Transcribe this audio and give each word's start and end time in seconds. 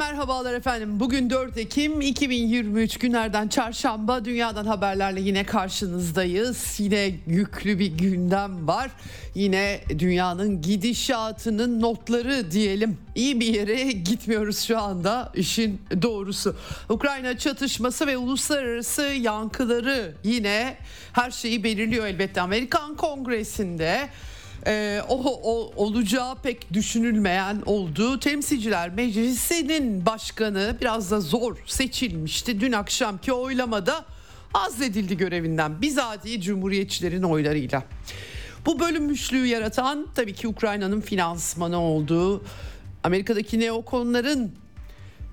Merhabalar 0.00 0.54
efendim. 0.54 1.00
Bugün 1.00 1.30
4 1.30 1.58
Ekim 1.58 2.00
2023 2.00 2.98
günlerden 2.98 3.48
çarşamba 3.48 4.24
dünyadan 4.24 4.66
haberlerle 4.66 5.20
yine 5.20 5.44
karşınızdayız. 5.44 6.74
Yine 6.78 7.10
yüklü 7.26 7.78
bir 7.78 7.86
gündem 7.86 8.68
var. 8.68 8.90
Yine 9.34 9.80
dünyanın 9.98 10.62
gidişatının 10.62 11.80
notları 11.80 12.50
diyelim. 12.50 12.98
İyi 13.14 13.40
bir 13.40 13.54
yere 13.54 13.92
gitmiyoruz 13.92 14.60
şu 14.60 14.78
anda 14.78 15.32
işin 15.34 15.82
doğrusu. 16.02 16.56
Ukrayna 16.88 17.38
çatışması 17.38 18.06
ve 18.06 18.16
uluslararası 18.16 19.02
yankıları 19.02 20.14
yine 20.24 20.76
her 21.12 21.30
şeyi 21.30 21.64
belirliyor 21.64 22.06
elbette. 22.06 22.40
Amerikan 22.40 22.96
Kongresi'nde 22.96 24.08
e, 24.66 25.02
o, 25.08 25.40
o 25.42 25.72
olacağı 25.84 26.36
pek 26.42 26.72
düşünülmeyen 26.72 27.62
oldu. 27.66 28.20
Temsilciler 28.20 28.90
Meclisi'nin 28.90 30.06
başkanı 30.06 30.76
biraz 30.80 31.10
da 31.10 31.20
zor 31.20 31.56
seçilmişti. 31.66 32.60
Dün 32.60 32.72
akşamki 32.72 33.32
oylamada 33.32 34.04
azledildi 34.54 35.16
görevinden 35.16 35.82
bizatihi 35.82 36.40
cumhuriyetçilerin 36.40 37.22
oylarıyla. 37.22 37.82
Bu 38.66 38.80
bölünmüşlüğü 38.80 39.46
yaratan 39.46 40.06
tabii 40.14 40.34
ki 40.34 40.48
Ukrayna'nın 40.48 41.00
finansmanı 41.00 41.80
olduğu 41.80 42.44
Amerika'daki 43.04 43.60
neokonların 43.60 44.52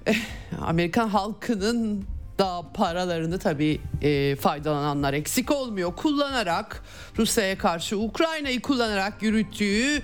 eh, 0.05 0.15
Amerikan 0.61 1.07
halkının 1.07 2.05
da 2.39 2.63
paralarını 2.73 3.39
tabii 3.39 3.81
e, 4.01 4.35
faydalananlar 4.35 5.13
eksik 5.13 5.51
olmuyor. 5.51 5.95
Kullanarak 5.95 6.83
Rusya'ya 7.17 7.57
karşı 7.57 7.97
Ukrayna'yı 7.97 8.61
kullanarak 8.61 9.23
yürüttüğü 9.23 10.01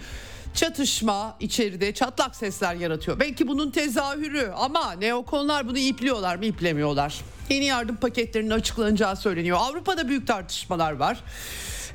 çatışma 0.54 1.38
içeride 1.40 1.94
çatlak 1.94 2.36
sesler 2.36 2.76
yaratıyor. 2.76 3.20
Belki 3.20 3.48
bunun 3.48 3.72
tezahürü 3.72 4.52
ama 4.56 4.92
neokonlar 4.92 5.68
bunu 5.68 5.78
ipliyorlar 5.78 6.36
mı 6.36 6.46
iplemiyorlar. 6.46 7.22
Yeni 7.50 7.66
yardım 7.66 7.96
paketlerinin 7.96 8.50
açıklanacağı 8.50 9.16
söyleniyor. 9.16 9.58
Avrupa'da 9.62 10.08
büyük 10.08 10.28
tartışmalar 10.28 10.92
var. 10.92 11.24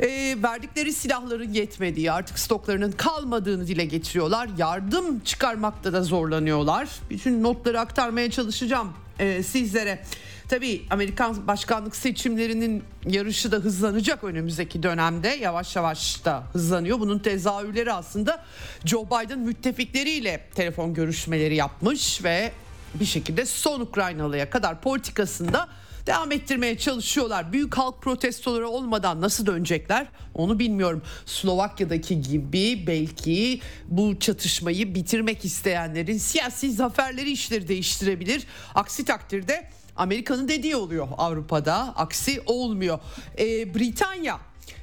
E, 0.01 0.37
verdikleri 0.43 0.93
silahların 0.93 1.53
yetmediği 1.53 2.13
artık 2.13 2.39
stoklarının 2.39 2.93
kalmadığını 2.93 3.67
dile 3.67 3.85
getiriyorlar. 3.85 4.49
Yardım 4.59 5.21
çıkarmakta 5.21 5.93
da 5.93 6.03
zorlanıyorlar. 6.03 6.89
Bütün 7.11 7.43
notları 7.43 7.81
aktarmaya 7.81 8.31
çalışacağım 8.31 8.93
e, 9.19 9.43
sizlere. 9.43 10.05
Tabii 10.49 10.83
Amerikan 10.91 11.47
başkanlık 11.47 11.97
seçimlerinin 11.97 12.85
yarışı 13.07 13.53
da 13.53 13.57
hızlanacak 13.57 14.25
önümüzdeki 14.25 14.83
dönemde. 14.83 15.29
Yavaş 15.29 15.77
yavaş 15.77 16.25
da 16.25 16.45
hızlanıyor. 16.53 17.01
Bunun 17.01 17.19
tezahürleri 17.19 17.93
aslında 17.93 18.45
Joe 18.85 19.07
Biden 19.07 19.39
müttefikleriyle 19.39 20.49
telefon 20.55 20.95
görüşmeleri 20.95 21.57
yapmış 21.57 22.25
ve 22.25 22.53
bir 22.95 23.05
şekilde 23.05 23.47
son 23.47 23.81
Ukraynalıya 23.81 24.51
kadar 24.51 24.81
politikasında 24.81 25.69
devam 26.07 26.33
ettirmeye 26.33 26.79
çalışıyorlar. 26.79 27.53
Büyük 27.53 27.79
halk 27.79 28.03
protestoları 28.03 28.69
olmadan 28.69 29.21
nasıl 29.21 29.47
dönecekler 29.47 30.07
onu 30.35 30.59
bilmiyorum. 30.59 31.03
Slovakya'daki 31.27 32.21
gibi 32.21 32.85
belki 32.87 33.61
bu 33.89 34.19
çatışmayı 34.19 34.95
bitirmek 34.95 35.45
isteyenlerin 35.45 36.19
siyasi 36.19 36.73
zaferleri 36.73 37.31
işleri 37.31 37.69
değiştirebilir. 37.69 38.47
Aksi 38.75 39.05
takdirde 39.05 39.71
Amerika'nın 39.99 40.49
dediği 40.49 40.77
oluyor 40.77 41.09
Avrupa'da 41.19 41.75
aksi 41.97 42.43
olmuyor. 42.47 42.99
Ee, 43.39 43.75
Britanya 43.75 44.39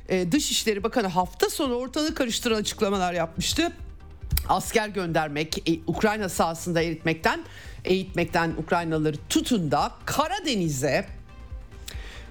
e, 0.10 0.32
Dışişleri 0.32 0.84
Bakanı 0.84 1.08
hafta 1.08 1.50
sonu 1.50 1.74
ortalığı 1.74 2.16
karıştıran 2.16 2.56
açıklamalar 2.56 3.14
yapmıştı. 3.14 3.72
Asker 4.50 4.88
göndermek, 4.88 5.70
e, 5.70 5.80
Ukrayna 5.88 6.30
sahasında 6.30 6.82
eritmekten, 6.82 7.44
eğitmekten 7.86 8.52
Ukraynalıları 8.64 9.18
tutun 9.30 9.72
da 9.72 9.92
Karadeniz'e 10.06 11.06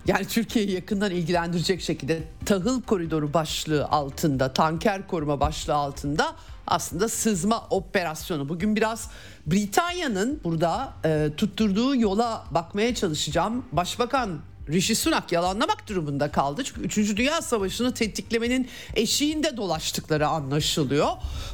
yani 0.06 0.26
Türkiye'yi 0.26 0.70
yakından 0.70 1.10
ilgilendirecek 1.10 1.80
şekilde 1.80 2.22
tahıl 2.46 2.82
koridoru 2.82 3.34
başlığı 3.34 3.86
altında, 3.86 4.52
tanker 4.52 5.08
koruma 5.08 5.40
başlığı 5.40 5.74
altında 5.74 6.36
aslında 6.66 7.08
sızma 7.08 7.66
operasyonu. 7.70 8.48
Bugün 8.48 8.76
biraz 8.76 9.10
Britanya'nın 9.46 10.40
burada 10.44 10.92
e, 11.04 11.30
tutturduğu 11.36 11.96
yola 11.96 12.44
bakmaya 12.50 12.94
çalışacağım. 12.94 13.64
Başbakan 13.72 14.40
Rishi 14.68 14.94
Sunak 14.94 15.32
yalanlamak 15.32 15.88
durumunda 15.88 16.30
kaldı. 16.30 16.64
Çünkü 16.64 16.80
3. 16.80 17.16
Dünya 17.16 17.42
Savaşı'nı 17.42 17.94
tetiklemenin 17.94 18.68
eşiğinde 18.94 19.56
dolaştıkları 19.56 20.26
anlaşılıyor. 20.28 21.08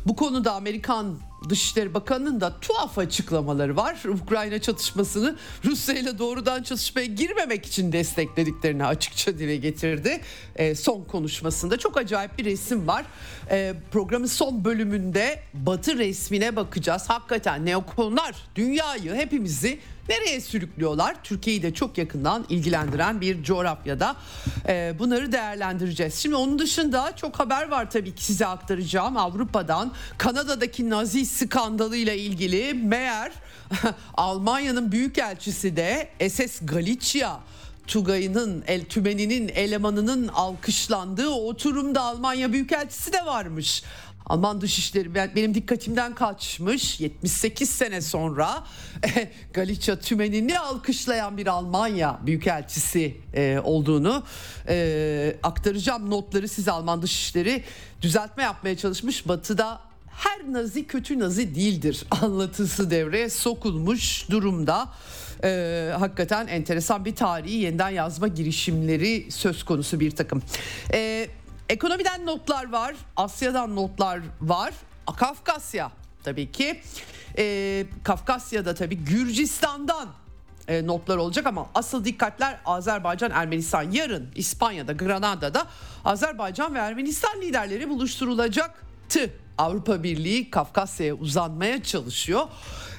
Bu 0.06 0.16
konuda 0.16 0.54
Amerikan 0.54 1.18
Dışişleri 1.48 1.94
Bakanı'nın 1.94 2.40
da 2.40 2.60
tuhaf 2.60 2.98
açıklamaları 2.98 3.76
var. 3.76 4.02
Ukrayna 4.04 4.58
çatışmasını 4.58 5.36
Rusya 5.64 5.94
ile 5.94 6.18
doğrudan 6.18 6.62
çatışmaya 6.62 7.06
girmemek 7.06 7.66
için 7.66 7.92
desteklediklerini 7.92 8.86
açıkça 8.86 9.38
dile 9.38 9.56
getirdi. 9.56 10.20
E, 10.56 10.74
son 10.74 11.04
konuşmasında 11.04 11.76
çok 11.76 11.96
acayip 11.96 12.38
bir 12.38 12.44
resim 12.44 12.86
var. 12.86 13.04
E, 13.50 13.74
programın 13.92 14.26
son 14.26 14.64
bölümünde 14.64 15.42
Batı 15.54 15.98
resmine 15.98 16.56
bakacağız. 16.56 17.10
Hakikaten 17.10 17.66
neokonlar 17.66 18.36
dünyayı 18.56 19.14
hepimizi 19.14 19.78
nereye 20.10 20.40
sürüklüyorlar? 20.40 21.16
Türkiye'yi 21.24 21.62
de 21.62 21.74
çok 21.74 21.98
yakından 21.98 22.44
ilgilendiren 22.48 23.20
bir 23.20 23.42
coğrafyada 23.42 24.16
e, 24.68 24.94
bunları 24.98 25.32
değerlendireceğiz. 25.32 26.14
Şimdi 26.14 26.36
onun 26.36 26.58
dışında 26.58 27.16
çok 27.16 27.38
haber 27.38 27.68
var 27.68 27.90
tabii 27.90 28.14
ki 28.14 28.24
size 28.24 28.46
aktaracağım 28.46 29.16
Avrupa'dan. 29.16 29.92
Kanada'daki 30.18 30.90
Nazi 30.90 31.26
skandalıyla 31.26 32.12
ilgili 32.12 32.74
meğer 32.74 33.32
Almanya'nın 34.14 34.92
büyükelçisi 34.92 35.76
de 35.76 36.08
SS 36.28 36.60
Galicia 36.62 37.40
Tugay'ının, 37.86 38.64
El 38.66 38.84
Tümeni'nin 38.84 39.48
elemanının 39.48 40.28
alkışlandığı 40.28 41.28
oturumda 41.28 42.02
Almanya 42.02 42.52
Büyükelçisi 42.52 43.12
de 43.12 43.26
varmış. 43.26 43.82
Alman 44.30 44.60
Dışişleri 44.60 45.14
benim 45.14 45.54
dikkatimden 45.54 46.14
kaçmış 46.14 47.00
78 47.00 47.70
sene 47.70 48.00
sonra 48.00 48.64
Galicia 49.52 49.96
tümenini 49.96 50.58
alkışlayan 50.58 51.36
bir 51.36 51.46
Almanya 51.46 52.20
büyükelçisi 52.26 53.16
e, 53.34 53.58
olduğunu 53.64 54.24
e, 54.68 55.36
aktaracağım 55.42 56.10
notları 56.10 56.48
size 56.48 56.70
Alman 56.70 57.02
Dışişleri 57.02 57.64
düzeltme 58.02 58.42
yapmaya 58.42 58.76
çalışmış. 58.76 59.28
Batı'da 59.28 59.80
her 60.10 60.52
nazi 60.52 60.86
kötü 60.86 61.18
nazi 61.18 61.54
değildir 61.54 62.04
anlatısı 62.22 62.90
devreye 62.90 63.30
sokulmuş 63.30 64.30
durumda. 64.30 64.88
Ee, 65.44 65.92
hakikaten 65.98 66.46
enteresan 66.46 67.04
bir 67.04 67.14
tarihi 67.14 67.56
yeniden 67.56 67.90
yazma 67.90 68.28
girişimleri 68.28 69.26
söz 69.30 69.62
konusu 69.62 70.00
bir 70.00 70.10
takım. 70.10 70.42
Ee, 70.92 71.28
Ekonomiden 71.70 72.26
notlar 72.26 72.72
var, 72.72 72.94
Asya'dan 73.16 73.76
notlar 73.76 74.20
var, 74.40 74.74
Kafkasya 75.16 75.90
tabii 76.22 76.52
ki. 76.52 76.80
Ee, 77.38 77.86
Kafkasya'da 78.04 78.74
tabii 78.74 78.96
Gürcistan'dan 78.96 80.08
e, 80.68 80.86
notlar 80.86 81.16
olacak 81.16 81.46
ama 81.46 81.66
asıl 81.74 82.04
dikkatler 82.04 82.58
Azerbaycan, 82.64 83.30
Ermenistan. 83.30 83.90
Yarın 83.90 84.30
İspanya'da, 84.34 84.92
Granada'da 84.92 85.66
Azerbaycan 86.04 86.74
ve 86.74 86.78
Ermenistan 86.78 87.40
liderleri 87.40 87.88
buluşturulacaktı. 87.88 89.30
Avrupa 89.58 90.02
Birliği 90.02 90.50
Kafkasya'ya 90.50 91.14
uzanmaya 91.14 91.82
çalışıyor. 91.82 92.48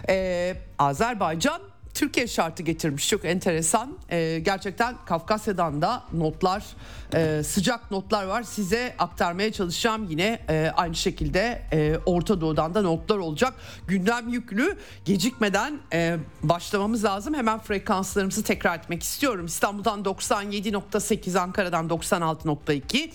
Ee, 0.09 0.57
Azerbaycan 0.79 1.61
Türkiye 1.93 2.27
şartı 2.27 2.63
getirmiş 2.63 3.09
çok 3.09 3.25
enteresan. 3.25 3.97
Ee, 4.09 4.39
gerçekten 4.39 4.95
Kafkasya'dan 5.05 5.81
da 5.81 6.03
notlar, 6.13 6.63
e, 7.13 7.43
sıcak 7.43 7.91
notlar 7.91 8.25
var. 8.25 8.43
Size 8.43 8.95
aktarmaya 8.99 9.51
çalışacağım 9.51 10.07
yine 10.09 10.39
e, 10.49 10.71
aynı 10.75 10.95
şekilde 10.95 11.61
e, 11.71 11.97
Orta 12.05 12.41
Doğu'dan 12.41 12.73
da 12.73 12.81
notlar 12.81 13.17
olacak. 13.17 13.53
Gündem 13.87 14.29
yüklü. 14.29 14.77
Gecikmeden 15.05 15.79
e, 15.93 16.17
başlamamız 16.43 17.03
lazım. 17.03 17.33
Hemen 17.33 17.59
frekanslarımızı 17.59 18.43
tekrar 18.43 18.79
etmek 18.79 19.03
istiyorum. 19.03 19.45
İstanbul'dan 19.45 20.03
97.8, 20.03 21.39
Ankara'dan 21.39 21.87
96.2. 21.87 23.11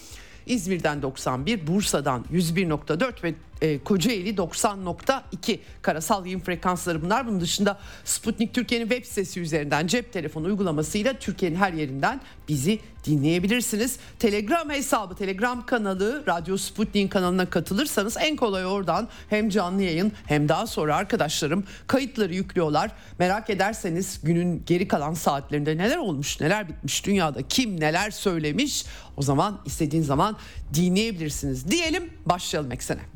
İzmir'den 0.47 1.03
91, 1.03 1.67
Bursa'dan 1.67 2.25
101.4 2.33 3.23
ve 3.23 3.35
e, 3.63 3.79
Kocaeli 3.79 4.35
90.2 4.35 5.59
karasal 5.83 6.27
yayın 6.27 6.41
frekansları 6.41 7.03
bunlar. 7.03 7.27
Bunun 7.27 7.41
dışında 7.41 7.79
Sputnik 8.05 8.55
Türkiye'nin 8.55 8.89
web 8.89 9.05
sitesi 9.05 9.41
üzerinden 9.41 9.87
cep 9.87 10.13
telefonu 10.13 10.47
uygulamasıyla 10.47 11.13
Türkiye'nin 11.13 11.57
her 11.57 11.73
yerinden 11.73 12.21
bizi 12.49 12.81
dinleyebilirsiniz. 13.05 13.99
Telegram 14.19 14.71
hesabı, 14.71 15.15
Telegram 15.15 15.67
kanalı, 15.67 16.25
Radyo 16.27 16.57
Sputnik'in 16.57 17.09
kanalına 17.09 17.51
katılırsanız 17.51 18.17
en 18.21 18.37
kolay 18.37 18.67
oradan 18.67 19.09
hem 19.31 19.49
canlı 19.49 19.83
yayın 19.83 20.13
hem 20.27 20.49
daha 20.49 20.67
sonra 20.67 20.97
arkadaşlarım 20.97 21.65
kayıtları 21.87 22.35
yüklüyorlar. 22.35 22.91
Merak 23.19 23.51
ederseniz 23.51 24.21
günün 24.23 24.63
geri 24.67 24.89
kalan 24.89 25.15
saatlerinde 25.15 25.77
neler 25.77 25.97
olmuş, 25.97 26.41
neler 26.41 26.69
bitmiş 26.69 27.07
dünyada, 27.07 27.49
kim 27.49 27.81
neler 27.81 28.11
söylemiş 28.11 28.85
o 29.17 29.23
zaman 29.23 29.61
istediğin 29.65 30.03
zaman 30.03 30.37
dinleyebilirsiniz. 30.75 31.71
Diyelim 31.71 32.11
başlayalım 32.27 32.73
eksene. 32.73 33.16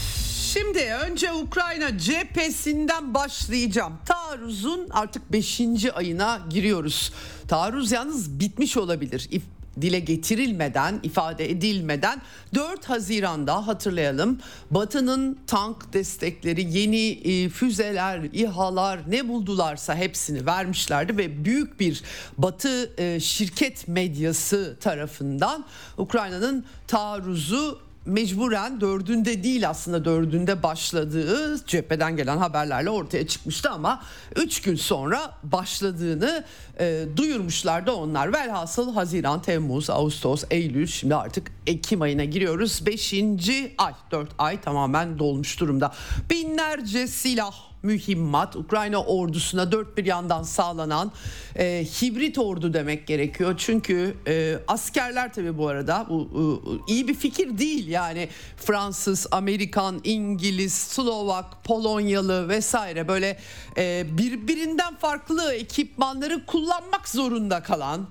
Şimdi 0.53 0.79
önce 0.79 1.33
Ukrayna 1.33 1.97
cephesinden 1.97 3.13
başlayacağım. 3.13 3.93
Taarruzun 4.05 4.87
artık 4.89 5.31
5. 5.31 5.61
ayına 5.93 6.41
giriyoruz. 6.49 7.13
Taarruz 7.47 7.91
yalnız 7.91 8.39
bitmiş 8.39 8.77
olabilir. 8.77 9.27
İf 9.31 9.43
dile 9.81 9.99
getirilmeden, 9.99 10.99
ifade 11.03 11.51
edilmeden 11.51 12.21
4 12.55 12.85
Haziran'da 12.89 13.67
hatırlayalım 13.67 14.39
Batı'nın 14.71 15.39
tank 15.47 15.93
destekleri, 15.93 16.77
yeni 16.77 17.09
e, 17.09 17.49
füzeler, 17.49 18.19
İHA'lar 18.33 18.99
ne 19.07 19.27
buldularsa 19.27 19.95
hepsini 19.95 20.45
vermişlerdi 20.45 21.17
ve 21.17 21.45
büyük 21.45 21.79
bir 21.79 22.03
Batı 22.37 23.01
e, 23.01 23.19
şirket 23.19 23.87
medyası 23.87 24.77
tarafından 24.81 25.65
Ukrayna'nın 25.97 26.65
taarruzu 26.87 27.90
mecburen 28.05 28.81
dördünde 28.81 29.43
değil 29.43 29.69
aslında 29.69 30.05
dördünde 30.05 30.63
başladığı 30.63 31.65
cepheden 31.65 32.17
gelen 32.17 32.37
haberlerle 32.37 32.89
ortaya 32.89 33.27
çıkmıştı 33.27 33.69
ama 33.69 34.03
üç 34.35 34.61
gün 34.61 34.75
sonra 34.75 35.31
başladığını 35.43 36.43
e, 36.79 37.05
duyurmuşlardı 37.17 37.91
onlar. 37.91 38.33
Velhasıl 38.33 38.93
Haziran, 38.93 39.41
Temmuz, 39.41 39.89
Ağustos, 39.89 40.43
Eylül 40.51 40.87
şimdi 40.87 41.15
artık 41.15 41.51
Ekim 41.67 42.01
ayına 42.01 42.23
giriyoruz. 42.23 42.85
Beşinci 42.85 43.75
ay, 43.77 43.93
dört 44.11 44.29
ay 44.37 44.61
tamamen 44.61 45.19
dolmuş 45.19 45.59
durumda. 45.59 45.93
Binlerce 46.29 47.07
silah 47.07 47.70
mühimmat 47.83 48.55
Ukrayna 48.55 49.03
ordusuna 49.03 49.71
dört 49.71 49.97
bir 49.97 50.05
yandan 50.05 50.43
sağlanan 50.43 51.11
e, 51.55 51.85
hibrit 52.01 52.37
ordu 52.37 52.73
demek 52.73 53.07
gerekiyor. 53.07 53.55
Çünkü 53.57 54.15
e, 54.27 54.59
askerler 54.67 55.33
tabii 55.33 55.57
bu 55.57 55.67
arada 55.67 56.05
bu 56.09 56.81
e, 56.87 56.93
iyi 56.93 57.07
bir 57.07 57.15
fikir 57.15 57.57
değil 57.57 57.87
yani 57.87 58.29
Fransız, 58.57 59.27
Amerikan, 59.31 60.01
İngiliz, 60.03 60.73
Slovak, 60.73 61.63
Polonyalı 61.63 62.49
vesaire 62.49 63.07
böyle 63.07 63.39
e, 63.77 64.05
birbirinden 64.17 64.95
farklı 64.95 65.53
ekipmanları 65.53 66.45
kullanmak 66.45 67.09
zorunda 67.09 67.63
kalan 67.63 68.07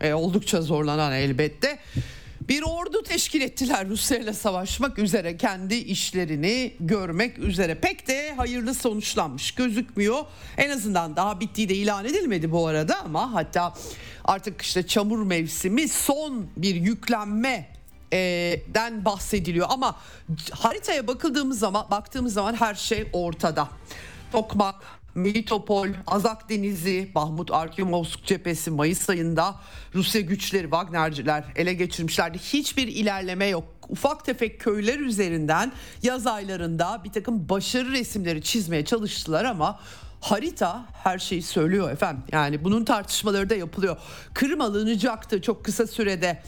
e, 0.00 0.14
oldukça 0.14 0.62
zorlanan 0.62 1.12
elbette 1.12 1.78
bir 2.48 2.62
ordu 2.62 3.02
teşkil 3.02 3.40
ettiler 3.40 3.88
Rusya 3.88 4.18
ile 4.18 4.32
savaşmak 4.32 4.98
üzere 4.98 5.36
kendi 5.36 5.74
işlerini 5.74 6.74
görmek 6.80 7.38
üzere 7.38 7.74
pek 7.74 8.08
de 8.08 8.34
hayırlı 8.34 8.74
sonuçlanmış 8.74 9.52
gözükmüyor. 9.52 10.24
En 10.56 10.70
azından 10.70 11.16
daha 11.16 11.40
bittiği 11.40 11.68
de 11.68 11.74
ilan 11.74 12.04
edilmedi 12.04 12.52
bu 12.52 12.66
arada 12.66 13.00
ama 13.00 13.34
hatta 13.34 13.74
artık 14.24 14.62
işte 14.62 14.86
çamur 14.86 15.26
mevsimi 15.26 15.88
son 15.88 16.46
bir 16.56 16.74
yüklenme 16.74 17.74
den 18.74 19.04
bahsediliyor 19.04 19.66
ama 19.70 19.96
haritaya 20.50 21.06
bakıldığımız 21.06 21.58
zaman 21.58 21.86
baktığımız 21.90 22.34
zaman 22.34 22.54
her 22.54 22.74
şey 22.74 23.06
ortada. 23.12 23.68
Tokmak, 24.32 24.74
Melitopol, 25.14 25.88
Azak 26.06 26.50
Denizi, 26.50 27.10
Bahmut 27.14 27.50
Arkemovsk 27.52 28.24
cephesi 28.24 28.70
Mayıs 28.70 29.10
ayında 29.10 29.54
Rusya 29.94 30.20
güçleri 30.20 30.62
Wagnerciler 30.62 31.44
ele 31.56 31.74
geçirmişlerdi. 31.74 32.38
Hiçbir 32.38 32.88
ilerleme 32.88 33.46
yok. 33.46 33.64
Ufak 33.88 34.24
tefek 34.24 34.60
köyler 34.60 34.98
üzerinden 34.98 35.72
yaz 36.02 36.26
aylarında 36.26 37.00
bir 37.04 37.12
takım 37.12 37.48
başarı 37.48 37.92
resimleri 37.92 38.42
çizmeye 38.42 38.84
çalıştılar 38.84 39.44
ama 39.44 39.80
harita 40.20 40.86
her 40.92 41.18
şeyi 41.18 41.42
söylüyor 41.42 41.90
efendim. 41.90 42.22
Yani 42.32 42.64
bunun 42.64 42.84
tartışmaları 42.84 43.50
da 43.50 43.54
yapılıyor. 43.54 43.96
Kırım 44.34 44.60
alınacaktı 44.60 45.42
çok 45.42 45.64
kısa 45.64 45.86
sürede 45.86 46.42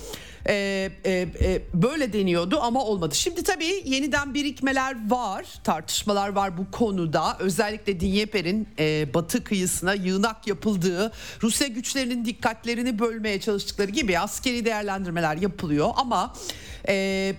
e, 0.49 0.91
e, 1.05 1.13
e, 1.13 1.63
böyle 1.75 2.13
deniyordu 2.13 2.59
ama 2.61 2.85
olmadı. 2.85 3.15
Şimdi 3.15 3.43
tabii 3.43 3.83
yeniden 3.85 4.35
birikmeler 4.35 5.11
var, 5.11 5.47
tartışmalar 5.65 6.29
var 6.29 6.59
bu 6.59 6.71
konuda. 6.71 7.37
Özellikle 7.39 8.01
Dinyeper'in 8.01 8.69
e, 8.79 9.15
batı 9.15 9.45
kıyısına 9.45 9.95
yığınak 9.95 10.47
yapıldığı, 10.47 11.13
Rusya 11.43 11.67
güçlerinin 11.67 12.25
dikkatlerini 12.25 12.99
bölmeye 12.99 13.41
çalıştıkları 13.41 13.91
gibi 13.91 14.19
askeri 14.19 14.65
değerlendirmeler 14.65 15.37
yapılıyor 15.37 15.91
ama 15.97 16.35
e, 16.89 16.95
e, 16.95 17.35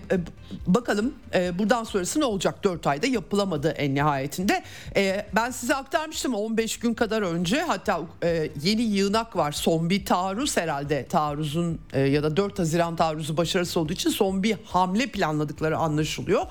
bakalım 0.66 1.14
e, 1.34 1.58
buradan 1.58 1.84
sonrası 1.84 2.20
ne 2.20 2.24
olacak 2.24 2.64
4 2.64 2.86
ayda 2.86 3.06
yapılamadı 3.06 3.68
en 3.68 3.94
nihayetinde. 3.94 4.62
E, 4.96 5.26
ben 5.34 5.50
size 5.50 5.74
aktarmıştım 5.74 6.34
15 6.34 6.78
gün 6.78 6.94
kadar 6.94 7.22
önce 7.22 7.62
hatta 7.62 8.00
e, 8.22 8.50
yeni 8.62 8.82
yığınak 8.82 9.36
var 9.36 9.52
son 9.52 9.90
bir 9.90 10.04
taarruz 10.04 10.56
herhalde 10.56 11.06
taarruzun 11.06 11.78
e, 11.92 12.00
ya 12.00 12.22
da 12.22 12.36
4 12.36 12.58
Haziran 12.58 12.96
taarruzu 12.98 13.36
başarısız 13.36 13.76
olduğu 13.76 13.92
için 13.92 14.10
son 14.10 14.42
bir 14.42 14.56
hamle 14.64 15.06
planladıkları 15.06 15.78
anlaşılıyor. 15.78 16.46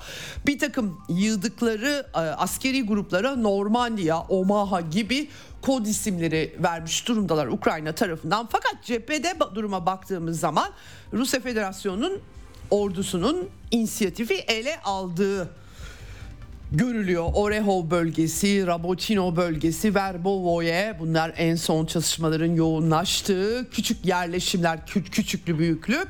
Bir 0.46 0.58
takım 0.58 1.00
yığdıkları 1.08 2.06
e, 2.14 2.18
askeri 2.18 2.86
gruplara 2.86 3.36
Normandiya, 3.36 4.20
Omaha 4.20 4.80
gibi 4.80 5.28
kod 5.62 5.86
isimleri 5.86 6.56
vermiş 6.58 7.08
durumdalar 7.08 7.46
Ukrayna 7.46 7.92
tarafından. 7.92 8.48
Fakat 8.52 8.84
cephede 8.84 9.34
duruma 9.54 9.86
baktığımız 9.86 10.40
zaman 10.40 10.68
Rusya 11.12 11.40
Federasyonu'nun 11.40 12.20
ordusunun 12.70 13.48
inisiyatifi 13.70 14.34
ele 14.34 14.80
aldığı 14.84 15.50
görülüyor. 16.72 17.30
Orehov 17.34 17.90
bölgesi, 17.90 18.66
Rabotino 18.66 19.36
bölgesi, 19.36 19.94
Verbovoye 19.94 20.96
bunlar 21.00 21.34
en 21.36 21.54
son 21.56 21.86
çalışmaların 21.86 22.54
yoğunlaştığı 22.54 23.66
küçük 23.70 24.06
yerleşimler, 24.06 24.86
küçüklü 24.86 25.58
büyüklü 25.58 26.04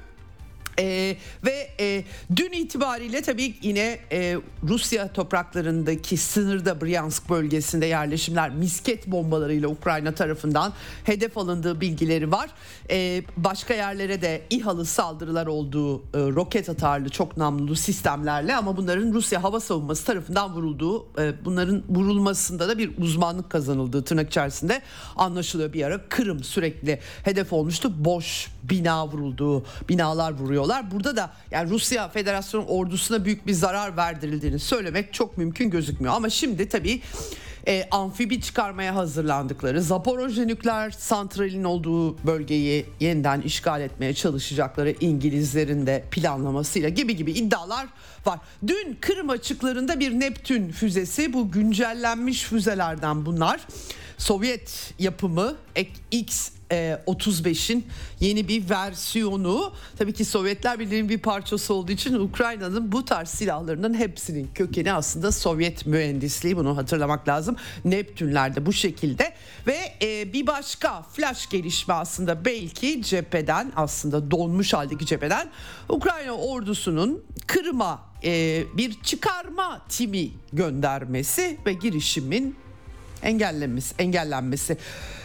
ee, 0.79 1.17
ve 1.45 1.71
e, 1.81 2.05
dün 2.37 2.53
itibariyle 2.53 3.23
tabii 3.23 3.55
yine 3.63 3.99
e, 4.13 4.37
Rusya 4.69 5.13
topraklarındaki 5.13 6.17
sınırda 6.17 6.81
Bryansk 6.81 7.31
bölgesinde 7.31 7.87
yerleşimler 7.87 8.51
misket 8.51 9.07
bombalarıyla 9.07 9.69
Ukrayna 9.69 10.15
tarafından 10.15 10.73
hedef 11.05 11.39
alındığı 11.39 11.81
bilgileri 11.81 12.33
var. 12.33 12.51
E, 12.91 13.23
başka 13.37 13.75
yerlere 13.75 14.23
de 14.23 14.43
İHA'lı 14.51 14.85
saldırılar 14.85 15.47
olduğu 15.47 15.99
e, 15.99 16.03
roket 16.15 16.69
atarlı 16.69 17.09
çok 17.09 17.37
namlulu 17.37 17.77
sistemlerle 17.77 18.57
ama 18.57 18.77
bunların 18.77 19.13
Rusya 19.13 19.43
hava 19.43 19.61
savunması 19.61 20.05
tarafından 20.05 20.55
vurulduğu 20.55 21.07
e, 21.19 21.45
bunların 21.45 21.83
vurulmasında 21.89 22.69
da 22.69 22.79
bir 22.79 22.91
uzmanlık 22.99 23.51
kazanıldığı 23.51 24.05
tırnak 24.05 24.29
içerisinde 24.29 24.83
anlaşılıyor 25.17 25.73
bir 25.73 25.85
ara. 25.85 26.09
Kırım 26.09 26.45
sürekli 26.45 27.01
hedef 27.25 27.53
olmuştu. 27.53 27.93
Boş 28.05 28.49
bina 28.63 29.09
vurulduğu, 29.09 29.65
binalar 29.89 30.33
vuruyorlar. 30.69 30.91
Burada 30.91 31.17
da 31.17 31.31
yani 31.51 31.71
Rusya 31.71 32.09
Federasyonu 32.09 32.67
ordusuna 32.67 33.25
büyük 33.25 33.47
bir 33.47 33.53
zarar 33.53 33.97
verdirildiğini 33.97 34.59
söylemek 34.59 35.13
çok 35.13 35.39
mümkün 35.39 35.71
gözükmüyor. 35.71 36.15
Ama 36.15 36.31
şimdi 36.31 36.69
tabii 36.69 37.01
e, 37.67 37.89
amfibi 37.91 38.41
çıkarmaya 38.41 38.95
hazırlandıkları, 38.95 39.83
Zaporojye 39.83 40.47
nükleer 40.47 40.91
santralin 40.91 41.65
olduğu 41.65 42.27
bölgeyi 42.27 42.87
yeniden 43.01 43.41
işgal 43.41 43.81
etmeye 43.81 44.15
çalışacakları 44.15 44.95
İngilizlerin 45.01 45.87
de 45.87 46.05
planlamasıyla 46.11 46.89
gibi 46.89 47.17
gibi 47.17 47.33
iddialar 47.33 47.87
var. 48.27 48.39
Dün 48.67 48.99
Kırım 49.01 49.31
açıklarında 49.31 50.01
bir 50.01 50.13
Neptün 50.13 50.71
füzesi 50.71 51.33
bu 51.33 51.51
güncellenmiş 51.51 52.43
füzelerden 52.43 53.27
bunlar 53.27 53.61
Sovyet 54.19 54.95
yapımı 54.99 55.57
X 56.11 56.58
35'in 56.71 57.79
e, 57.79 58.27
yeni 58.27 58.49
bir 58.49 58.71
versiyonu. 58.71 59.73
Tabii 59.99 60.13
ki 60.13 60.25
Sovyetler 60.25 60.79
Birliği'nin 60.79 61.09
bir 61.09 61.19
parçası 61.19 61.75
olduğu 61.75 61.93
için 61.93 62.15
Ukrayna'nın 62.15 62.93
bu 62.93 63.05
tarz 63.05 63.29
silahlarının 63.29 63.95
hepsinin 63.95 64.51
kökeni 64.55 64.93
aslında 64.93 65.33
Sovyet 65.33 65.87
mühendisliği. 65.87 66.57
Bunu 66.57 66.77
hatırlamak 66.77 67.29
lazım. 67.29 67.57
Neptünler 67.85 68.67
bu 68.67 68.73
şekilde 68.73 69.33
ve 69.67 69.79
e, 70.03 70.33
bir 70.33 70.47
başka 70.47 71.03
flash 71.03 71.49
gelişme 71.49 71.95
aslında 71.95 72.45
belki 72.45 73.03
cepheden 73.03 73.73
aslında 73.77 74.31
donmuş 74.31 74.75
haldeki 74.75 75.07
cepheden 75.07 75.51
Ukrayna 75.89 76.33
ordusunun 76.33 77.25
Kırım'a 77.47 78.09
e, 78.25 78.65
bir 78.77 79.03
çıkarma 79.03 79.81
timi 79.89 80.31
göndermesi 80.53 81.59
ve 81.67 81.73
girişimin 81.73 82.57
engellenmesi 83.23 83.95
engellenmesi. 83.99 84.77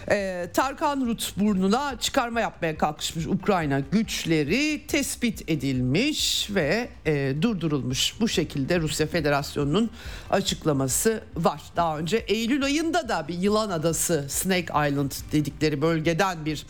Ee, 0.10 0.50
Tarkan 0.54 1.06
Rut 1.06 1.34
burnuna 1.38 2.00
çıkarma 2.00 2.42
yapmaya 2.42 2.78
kalkışmış 2.78 3.26
Ukrayna 3.28 3.80
güçleri 3.80 4.88
tespit 4.88 5.50
edilmiş 5.50 6.48
ve 6.50 6.90
e, 7.06 7.34
durdurulmuş. 7.42 8.20
Bu 8.20 8.28
şekilde 8.28 8.80
Rusya 8.80 9.08
Federasyonu'nun 9.08 9.90
açıklaması 10.30 11.24
var. 11.36 11.62
Daha 11.76 11.98
önce 11.98 12.18
Eylül 12.18 12.64
ayında 12.64 13.10
da 13.10 13.28
bir 13.28 13.34
yılan 13.34 13.70
adası 13.70 14.26
Snake 14.30 14.90
Island 14.90 15.12
dedikleri 15.32 15.82
bölgeden 15.82 16.46
bir 16.46 16.66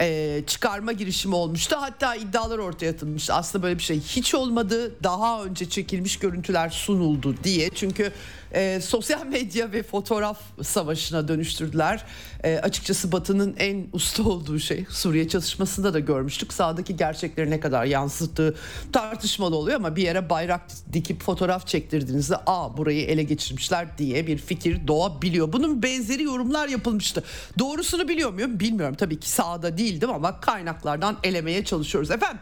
e, 0.00 0.42
çıkarma 0.46 0.92
girişimi 0.92 1.34
olmuştu. 1.34 1.76
Hatta 1.80 2.14
iddialar 2.14 2.58
ortaya 2.58 2.90
atılmıştı. 2.90 3.34
Aslında 3.34 3.62
böyle 3.64 3.78
bir 3.78 3.82
şey 3.82 4.00
hiç 4.00 4.34
olmadı. 4.34 4.92
Daha 5.02 5.44
önce 5.44 5.68
çekilmiş 5.68 6.18
görüntüler 6.18 6.70
sunuldu 6.70 7.34
diye. 7.44 7.70
Çünkü 7.74 8.12
e, 8.56 8.80
sosyal 8.80 9.26
medya 9.26 9.72
ve 9.72 9.82
fotoğraf 9.82 10.38
savaşına 10.62 11.28
dönüştürdüler. 11.28 12.04
E, 12.44 12.58
açıkçası 12.58 13.12
Batı'nın 13.12 13.54
en 13.58 13.86
usta 13.92 14.22
olduğu 14.22 14.58
şey 14.58 14.84
Suriye 14.90 15.28
çatışmasında 15.28 15.94
da 15.94 15.98
görmüştük. 15.98 16.52
Sağdaki 16.52 16.96
gerçekleri 16.96 17.50
ne 17.50 17.60
kadar 17.60 17.84
yansıttığı 17.84 18.54
tartışmalı 18.92 19.56
oluyor 19.56 19.76
ama 19.76 19.96
bir 19.96 20.02
yere 20.02 20.30
bayrak 20.30 20.60
dikip 20.92 21.22
fotoğraf 21.22 21.66
çektirdiğinizde 21.66 22.36
aa 22.46 22.76
burayı 22.76 23.06
ele 23.06 23.22
geçirmişler 23.22 23.98
diye 23.98 24.26
bir 24.26 24.38
fikir 24.38 24.86
doğabiliyor. 24.86 25.52
Bunun 25.52 25.82
benzeri 25.82 26.22
yorumlar 26.22 26.68
yapılmıştı. 26.68 27.24
Doğrusunu 27.58 28.08
biliyor 28.08 28.32
muyum? 28.32 28.60
Bilmiyorum 28.60 28.94
tabii 28.98 29.20
ki 29.20 29.30
sağda 29.30 29.78
değildim 29.78 30.10
ama 30.10 30.40
kaynaklardan 30.40 31.16
elemeye 31.22 31.64
çalışıyoruz. 31.64 32.10
Efendim 32.10 32.38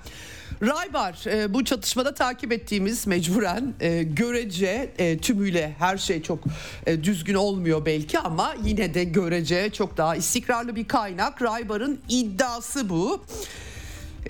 Raybar 0.62 1.26
e, 1.26 1.54
bu 1.54 1.64
çatışmada 1.64 2.14
takip 2.14 2.52
ettiğimiz 2.52 3.06
mecburen 3.06 3.74
e, 3.80 4.02
görece 4.02 4.92
e, 4.98 5.18
tümüyle 5.18 5.74
her 5.78 5.98
şey 5.98 6.22
çok 6.22 6.38
e, 6.86 7.04
düzgün 7.04 7.34
olmuyor 7.34 7.86
belki 7.86 8.18
ama 8.18 8.54
yine 8.64 8.94
de 8.94 9.04
görece 9.04 9.70
çok 9.70 9.96
daha 9.96 10.16
istikrarlı 10.16 10.76
bir 10.76 10.88
kaynak. 10.88 11.42
Raybar'ın 11.42 12.00
iddiası 12.08 12.88
bu. 12.88 13.24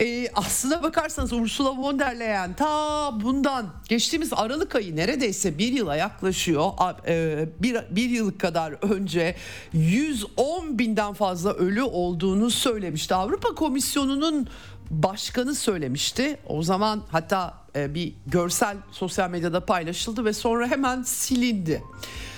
E, 0.01 0.29
aslına 0.35 0.83
bakarsanız 0.83 1.33
Ursula 1.33 1.77
von 1.77 1.99
der 1.99 2.21
Leyen 2.21 2.55
ta 2.55 3.11
bundan 3.23 3.67
geçtiğimiz 3.89 4.33
Aralık 4.33 4.77
ayı 4.77 4.97
neredeyse 4.97 5.59
bir 5.59 5.73
yıla 5.73 5.97
yaklaşıyor. 5.97 6.71
E, 7.09 7.49
bir, 7.63 7.77
bir 7.91 8.11
yıl 8.11 8.39
kadar 8.39 8.73
önce 8.95 9.37
110 9.73 10.79
binden 10.79 11.13
fazla 11.13 11.53
ölü 11.53 11.83
olduğunu 11.83 12.51
söylemişti. 12.51 13.15
Avrupa 13.15 13.55
Komisyonu'nun 13.55 14.49
başkanı 14.91 15.55
söylemişti. 15.55 16.39
O 16.47 16.63
zaman 16.63 17.03
hatta 17.11 17.55
e, 17.77 17.95
bir 17.95 18.15
görsel 18.27 18.77
sosyal 18.91 19.31
medyada 19.31 19.67
paylaşıldı 19.67 20.25
ve 20.25 20.33
sonra 20.33 20.67
hemen 20.67 21.03
silindi. 21.03 21.83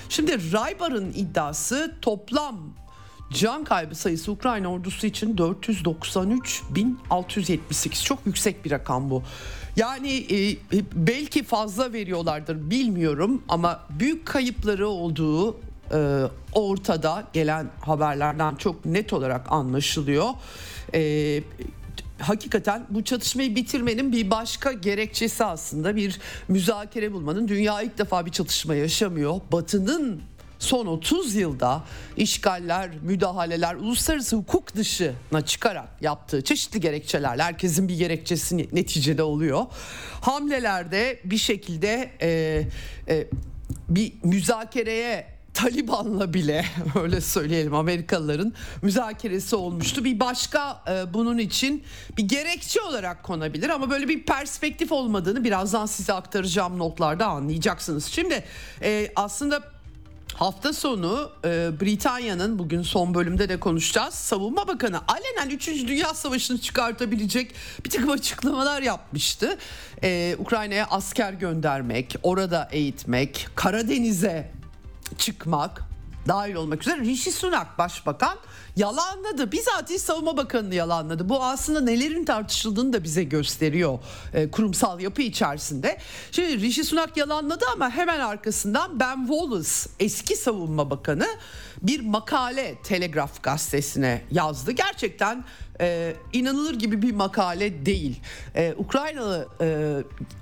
Şimdi 0.08 0.52
Raybar'ın 0.52 1.12
iddiası 1.12 1.94
toplam 2.02 2.74
can 3.32 3.64
kaybı 3.64 3.94
sayısı 3.94 4.32
Ukrayna 4.32 4.72
ordusu 4.72 5.06
için 5.06 5.36
493.678 5.36 8.04
çok 8.04 8.18
yüksek 8.26 8.64
bir 8.64 8.70
rakam 8.70 9.10
bu. 9.10 9.22
Yani 9.76 10.16
e, 10.16 10.56
belki 10.92 11.44
fazla 11.44 11.92
veriyorlardır 11.92 12.70
bilmiyorum 12.70 13.42
ama 13.48 13.80
büyük 13.90 14.26
kayıpları 14.26 14.88
olduğu 14.88 15.56
e, 15.92 16.22
ortada 16.52 17.24
gelen 17.32 17.70
haberlerden 17.80 18.54
çok 18.54 18.84
net 18.84 19.12
olarak 19.12 19.52
anlaşılıyor. 19.52 20.28
E, 20.94 21.42
hakikaten 22.18 22.86
bu 22.90 23.04
çatışmayı 23.04 23.56
bitirmenin 23.56 24.12
bir 24.12 24.30
başka 24.30 24.72
gerekçesi 24.72 25.44
aslında 25.44 25.96
bir 25.96 26.18
müzakere 26.48 27.12
bulmanın. 27.12 27.48
Dünya 27.48 27.82
ilk 27.82 27.98
defa 27.98 28.26
bir 28.26 28.30
çatışma 28.30 28.74
yaşamıyor. 28.74 29.40
Batı'nın 29.52 30.22
son 30.58 30.86
30 30.86 31.34
yılda 31.34 31.84
işgaller, 32.16 32.90
müdahaleler, 33.02 33.74
uluslararası 33.74 34.36
hukuk 34.36 34.76
dışına 34.76 35.40
çıkarak 35.46 35.88
yaptığı 36.00 36.44
çeşitli 36.44 36.80
gerekçelerle 36.80 37.42
herkesin 37.42 37.88
bir 37.88 37.98
gerekçesi 37.98 38.68
neticede 38.72 39.22
oluyor. 39.22 39.66
Hamlelerde 40.20 41.20
bir 41.24 41.38
şekilde 41.38 42.10
e, 42.22 42.62
e, 43.08 43.26
bir 43.88 44.12
müzakereye 44.22 45.35
Taliban'la 45.56 46.34
bile 46.34 46.64
öyle 47.02 47.20
söyleyelim 47.20 47.74
Amerikalıların 47.74 48.52
müzakeresi 48.82 49.56
olmuştu. 49.56 50.04
Bir 50.04 50.20
başka 50.20 50.82
e, 50.88 51.14
bunun 51.14 51.38
için 51.38 51.84
bir 52.16 52.22
gerekçe 52.22 52.80
olarak 52.80 53.22
konabilir 53.22 53.68
ama 53.68 53.90
böyle 53.90 54.08
bir 54.08 54.24
perspektif 54.24 54.92
olmadığını 54.92 55.44
birazdan 55.44 55.86
size 55.86 56.12
aktaracağım 56.12 56.78
notlarda 56.78 57.26
anlayacaksınız. 57.26 58.06
Şimdi 58.06 58.44
e, 58.82 59.12
aslında 59.16 59.76
Hafta 60.34 60.72
sonu 60.72 61.30
e, 61.44 61.48
Britanya'nın 61.80 62.58
bugün 62.58 62.82
son 62.82 63.14
bölümde 63.14 63.48
de 63.48 63.60
konuşacağız. 63.60 64.14
Savunma 64.14 64.68
Bakanı 64.68 65.00
alenen 65.08 65.56
3. 65.56 65.68
Dünya 65.68 66.14
Savaşı'nı 66.14 66.58
çıkartabilecek 66.58 67.54
bir 67.84 67.90
takım 67.90 68.10
açıklamalar 68.10 68.82
yapmıştı. 68.82 69.58
E, 70.02 70.36
Ukrayna'ya 70.38 70.86
asker 70.90 71.32
göndermek, 71.32 72.16
orada 72.22 72.68
eğitmek, 72.72 73.48
Karadeniz'e 73.54 74.56
çıkmak 75.18 75.82
dahil 76.28 76.54
olmak 76.54 76.82
üzere 76.82 77.00
Rishi 77.00 77.32
Sunak 77.32 77.78
başbakan 77.78 78.38
yalanladı. 78.76 79.52
Bizatihi 79.52 79.98
savunma 79.98 80.36
bakanını 80.36 80.74
yalanladı. 80.74 81.28
Bu 81.28 81.44
aslında 81.44 81.80
nelerin 81.80 82.24
tartışıldığını 82.24 82.92
da 82.92 83.04
bize 83.04 83.24
gösteriyor 83.24 83.98
e, 84.34 84.50
kurumsal 84.50 85.00
yapı 85.00 85.22
içerisinde. 85.22 85.98
Şimdi 86.32 86.60
Rishi 86.60 86.84
Sunak 86.84 87.16
yalanladı 87.16 87.64
ama 87.72 87.90
hemen 87.90 88.20
arkasından 88.20 89.00
Ben 89.00 89.26
Wallace 89.26 89.70
eski 90.00 90.36
savunma 90.36 90.90
bakanı 90.90 91.26
bir 91.82 92.00
makale 92.00 92.74
Telegraf 92.82 93.42
gazetesine 93.42 94.22
yazdı. 94.30 94.72
Gerçekten 94.72 95.44
e, 95.80 96.14
inanılır 96.32 96.74
gibi 96.74 97.02
bir 97.02 97.12
makale 97.14 97.86
değil. 97.86 98.20
E, 98.54 98.74
Ukraynalı 98.78 99.48
e, 99.60 99.96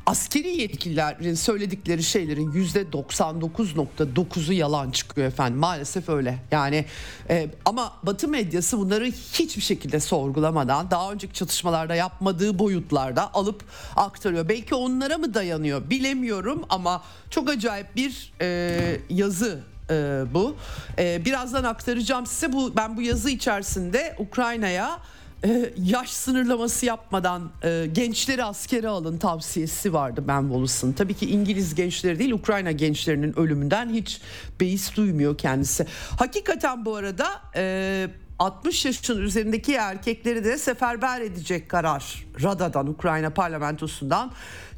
askeri 0.06 0.48
yetkililerin 0.60 1.34
söyledikleri 1.34 2.02
şeylerin 2.02 2.52
yüzde 2.52 2.82
99.9'u 2.82 4.52
yalan 4.52 4.90
çıkıyor 4.90 5.26
efendim. 5.26 5.58
Maalesef 5.58 6.08
öyle. 6.08 6.38
Yani 6.50 6.84
e, 7.30 7.50
ama 7.64 7.92
Batı 8.02 8.28
medyası 8.28 8.78
bunları 8.78 9.04
hiçbir 9.04 9.62
şekilde 9.62 10.00
sorgulamadan 10.00 10.90
daha 10.90 11.12
önceki 11.12 11.34
çatışmalarda 11.34 11.94
yapmadığı 11.94 12.58
boyutlarda 12.58 13.34
alıp 13.34 13.64
aktarıyor. 13.96 14.48
Belki 14.48 14.74
onlara 14.74 15.18
mı 15.18 15.34
dayanıyor 15.34 15.90
bilemiyorum 15.90 16.64
ama 16.68 17.02
çok 17.30 17.50
acayip 17.50 17.96
bir 17.96 18.32
e, 18.40 19.00
yazı 19.10 19.60
e, 19.90 20.24
bu. 20.34 20.56
E, 20.98 21.24
birazdan 21.24 21.64
aktaracağım 21.64 22.26
size 22.26 22.52
bu 22.52 22.76
ben 22.76 22.96
bu 22.96 23.02
yazı 23.02 23.30
içerisinde 23.30 24.16
Ukrayna'ya 24.18 24.98
e, 25.44 25.72
yaş 25.84 26.10
sınırlaması 26.10 26.86
yapmadan 26.86 27.50
e, 27.64 27.86
gençleri 27.92 28.44
askere 28.44 28.88
alın 28.88 29.18
tavsiyesi 29.18 29.92
vardı 29.92 30.24
Ben 30.28 30.42
Wallace'ın. 30.42 30.92
Tabii 30.92 31.14
ki 31.14 31.30
İngiliz 31.30 31.74
gençleri 31.74 32.18
değil 32.18 32.32
Ukrayna 32.32 32.72
gençlerinin 32.72 33.38
ölümünden 33.38 33.88
hiç 33.88 34.20
beis 34.60 34.96
duymuyor 34.96 35.38
kendisi. 35.38 35.86
Hakikaten 36.18 36.84
bu 36.84 36.96
arada 36.96 37.26
e, 37.56 38.06
60 38.38 38.84
yaşın 38.84 39.22
üzerindeki 39.22 39.74
erkekleri 39.74 40.44
de 40.44 40.58
seferber 40.58 41.20
edecek 41.20 41.68
karar 41.68 42.26
Rada'dan 42.42 42.86
Ukrayna 42.86 43.30
parlamentosundan 43.30 44.32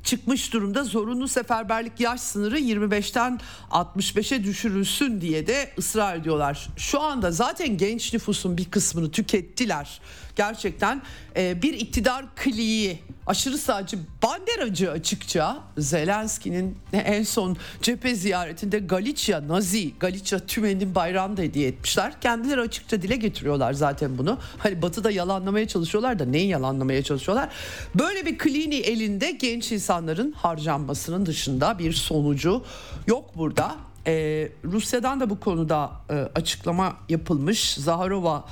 çıkmış 0.06 0.52
durumda. 0.52 0.84
Zorunlu 0.84 1.28
seferberlik 1.28 2.00
yaş 2.00 2.20
sınırı 2.20 2.58
25'ten 2.58 3.40
65'e 3.70 4.44
düşürülsün 4.44 5.20
diye 5.20 5.46
de 5.46 5.70
ısrar 5.78 6.16
ediyorlar. 6.16 6.68
Şu 6.76 7.00
anda 7.00 7.30
zaten 7.30 7.78
genç 7.78 8.12
nüfusun 8.12 8.56
bir 8.58 8.64
kısmını 8.64 9.10
tükettiler 9.10 10.00
gerçekten 10.36 11.02
e, 11.36 11.62
bir 11.62 11.74
iktidar 11.74 12.24
kliği 12.36 12.98
aşırı 13.26 13.58
sağcı 13.58 13.98
banderacı 14.22 14.90
açıkça 14.90 15.58
Zelenski'nin 15.78 16.78
en 16.92 17.22
son 17.22 17.56
cephe 17.82 18.14
ziyaretinde 18.14 18.78
Galicia 18.78 19.48
Nazi 19.48 19.98
Galicia 19.98 20.38
tümeninin 20.38 20.94
bayrağını 20.94 21.36
da 21.36 21.42
hediye 21.42 21.68
etmişler. 21.68 22.20
Kendileri 22.20 22.60
açıkça 22.60 23.02
dile 23.02 23.16
getiriyorlar 23.16 23.72
zaten 23.72 24.18
bunu. 24.18 24.38
Hani 24.58 24.82
batıda 24.82 25.10
yalanlamaya 25.10 25.68
çalışıyorlar 25.68 26.18
da 26.18 26.24
neyi 26.24 26.48
yalanlamaya 26.48 27.02
çalışıyorlar? 27.02 27.48
Böyle 27.94 28.26
bir 28.26 28.38
klini 28.38 28.74
elinde 28.74 29.30
genç 29.30 29.72
insanların 29.96 30.32
harcanmasının 30.32 31.26
dışında 31.26 31.78
bir 31.78 31.92
sonucu 31.92 32.62
yok 33.06 33.36
burada. 33.36 33.76
e, 34.06 34.48
Rusya'dan 34.64 35.20
da 35.20 35.30
bu 35.30 35.40
konuda 35.40 35.90
e, 36.10 36.14
açıklama 36.14 36.96
yapılmış. 37.08 37.74
Zaharova 37.74 38.44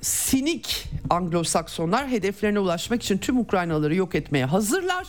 sinik 0.00 0.84
Anglo-Saksonlar 1.10 2.08
hedeflerine 2.08 2.58
ulaşmak 2.58 3.02
için 3.02 3.18
tüm 3.18 3.38
Ukraynalıları 3.38 3.94
yok 3.94 4.14
etmeye 4.14 4.44
hazırlar. 4.44 5.06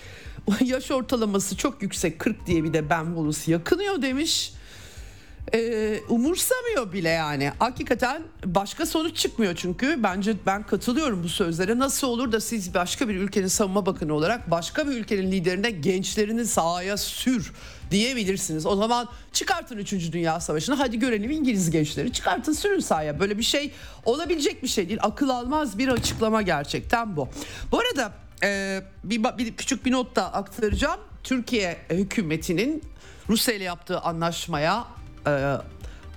Yaş 0.64 0.90
ortalaması 0.90 1.56
çok 1.56 1.82
yüksek 1.82 2.18
40 2.18 2.46
diye 2.46 2.64
bir 2.64 2.72
de 2.72 2.90
Ben 2.90 3.04
Wallace 3.04 3.52
yakınıyor 3.52 4.02
demiş 4.02 4.52
e, 5.54 6.00
umursamıyor 6.08 6.92
bile 6.92 7.08
yani. 7.08 7.52
Hakikaten 7.58 8.22
başka 8.44 8.86
sonuç 8.86 9.16
çıkmıyor 9.16 9.54
çünkü 9.56 10.02
bence 10.02 10.34
ben 10.46 10.62
katılıyorum 10.62 11.22
bu 11.22 11.28
sözlere. 11.28 11.78
Nasıl 11.78 12.06
olur 12.06 12.32
da 12.32 12.40
siz 12.40 12.74
başka 12.74 13.08
bir 13.08 13.14
ülkenin 13.14 13.46
savunma 13.46 13.86
bakanı 13.86 14.14
olarak 14.14 14.50
başka 14.50 14.88
bir 14.88 14.92
ülkenin 14.92 15.32
liderine 15.32 15.70
gençlerini 15.70 16.46
sahaya 16.46 16.96
sür 16.96 17.52
diyebilirsiniz. 17.90 18.66
O 18.66 18.76
zaman 18.76 19.08
çıkartın 19.32 19.78
3. 19.78 19.92
Dünya 20.12 20.40
Savaşı'nı 20.40 20.74
hadi 20.74 20.98
görelim 20.98 21.30
İngiliz 21.30 21.70
gençleri 21.70 22.12
çıkartın 22.12 22.52
sürün 22.52 22.80
sahaya. 22.80 23.20
Böyle 23.20 23.38
bir 23.38 23.42
şey 23.42 23.72
olabilecek 24.04 24.62
bir 24.62 24.68
şey 24.68 24.88
değil. 24.88 25.00
Akıl 25.02 25.28
almaz 25.28 25.78
bir 25.78 25.88
açıklama 25.88 26.42
gerçekten 26.42 27.16
bu. 27.16 27.28
Bu 27.72 27.78
arada 27.78 28.12
e, 28.42 28.80
bir, 29.04 29.24
bir 29.38 29.56
küçük 29.56 29.84
bir 29.86 29.92
not 29.92 30.16
da 30.16 30.34
aktaracağım. 30.34 31.00
Türkiye 31.24 31.76
hükümetinin 31.90 32.82
Rusya 33.28 33.54
ile 33.54 33.64
yaptığı 33.64 34.00
anlaşmaya 34.00 34.99
e, 35.26 35.56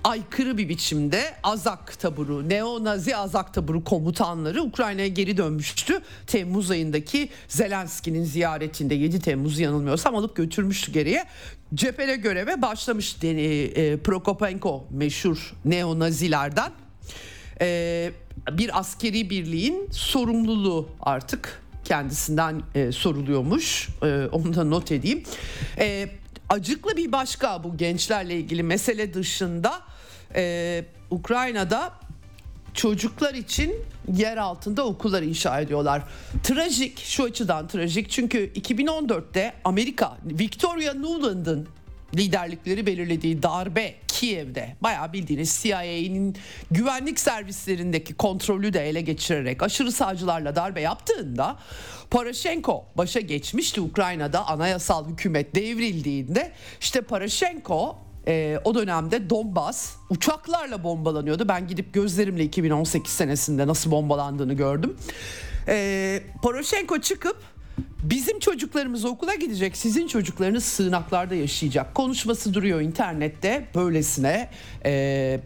aykırı 0.04 0.58
bir 0.58 0.68
biçimde 0.68 1.34
Azak 1.42 2.00
taburu, 2.00 2.48
neo-nazi 2.48 3.16
Azak 3.16 3.54
taburu 3.54 3.84
komutanları 3.84 4.62
Ukrayna'ya 4.62 5.08
geri 5.08 5.36
dönmüştü. 5.36 6.00
Temmuz 6.26 6.70
ayındaki 6.70 7.28
Zelenski'nin 7.48 8.24
ziyaretinde 8.24 8.94
7 8.94 9.20
Temmuz 9.20 9.58
yanılmıyorsam 9.58 10.14
alıp 10.14 10.36
götürmüştü 10.36 10.92
geriye. 10.92 11.24
Cephede 11.74 12.16
göreve 12.16 12.62
başlamış 12.62 13.16
e, 13.22 13.96
Prokopenko 13.96 14.84
meşhur 14.90 15.54
neo-nazilerden. 15.64 16.72
E, 17.60 18.10
bir 18.52 18.78
askeri 18.78 19.30
birliğin 19.30 19.88
sorumluluğu 19.90 20.88
artık 21.00 21.62
kendisinden 21.84 22.62
e, 22.74 22.92
soruluyormuş. 22.92 23.88
E, 24.02 24.28
onu 24.32 24.54
da 24.54 24.64
not 24.64 24.92
edeyim. 24.92 25.22
E, 25.78 26.08
acıklı 26.48 26.96
bir 26.96 27.12
başka 27.12 27.64
bu 27.64 27.76
gençlerle 27.76 28.36
ilgili 28.36 28.62
mesele 28.62 29.14
dışında 29.14 29.80
e, 30.34 30.84
Ukrayna'da 31.10 31.92
çocuklar 32.74 33.34
için 33.34 33.74
yer 34.12 34.36
altında 34.36 34.86
okullar 34.86 35.22
inşa 35.22 35.60
ediyorlar. 35.60 36.02
Trajik 36.42 36.98
şu 36.98 37.24
açıdan 37.24 37.68
trajik 37.68 38.10
çünkü 38.10 38.52
2014'te 38.54 39.54
Amerika 39.64 40.18
Victoria 40.24 40.94
Nuland'ın 40.94 41.68
liderlikleri 42.16 42.86
belirlediği 42.86 43.42
darbe 43.42 43.94
Kiev'de 44.08 44.76
bayağı 44.80 45.12
bildiğiniz 45.12 45.60
CIA'nin 45.62 46.36
güvenlik 46.70 47.20
servislerindeki 47.20 48.14
kontrolü 48.14 48.72
de 48.72 48.88
ele 48.88 49.00
geçirerek 49.00 49.62
aşırı 49.62 49.92
sağcılarla 49.92 50.56
darbe 50.56 50.80
yaptığında 50.80 51.56
Poroshenko 52.10 52.86
başa 52.96 53.20
geçmişti 53.20 53.80
Ukrayna'da 53.80 54.48
anayasal 54.48 55.08
hükümet 55.08 55.54
devrildiğinde 55.54 56.52
işte 56.80 57.00
Poroshenko 57.00 57.96
e, 58.28 58.58
o 58.64 58.74
dönemde 58.74 59.30
Donbas 59.30 59.96
uçaklarla 60.10 60.84
bombalanıyordu. 60.84 61.48
Ben 61.48 61.68
gidip 61.68 61.94
gözlerimle 61.94 62.44
2018 62.44 63.12
senesinde 63.12 63.66
nasıl 63.66 63.90
bombalandığını 63.90 64.54
gördüm. 64.54 64.96
E, 65.68 66.22
Poroshenko 66.42 67.00
çıkıp 67.00 67.36
Bizim 68.02 68.38
çocuklarımız 68.38 69.04
okula 69.04 69.34
gidecek, 69.34 69.76
sizin 69.76 70.06
çocuklarınız 70.06 70.64
sığınaklarda 70.64 71.34
yaşayacak. 71.34 71.94
Konuşması 71.94 72.54
duruyor 72.54 72.80
internette 72.80 73.68
böylesine 73.74 74.50
e, 74.84 75.40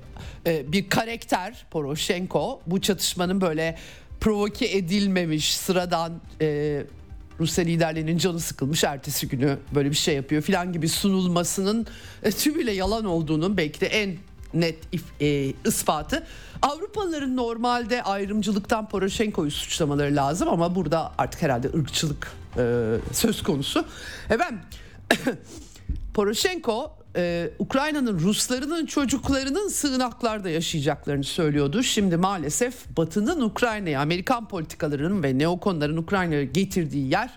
e, 0.47 0.73
bir 0.73 0.89
karakter 0.89 1.67
Poroshenko. 1.71 2.61
Bu 2.67 2.81
çatışmanın 2.81 3.41
böyle 3.41 3.79
provoke 4.21 4.67
edilmemiş 4.77 5.57
sıradan 5.57 6.21
e, 6.41 6.83
Rusya 7.41 7.65
liderlerinin 7.65 8.19
canı 8.19 8.41
sıkılmış 8.41 8.85
ertesi 8.85 9.29
günü 9.29 9.59
böyle 9.75 9.91
bir 9.91 9.97
şey 9.97 10.15
yapıyor 10.15 10.43
filan 10.43 10.73
gibi 10.73 10.89
sunulmasının 10.89 11.87
e, 12.23 12.31
tümüyle 12.31 12.73
yalan 12.73 13.05
olduğunun 13.05 13.57
belki 13.57 13.81
de 13.81 13.87
en 13.87 14.17
net 14.55 14.79
e, 15.21 15.53
ispatı. 15.67 16.27
Avrupalıların 16.63 17.37
normalde 17.37 18.03
ayrımcılıktan 18.03 18.89
Poroshenko'yu 18.89 19.51
suçlamaları 19.51 20.17
lazım 20.17 20.49
ama 20.49 20.75
burada 20.75 21.13
artık 21.19 21.43
herhalde 21.43 21.69
ırkçılık 21.69 22.33
e, 22.59 22.95
söz 23.13 23.43
konusu. 23.43 23.85
Efendim 24.31 24.61
Poroshenko 26.15 26.99
e, 27.17 27.51
Ukrayna'nın 27.59 28.21
Ruslarının 28.21 28.87
çocuklarının 28.87 29.69
sığınaklarda 29.69 30.51
yaşayacaklarını 30.51 31.25
söylüyordu. 31.25 31.83
Şimdi 31.83 32.17
maalesef 32.17 32.75
Batı'nın 32.97 33.41
Ukrayna'ya 33.41 34.01
Amerikan 34.01 34.49
politikalarının 34.49 35.23
ve 35.23 35.39
neokonların 35.39 35.97
Ukrayna'ya 35.97 36.45
getirdiği 36.45 37.11
yer 37.11 37.31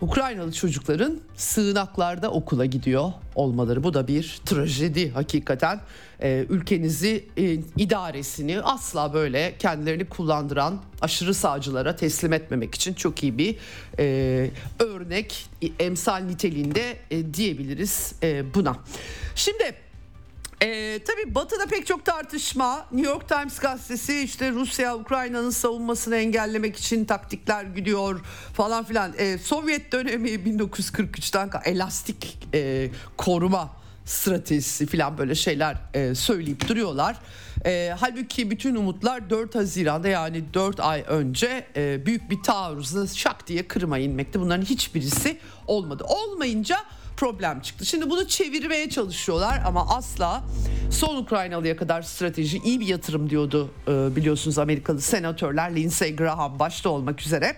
Ukraynalı 0.00 0.52
çocukların 0.52 1.20
sığınaklarda 1.36 2.30
okula 2.30 2.66
gidiyor 2.66 3.12
olmaları. 3.34 3.82
Bu 3.82 3.94
da 3.94 4.08
bir 4.08 4.40
trajedi 4.46 5.10
hakikaten. 5.10 5.80
Ee, 6.22 6.46
ülkenizi 6.48 7.24
e, 7.36 7.52
idaresini 7.76 8.60
asla 8.60 9.14
böyle 9.14 9.54
kendilerini 9.58 10.04
kullandıran 10.04 10.82
aşırı 11.00 11.34
sağcılara 11.34 11.96
teslim 11.96 12.32
etmemek 12.32 12.74
için 12.74 12.94
çok 12.94 13.22
iyi 13.22 13.38
bir 13.38 13.56
e, 13.98 14.50
örnek, 14.78 15.46
emsal 15.78 16.18
niteliğinde 16.18 16.96
e, 17.10 17.34
diyebiliriz 17.34 18.14
e, 18.22 18.54
buna. 18.54 18.76
Şimdi 19.34 19.74
ee, 20.62 21.00
tabii 21.06 21.34
Batı'da 21.34 21.66
pek 21.66 21.86
çok 21.86 22.04
tartışma. 22.04 22.86
New 22.92 23.10
York 23.10 23.28
Times 23.28 23.58
gazetesi 23.58 24.20
işte 24.20 24.52
Rusya 24.52 24.96
Ukrayna'nın 24.96 25.50
savunmasını 25.50 26.16
engellemek 26.16 26.76
için 26.76 27.04
taktikler 27.04 27.64
gidiyor 27.64 28.20
falan 28.54 28.84
filan. 28.84 29.12
Ee, 29.18 29.38
Sovyet 29.38 29.92
dönemi 29.92 30.28
1943'ten 30.30 31.50
elastik 31.64 32.38
e, 32.54 32.90
koruma 33.16 33.78
stratejisi 34.04 34.86
falan 34.86 35.18
böyle 35.18 35.34
şeyler 35.34 35.76
e, 35.94 36.14
söyleyip 36.14 36.68
duruyorlar. 36.68 37.16
E, 37.66 37.94
halbuki 38.00 38.50
bütün 38.50 38.74
umutlar 38.74 39.30
4 39.30 39.54
Haziran'da 39.54 40.08
yani 40.08 40.54
4 40.54 40.80
ay 40.80 41.04
önce 41.08 41.66
e, 41.76 42.06
büyük 42.06 42.30
bir 42.30 42.42
taarruzla 42.42 43.06
şak 43.06 43.46
diye 43.46 43.68
Kırım'a 43.68 43.98
inmekti. 43.98 44.40
Bunların 44.40 44.64
hiçbirisi 44.64 45.38
olmadı. 45.66 46.04
Olmayınca 46.08 46.76
problem 47.18 47.60
çıktı. 47.60 47.86
Şimdi 47.86 48.10
bunu 48.10 48.28
çevirmeye 48.28 48.90
çalışıyorlar 48.90 49.62
ama 49.66 49.96
asla 49.96 50.42
son 50.90 51.16
Ukraynalıya 51.16 51.76
kadar 51.76 52.02
strateji 52.02 52.58
iyi 52.58 52.80
bir 52.80 52.86
yatırım 52.86 53.30
diyordu 53.30 53.70
e, 53.88 54.16
biliyorsunuz 54.16 54.58
Amerikalı 54.58 55.00
senatörler 55.00 55.76
Lindsey 55.76 56.16
Graham 56.16 56.58
başta 56.58 56.88
olmak 56.88 57.22
üzere. 57.22 57.56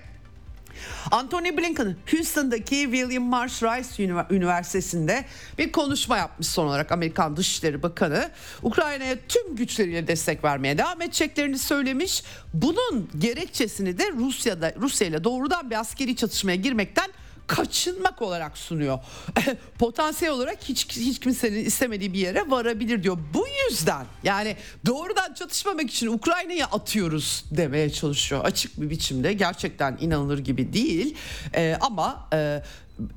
Anthony 1.10 1.56
Blinken 1.56 1.96
Houston'daki 2.10 2.76
William 2.76 3.22
Marsh 3.22 3.62
Rice 3.62 4.12
Üniversitesi'nde 4.30 5.24
bir 5.58 5.72
konuşma 5.72 6.16
yapmış 6.16 6.46
son 6.46 6.66
olarak 6.66 6.92
Amerikan 6.92 7.36
Dışişleri 7.36 7.82
Bakanı. 7.82 8.30
Ukrayna'ya 8.62 9.16
tüm 9.28 9.56
güçleriyle 9.56 10.06
destek 10.06 10.44
vermeye 10.44 10.78
devam 10.78 11.02
edeceklerini 11.02 11.58
söylemiş. 11.58 12.22
Bunun 12.54 13.10
gerekçesini 13.18 13.98
de 13.98 14.12
Rusya'da 14.12 14.74
Rusya 14.80 15.06
ile 15.06 15.24
doğrudan 15.24 15.70
bir 15.70 15.80
askeri 15.80 16.16
çatışmaya 16.16 16.56
girmekten 16.56 17.10
kaçınmak 17.50 18.22
olarak 18.22 18.58
sunuyor. 18.58 18.98
Potansiyel 19.78 20.34
olarak 20.34 20.58
hiç 20.64 20.88
hiç 20.96 21.18
kimsenin 21.18 21.64
istemediği 21.64 22.12
bir 22.12 22.18
yere 22.18 22.50
varabilir 22.50 23.02
diyor. 23.02 23.18
Bu 23.34 23.46
yüzden 23.70 24.06
yani 24.24 24.56
doğrudan 24.86 25.34
çatışmamak 25.34 25.90
için 25.90 26.06
Ukrayna'ya 26.06 26.66
atıyoruz 26.66 27.44
demeye 27.50 27.90
çalışıyor. 27.90 28.44
Açık 28.44 28.80
bir 28.80 28.90
biçimde 28.90 29.32
gerçekten 29.32 29.98
inanılır 30.00 30.38
gibi 30.38 30.72
değil. 30.72 31.16
Ee, 31.54 31.76
ama 31.80 32.28
e, 32.32 32.62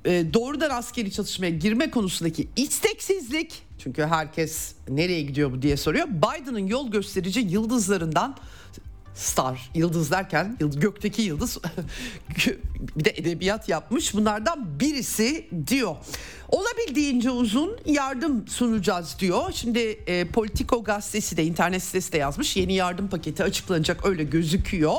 e, 0.05 0.33
doğrudan 0.33 0.69
askeri 0.69 1.11
çatışmaya 1.11 1.49
girme 1.49 1.91
konusundaki 1.91 2.47
isteksizlik 2.55 3.63
çünkü 3.79 4.03
herkes 4.03 4.73
nereye 4.89 5.21
gidiyor 5.21 5.51
bu 5.51 5.61
diye 5.61 5.77
soruyor. 5.77 6.07
Biden'ın 6.07 6.67
yol 6.67 6.91
gösterici 6.91 7.39
yıldızlarından 7.39 8.37
star 9.15 9.69
yıldız 9.75 10.11
derken 10.11 10.57
gökteki 10.59 11.21
yıldız 11.21 11.57
bir 12.95 13.05
de 13.05 13.13
edebiyat 13.15 13.69
yapmış 13.69 14.13
bunlardan 14.13 14.79
birisi 14.79 15.47
diyor. 15.67 15.95
Olabildiğince 16.49 17.31
uzun 17.31 17.77
yardım 17.85 18.47
sunacağız 18.47 19.15
diyor. 19.19 19.51
Şimdi 19.53 19.79
e, 19.79 20.25
Politico 20.25 20.83
gazetesi 20.83 21.37
de 21.37 21.43
internet 21.43 21.83
sitesi 21.83 22.11
de 22.11 22.17
yazmış. 22.17 22.55
Yeni 22.55 22.73
yardım 22.73 23.07
paketi 23.07 23.43
açıklanacak 23.43 24.05
öyle 24.05 24.23
gözüküyor. 24.23 24.95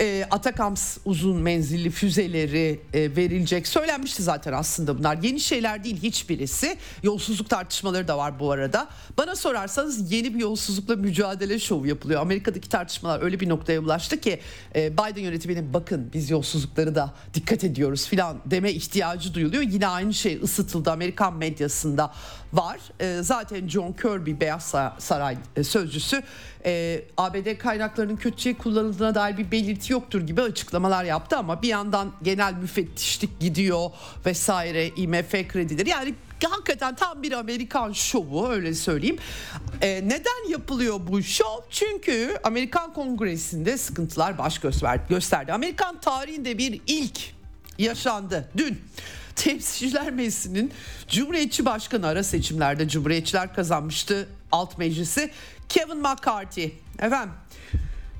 E, 0.00 0.26
Atakams 0.30 0.98
uzun 1.04 1.36
menzilli 1.36 1.90
füzeleri 1.90 2.80
e, 2.92 3.16
verilecek. 3.16 3.66
Söylenmişti 3.66 4.22
zaten 4.22 4.52
aslında 4.52 4.98
bunlar. 4.98 5.18
Yeni 5.22 5.40
şeyler 5.40 5.84
değil 5.84 6.02
hiçbirisi. 6.02 6.76
Yolsuzluk 7.02 7.50
tartışmaları 7.50 8.08
da 8.08 8.18
var 8.18 8.40
bu 8.40 8.50
arada. 8.52 8.88
Bana 9.18 9.36
sorarsanız 9.36 10.12
yeni 10.12 10.34
bir 10.34 10.40
yolsuzlukla 10.40 10.96
mücadele 10.96 11.58
şovu 11.58 11.86
yapılıyor. 11.86 12.20
Amerika'daki 12.20 12.68
tartışmalar 12.68 13.22
öyle 13.22 13.40
bir 13.40 13.48
noktaya 13.48 13.80
ulaştı 13.80 14.20
ki 14.20 14.40
e, 14.74 14.92
Biden 14.92 15.22
yönetiminin 15.22 15.74
bakın 15.74 16.10
biz 16.14 16.30
yolsuzlukları 16.30 16.94
da 16.94 17.14
dikkat 17.34 17.64
ediyoruz 17.64 18.06
filan 18.06 18.36
deme 18.46 18.72
ihtiyacı 18.72 19.34
duyuluyor. 19.34 19.62
Yine 19.62 19.86
aynı 19.86 20.14
şey 20.14 20.40
ısıtıldı 20.42 20.90
Amerikan 20.90 21.36
medyasında 21.36 22.12
var. 22.56 22.80
E, 23.00 23.22
zaten 23.22 23.68
John 23.68 23.92
Kirby 23.92 24.40
Beyaz 24.40 24.74
Saray 24.98 25.36
e, 25.56 25.64
sözcüsü 25.64 26.22
e, 26.64 27.02
ABD 27.16 27.58
kaynaklarının 27.58 28.16
kötüye 28.16 28.54
kullanıldığına 28.54 29.14
dair 29.14 29.36
bir 29.38 29.50
belirti 29.50 29.92
yoktur 29.92 30.20
gibi 30.20 30.42
açıklamalar 30.42 31.04
yaptı 31.04 31.36
ama 31.36 31.62
bir 31.62 31.68
yandan 31.68 32.12
genel 32.22 32.54
müfettişlik 32.54 33.40
gidiyor 33.40 33.90
vesaire 34.26 34.88
IMF 34.88 35.30
kredileri 35.48 35.88
yani 35.88 36.14
hakikaten 36.44 36.94
tam 36.94 37.22
bir 37.22 37.32
Amerikan 37.32 37.92
şovu 37.92 38.48
öyle 38.48 38.74
söyleyeyim. 38.74 39.18
E, 39.82 39.88
neden 40.08 40.50
yapılıyor 40.50 41.00
bu 41.08 41.22
şov? 41.22 41.60
Çünkü 41.70 42.36
Amerikan 42.44 42.92
Kongresi'nde 42.92 43.78
sıkıntılar 43.78 44.38
baş 44.38 44.60
gösterdi. 45.08 45.52
Amerikan 45.52 46.00
tarihinde 46.00 46.58
bir 46.58 46.80
ilk 46.86 47.20
yaşandı 47.78 48.48
dün. 48.56 48.78
Temsilciler 49.36 50.10
Meclisi'nin 50.10 50.72
Cumhuriyetçi 51.08 51.64
Başkanı 51.64 52.06
ara 52.06 52.22
seçimlerde 52.22 52.88
Cumhuriyetçiler 52.88 53.54
kazanmıştı 53.54 54.28
alt 54.52 54.78
meclisi. 54.78 55.30
Kevin 55.68 55.98
McCarthy 55.98 56.70
efendim 56.98 57.34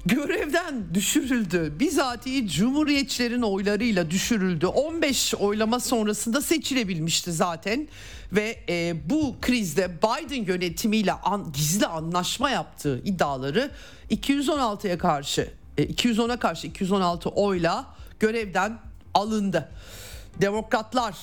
görevden 0.06 0.94
düşürüldü. 0.94 1.72
Bizatihi 1.80 2.48
Cumhuriyetçilerin 2.48 3.42
oylarıyla 3.42 4.10
düşürüldü. 4.10 4.66
15 4.66 5.34
oylama 5.34 5.80
sonrasında 5.80 6.40
seçilebilmişti 6.40 7.32
zaten 7.32 7.88
ve 8.32 8.56
e, 8.68 8.94
bu 9.10 9.36
krizde 9.42 9.90
Biden 9.98 10.44
yönetimiyle 10.44 11.12
an, 11.12 11.52
gizli 11.52 11.86
anlaşma 11.86 12.50
yaptığı 12.50 13.02
iddiaları 13.04 13.70
216'ya 14.10 14.98
karşı 14.98 15.50
e, 15.78 15.84
210'a 15.84 16.36
karşı 16.36 16.66
216 16.66 17.28
oyla 17.28 17.86
görevden 18.20 18.78
alındı. 19.14 19.68
Demokratlar 20.40 21.14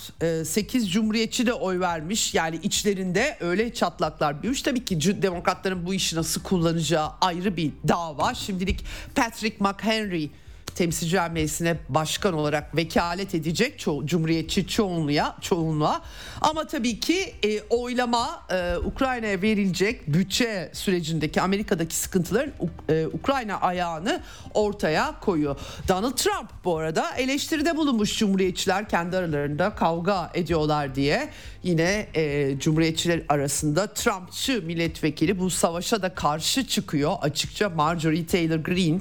8 0.45 0.83
e, 0.83 0.87
Cumhuriyetçi 0.87 1.45
de 1.45 1.53
oy 1.53 1.79
vermiş. 1.79 2.33
Yani 2.33 2.59
içlerinde 2.63 3.37
öyle 3.39 3.73
çatlaklar 3.73 4.41
büyümüş. 4.41 4.61
Tabii 4.61 4.85
ki 4.85 5.21
demokratların 5.21 5.85
bu 5.85 5.93
işi 5.93 6.15
nasıl 6.15 6.43
kullanacağı 6.43 7.09
ayrı 7.21 7.57
bir 7.57 7.71
dava. 7.87 8.33
Şimdilik 8.33 8.85
Patrick 9.15 9.57
McHenry 9.59 10.29
Temsilciler 10.75 11.31
Meclisi'ne 11.31 11.77
başkan 11.89 12.33
olarak 12.33 12.77
vekalet 12.77 13.35
edecek 13.35 13.79
ço- 13.79 14.05
Cumhuriyetçi 14.05 14.67
çoğunluğa, 14.67 15.37
çoğunluğa. 15.41 16.01
Ama 16.41 16.67
tabii 16.67 16.99
ki 16.99 17.35
e, 17.43 17.61
oylama 17.61 18.41
e, 18.49 18.77
Ukrayna'ya 18.77 19.41
verilecek 19.41 20.13
bütçe 20.13 20.71
sürecindeki 20.73 21.41
Amerika'daki 21.41 21.95
sıkıntıların 21.95 22.53
e, 22.89 23.05
Ukrayna 23.05 23.55
ayağını 23.55 24.21
ortaya 24.53 25.19
koyuyor. 25.19 25.59
Donald 25.87 26.17
Trump 26.17 26.49
bu 26.65 26.77
arada 26.77 27.15
eleştiride 27.15 27.77
bulunmuş 27.77 28.19
Cumhuriyetçiler 28.19 28.89
kendi 28.89 29.17
aralarında 29.17 29.75
kavga 29.75 30.31
ediyorlar 30.33 30.95
diye. 30.95 31.29
Yine 31.63 32.07
e, 32.15 32.55
Cumhuriyetçiler 32.59 33.21
arasında 33.29 33.93
Trumpçı 33.93 34.61
milletvekili 34.61 35.39
bu 35.39 35.49
savaşa 35.49 36.01
da 36.01 36.13
karşı 36.15 36.67
çıkıyor 36.67 37.13
açıkça 37.21 37.69
Marjorie 37.69 38.25
Taylor 38.25 38.57
Greene. 38.57 38.99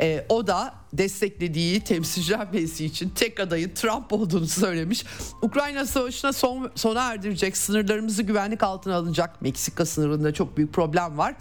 E, 0.00 0.26
o 0.28 0.46
da 0.46 0.79
desteklediği 0.92 1.80
temsilciler 1.80 2.48
meclisi 2.52 2.84
için 2.84 3.08
tek 3.08 3.40
adayı 3.40 3.74
Trump 3.74 4.12
olduğunu 4.12 4.46
söylemiş. 4.46 5.04
Ukrayna 5.42 5.86
savaşına 5.86 6.32
son, 6.32 6.70
sona 6.74 7.12
erdirecek, 7.12 7.56
sınırlarımızı 7.56 8.22
güvenlik 8.22 8.62
altına 8.62 8.96
alınacak. 8.96 9.42
Meksika 9.42 9.86
sınırında 9.86 10.34
çok 10.34 10.56
büyük 10.56 10.72
problem 10.72 11.18
var. 11.18 11.34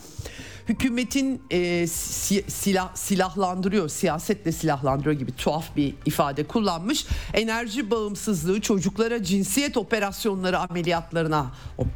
Hükümetin 0.69 1.41
e, 1.51 1.87
si, 1.87 2.43
silah 2.47 2.95
silahlandırıyor, 2.95 3.89
siyasetle 3.89 4.51
silahlandırıyor 4.51 5.15
gibi 5.15 5.31
tuhaf 5.31 5.75
bir 5.75 5.95
ifade 6.05 6.43
kullanmış. 6.43 7.05
Enerji 7.33 7.91
bağımsızlığı, 7.91 8.61
çocuklara 8.61 9.23
cinsiyet 9.23 9.77
operasyonları 9.77 10.59
ameliyatlarına, 10.59 11.51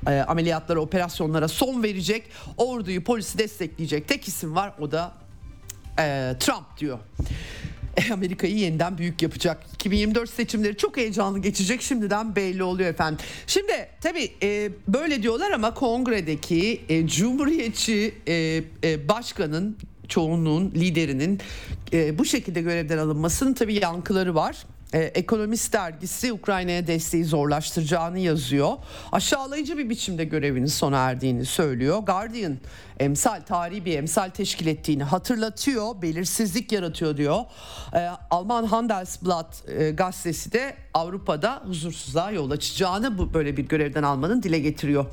e, 0.08 0.20
ameliyatlara, 0.20 0.80
operasyonlara 0.80 1.48
son 1.48 1.84
verecek. 1.84 2.24
Orduyu, 2.58 3.04
polisi 3.04 3.38
destekleyecek 3.38 4.08
tek 4.08 4.28
isim 4.28 4.56
var. 4.56 4.74
O 4.80 4.92
da 4.92 5.23
e, 6.00 6.36
Trump 6.40 6.78
diyor. 6.78 7.00
E, 7.98 8.14
Amerika'yı 8.14 8.58
yeniden 8.58 8.98
büyük 8.98 9.22
yapacak. 9.22 9.66
2024 9.74 10.30
seçimleri 10.30 10.78
çok 10.78 10.98
heyecanlı 10.98 11.40
geçecek 11.40 11.82
şimdiden 11.82 12.36
belli 12.36 12.64
oluyor 12.64 12.90
efendim. 12.90 13.26
Şimdi 13.48 13.90
tabii 14.02 14.32
e, 14.44 14.70
böyle 14.88 15.24
diyorlar 15.24 15.52
ama 15.52 15.74
kongredeki 15.74 16.82
e, 16.90 17.08
Cumhuriyetçi 17.08 18.16
e, 18.28 18.64
e, 18.84 19.10
başkanın 19.10 19.78
çoğunluğun 20.08 20.72
liderinin 20.72 21.40
e, 21.94 22.18
bu 22.18 22.26
şekilde 22.26 22.62
görevden 22.62 22.98
alınmasının 22.98 23.54
tabii 23.54 23.74
yankıları 23.74 24.36
var. 24.36 24.66
Ee, 24.94 25.00
Ekonomist 25.00 25.74
dergisi 25.74 26.34
Ukrayna'ya 26.34 26.88
desteği 26.88 27.26
zorlaştıracağını 27.26 28.20
yazıyor. 28.20 28.72
Aşağılayıcı 29.12 29.78
bir 29.78 29.90
biçimde 29.90 30.24
görevinin 30.24 30.66
sona 30.66 30.98
erdiğini 30.98 31.46
söylüyor. 31.46 32.00
Guardian 32.00 32.58
emsal 33.00 33.42
tarihi 33.42 33.86
bir 33.86 33.98
emsal 33.98 34.30
teşkil 34.30 34.68
ettiğini 34.68 35.04
hatırlatıyor. 35.04 36.02
Belirsizlik 36.02 36.72
yaratıyor 36.72 37.18
diyor. 37.18 37.40
Ee, 37.94 38.10
Alman 38.32 38.66
Handelsblatt 38.66 39.70
e, 39.70 39.92
gazetesi 39.92 40.52
de 40.52 40.76
Avrupa'da 40.94 41.62
huzursuzluğa 41.66 42.32
yol 42.32 42.52
açacağını 42.52 43.18
bu 43.18 43.34
böyle 43.34 43.58
bir 43.58 43.64
görevden 43.64 44.04
almanın 44.04 44.44
dile 44.44 44.60
getiriyor. 44.60 45.06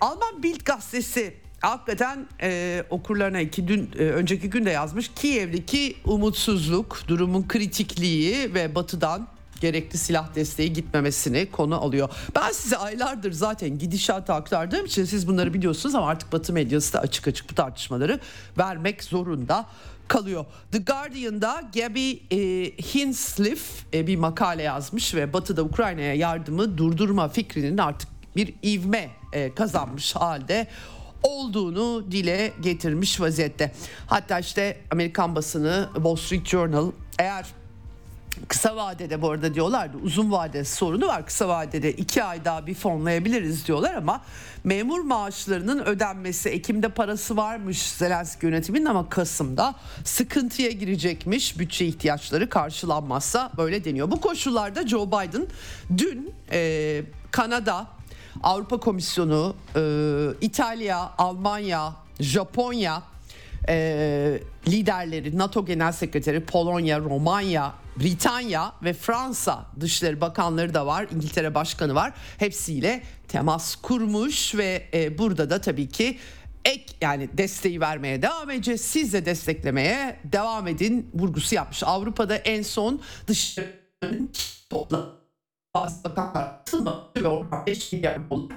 Alman 0.00 0.42
Bild 0.42 0.60
gazetesi 0.64 1.34
hakikaten 1.70 2.26
e, 2.42 2.82
okurlarına 2.90 3.40
iki 3.40 3.68
dün 3.68 3.90
e, 3.98 4.02
önceki 4.02 4.50
gün 4.50 4.64
de 4.64 4.70
yazmış 4.70 5.10
Kiev'deki 5.14 5.96
umutsuzluk, 6.04 6.98
durumun 7.08 7.48
kritikliği 7.48 8.54
ve 8.54 8.74
batıdan 8.74 9.28
gerekli 9.60 9.98
silah 9.98 10.34
desteği 10.34 10.72
gitmemesini 10.72 11.50
konu 11.50 11.80
alıyor. 11.84 12.08
Ben 12.34 12.52
size 12.52 12.76
aylardır 12.76 13.32
zaten 13.32 13.78
gidişatı 13.78 14.32
aktardığım 14.32 14.86
için 14.86 15.04
siz 15.04 15.28
bunları 15.28 15.54
biliyorsunuz 15.54 15.94
ama 15.94 16.08
artık 16.08 16.32
Batı 16.32 16.52
medyası 16.52 16.92
da 16.92 17.00
açık 17.00 17.28
açık 17.28 17.50
bu 17.50 17.54
tartışmaları 17.54 18.20
vermek 18.58 19.04
zorunda 19.04 19.66
kalıyor. 20.08 20.44
The 20.72 20.78
Guardian'da 20.78 21.62
Gabby 21.74 22.10
e, 22.10 22.36
Hinsliff 22.94 23.84
e, 23.94 24.06
bir 24.06 24.16
makale 24.16 24.62
yazmış 24.62 25.14
ve 25.14 25.32
Batı'da 25.32 25.62
Ukrayna'ya 25.62 26.14
yardımı 26.14 26.78
durdurma 26.78 27.28
fikrinin 27.28 27.78
artık 27.78 28.08
bir 28.36 28.54
ivme 28.62 29.10
e, 29.32 29.54
kazanmış 29.54 30.16
halde 30.16 30.66
olduğunu 31.24 32.12
dile 32.12 32.52
getirmiş 32.60 33.20
vaziyette. 33.20 33.72
Hatta 34.06 34.38
işte 34.38 34.76
Amerikan 34.90 35.36
basını 35.36 35.88
Wall 35.94 36.16
Street 36.16 36.46
Journal 36.46 36.92
eğer 37.18 37.46
kısa 38.48 38.76
vadede 38.76 39.22
bu 39.22 39.30
arada 39.30 39.54
diyorlardı 39.54 39.96
uzun 40.02 40.32
vade 40.32 40.64
sorunu 40.64 41.06
var 41.06 41.26
kısa 41.26 41.48
vadede 41.48 41.92
iki 41.92 42.24
ay 42.24 42.44
daha 42.44 42.66
bir 42.66 42.74
fonlayabiliriz 42.74 43.66
diyorlar 43.66 43.94
ama 43.94 44.20
memur 44.64 45.00
maaşlarının 45.00 45.84
ödenmesi 45.84 46.48
Ekim'de 46.48 46.88
parası 46.88 47.36
varmış 47.36 47.82
Zelenski 47.82 48.46
yönetiminin 48.46 48.84
ama 48.84 49.08
Kasım'da 49.08 49.74
sıkıntıya 50.04 50.70
girecekmiş 50.70 51.58
bütçe 51.58 51.86
ihtiyaçları 51.86 52.48
karşılanmazsa 52.48 53.50
böyle 53.56 53.84
deniyor. 53.84 54.10
Bu 54.10 54.20
koşullarda 54.20 54.86
Joe 54.86 55.06
Biden 55.06 55.46
dün 55.98 56.32
e, 56.52 57.02
Kanada 57.30 57.86
Avrupa 58.42 58.80
Komisyonu, 58.80 59.56
e, 59.76 59.80
İtalya, 60.40 61.12
Almanya, 61.18 61.92
Japonya 62.20 63.02
e, 63.68 64.40
liderleri, 64.68 65.38
NATO 65.38 65.66
Genel 65.66 65.92
Sekreteri, 65.92 66.44
Polonya, 66.44 67.00
Romanya, 67.00 67.72
Britanya 67.96 68.72
ve 68.82 68.92
Fransa 68.92 69.66
Dışişleri 69.80 70.20
Bakanları 70.20 70.74
da 70.74 70.86
var, 70.86 71.06
İngiltere 71.14 71.54
Başkanı 71.54 71.94
var. 71.94 72.12
Hepsiyle 72.38 73.02
temas 73.28 73.76
kurmuş 73.76 74.54
ve 74.54 74.88
e, 74.94 75.18
burada 75.18 75.50
da 75.50 75.60
tabii 75.60 75.88
ki 75.88 76.18
ek 76.64 76.84
yani 77.00 77.28
desteği 77.32 77.80
vermeye 77.80 78.22
devam 78.22 78.50
edeceğiz. 78.50 78.80
Siz 78.80 79.12
de 79.12 79.26
desteklemeye 79.26 80.16
devam 80.24 80.68
edin 80.68 81.10
vurgusu 81.14 81.54
yapmış. 81.54 81.82
Avrupa'da 81.82 82.36
en 82.36 82.62
son 82.62 83.00
dışişleri 83.26 84.28
toplam 84.70 85.23
bazı 85.74 86.04
bakanlar 86.04 86.42
atılmıyor. 86.42 87.66
5 87.66 87.92
milyar 87.92 88.30
dolar. 88.30 88.56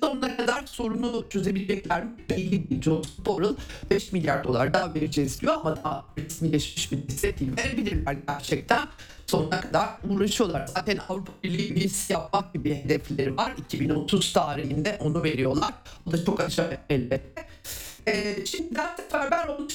Sonuna 0.00 0.36
kadar 0.36 0.66
sorunu 0.66 1.24
çözebilecekler 1.30 2.04
mi? 2.04 2.10
Belli 2.30 2.70
değil. 2.70 2.82
John 2.82 3.04
Borrell 3.26 3.54
5 3.90 4.12
milyar 4.12 4.44
dolar 4.44 4.74
daha 4.74 4.94
vereceğiz 4.94 5.40
diyor 5.40 5.54
ama 5.54 5.76
daha 5.76 6.04
resmileşmiş 6.18 6.92
bir 6.92 6.96
liste 6.96 7.38
değil. 7.38 7.52
Verebilirler 7.56 8.16
gerçekten. 8.28 8.88
Sonuna 9.26 9.60
kadar 9.60 9.88
uğraşıyorlar. 10.10 10.66
Zaten 10.66 10.98
Avrupa 11.08 11.32
Birliği 11.42 11.72
üyesi 11.72 12.12
yapmak 12.12 12.54
gibi 12.54 12.74
hedefleri 12.74 13.36
var. 13.36 13.52
2030 13.58 14.32
tarihinde 14.32 14.98
onu 15.00 15.22
veriyorlar. 15.22 15.74
Bu 16.06 16.12
da 16.12 16.24
çok 16.24 16.40
aşağı 16.40 16.78
elbette. 16.90 17.48
E, 18.08 18.46
şimdi 18.46 18.80
seferber 18.96 19.48
olmuş 19.48 19.74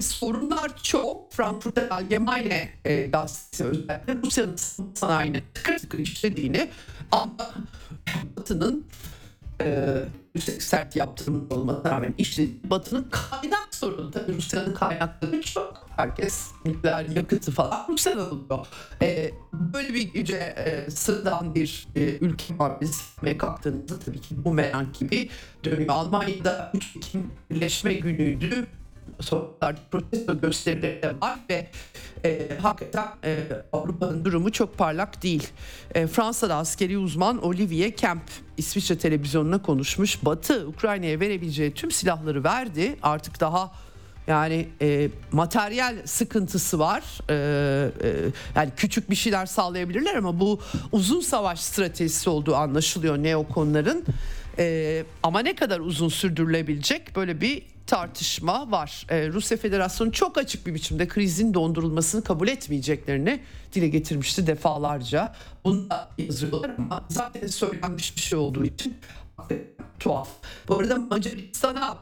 sorunlar 0.00 0.82
çok. 0.82 1.32
Frankfurter 1.32 1.90
Allgemeine 1.90 2.70
e, 2.84 3.06
gazetesi 3.06 3.64
özellikle 3.64 4.16
Rusya'nın 4.24 4.56
sanayini 4.94 5.42
tıkır 5.54 5.78
tıkır 5.78 5.98
işlediğini 5.98 6.70
ama 7.12 7.54
Batı'nın 8.36 8.86
e, 9.60 9.98
yüksek 10.34 10.62
sert 10.62 10.96
yaptırım 10.96 11.46
olmasına 11.50 11.90
rağmen 11.90 12.14
işte 12.18 12.46
Batı'nın 12.64 13.06
kaynak 13.10 13.74
sorunu 13.74 14.10
tabii 14.10 14.36
Rusya'nın 14.36 14.74
kaynakları 14.74 15.42
çok. 15.42 15.86
Herkes 15.96 16.50
nükleer 16.64 17.04
yakıtı 17.04 17.52
falan 17.52 17.86
Rusya'dan 17.88 18.24
alıyor. 18.24 18.66
E, 19.02 19.30
böyle 19.52 19.94
bir 19.94 20.02
güce 20.02 20.36
e, 20.36 20.90
sıradan 20.90 21.54
bir 21.54 21.86
e, 21.96 22.00
ülke 22.00 22.54
ve 23.22 23.38
kalktığınızda 23.38 23.98
tabii 23.98 24.20
ki 24.20 24.44
bu 24.44 24.54
merak 24.54 24.94
gibi 24.94 25.30
dönüyor. 25.64 25.88
Almanya'da 25.88 26.70
3 26.74 26.96
Ekim 26.96 27.30
Birleşme 27.50 27.94
Günü'ydü 27.94 28.66
sokaklarda 29.20 29.80
protesto 29.90 30.40
gösterileri 30.40 31.02
de 31.02 31.14
var 31.20 31.38
ve 31.50 31.66
e, 32.24 32.58
hakikaten 32.62 33.08
e, 33.24 33.36
Avrupa'nın 33.72 34.24
durumu 34.24 34.52
çok 34.52 34.78
parlak 34.78 35.22
değil. 35.22 35.48
E, 35.94 36.06
Fransa'da 36.06 36.56
askeri 36.56 36.98
uzman 36.98 37.44
Olivier 37.44 37.96
Kemp 37.96 38.22
İsviçre 38.56 38.98
televizyonuna 38.98 39.62
konuşmuş. 39.62 40.24
Batı 40.24 40.68
Ukrayna'ya 40.68 41.20
verebileceği 41.20 41.74
tüm 41.74 41.90
silahları 41.90 42.44
verdi. 42.44 42.96
Artık 43.02 43.40
daha 43.40 43.72
yani 44.26 44.68
e, 44.80 45.08
materyal 45.32 45.96
sıkıntısı 46.04 46.78
var. 46.78 47.02
E, 47.30 47.34
e, 48.02 48.14
yani 48.56 48.70
küçük 48.76 49.10
bir 49.10 49.16
şeyler 49.16 49.46
sağlayabilirler 49.46 50.14
ama 50.14 50.40
bu 50.40 50.60
uzun 50.92 51.20
savaş 51.20 51.60
stratejisi 51.60 52.30
olduğu 52.30 52.54
anlaşılıyor 52.54 53.18
neokonların. 53.18 54.04
E, 54.58 55.04
ama 55.22 55.40
ne 55.40 55.54
kadar 55.54 55.80
uzun 55.80 56.08
sürdürülebilecek 56.08 57.16
böyle 57.16 57.40
bir 57.40 57.73
tartışma 57.86 58.70
var. 58.70 59.06
Ee, 59.10 59.28
Rusya 59.28 59.58
Federasyonu 59.58 60.12
çok 60.12 60.38
açık 60.38 60.66
bir 60.66 60.74
biçimde 60.74 61.08
krizin 61.08 61.54
dondurulmasını 61.54 62.24
kabul 62.24 62.48
etmeyeceklerini 62.48 63.40
dile 63.72 63.88
getirmişti 63.88 64.46
defalarca. 64.46 65.34
Bunu 65.64 65.90
da 65.90 66.10
yazıyorlar 66.18 66.70
ama 66.78 67.04
zaten 67.08 67.46
söylenmiş 67.46 68.16
bir 68.16 68.20
şey 68.20 68.38
olduğu 68.38 68.64
için 68.64 68.96
tuhaf. 70.00 70.28
Bu 70.68 70.78
arada 70.78 70.96
Macaristan'a 70.96 71.98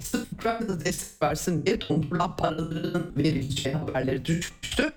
sırf 0.00 0.32
Ukrayna'da 0.32 0.84
destek 0.84 1.22
versin 1.22 1.66
diye 1.66 1.80
dondurulan 1.80 2.36
paraların 2.36 3.16
verileceği 3.16 3.74
haberleri 3.74 4.24
düşmüştü. 4.24 4.92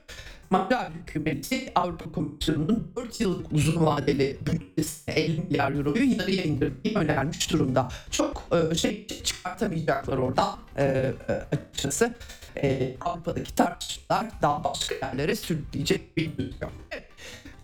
Macar 0.49 0.91
hükümeti 0.91 1.71
Avrupa 1.75 2.11
Komisyonu'nun 2.11 2.91
4 2.95 3.21
yıllık 3.21 3.51
uzun 3.51 3.85
vadeli 3.85 4.37
bütçesine 4.45 5.15
50 5.15 5.41
milyar 5.41 5.71
euroyu 5.71 6.11
yarıya 6.11 6.43
indirmeyi 6.43 6.97
önermiş 6.97 7.51
durumda. 7.53 7.89
Çok 8.11 8.43
e, 8.71 8.75
şey 8.75 9.07
çıkartamayacaklar 9.07 10.17
orada 10.17 10.55
e, 10.77 10.83
e, 10.83 11.13
açıkçası. 11.33 12.13
E, 12.63 12.95
Avrupa'daki 13.01 13.55
tartışmalar 13.55 14.27
daha 14.41 14.63
başka 14.63 14.95
yerlere 14.95 15.35
sürükleyecek 15.35 16.17
bir 16.17 16.25
gözüküyor. 16.25 16.71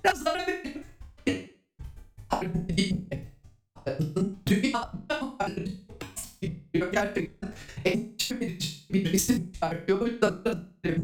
Biraz 0.04 0.28
ara 0.28 0.48
verelim. 0.48 0.84
Dünya 4.48 4.92
gerçekten 6.92 7.54
endişe 7.86 8.40
verici 8.40 8.94
bir 8.94 9.14
resim 9.14 9.52
çıkartıyor. 9.52 10.02
O 10.02 10.08
yüzden 10.08 10.34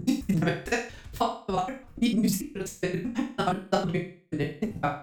dinlemekte 0.07 0.89
Fatt 1.17 1.47
hva 1.49 1.63
de 2.01 2.09
musikere 2.21 2.67
spiller 2.67 3.07
med. 3.07 3.15
Da, 3.37 3.55
da 3.71 3.85
blir 3.85 4.03
det 4.31 4.57
ja, 4.83 4.99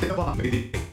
Det 0.00 0.16
var 0.16 0.34
med 0.34 0.91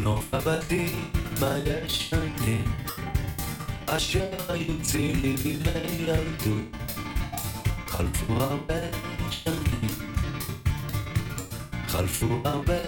בנוף 0.00 0.34
הבתים 0.34 1.10
הישנים 1.42 2.64
אשר 3.86 4.30
היו 4.48 4.82
צילי 4.82 5.36
בימי 5.36 5.88
ילדות 5.98 6.76
חלפו 7.86 8.32
הרבה 8.32 8.80
שנים. 9.30 9.90
חלפו 11.88 12.26
הרבה 12.44 12.78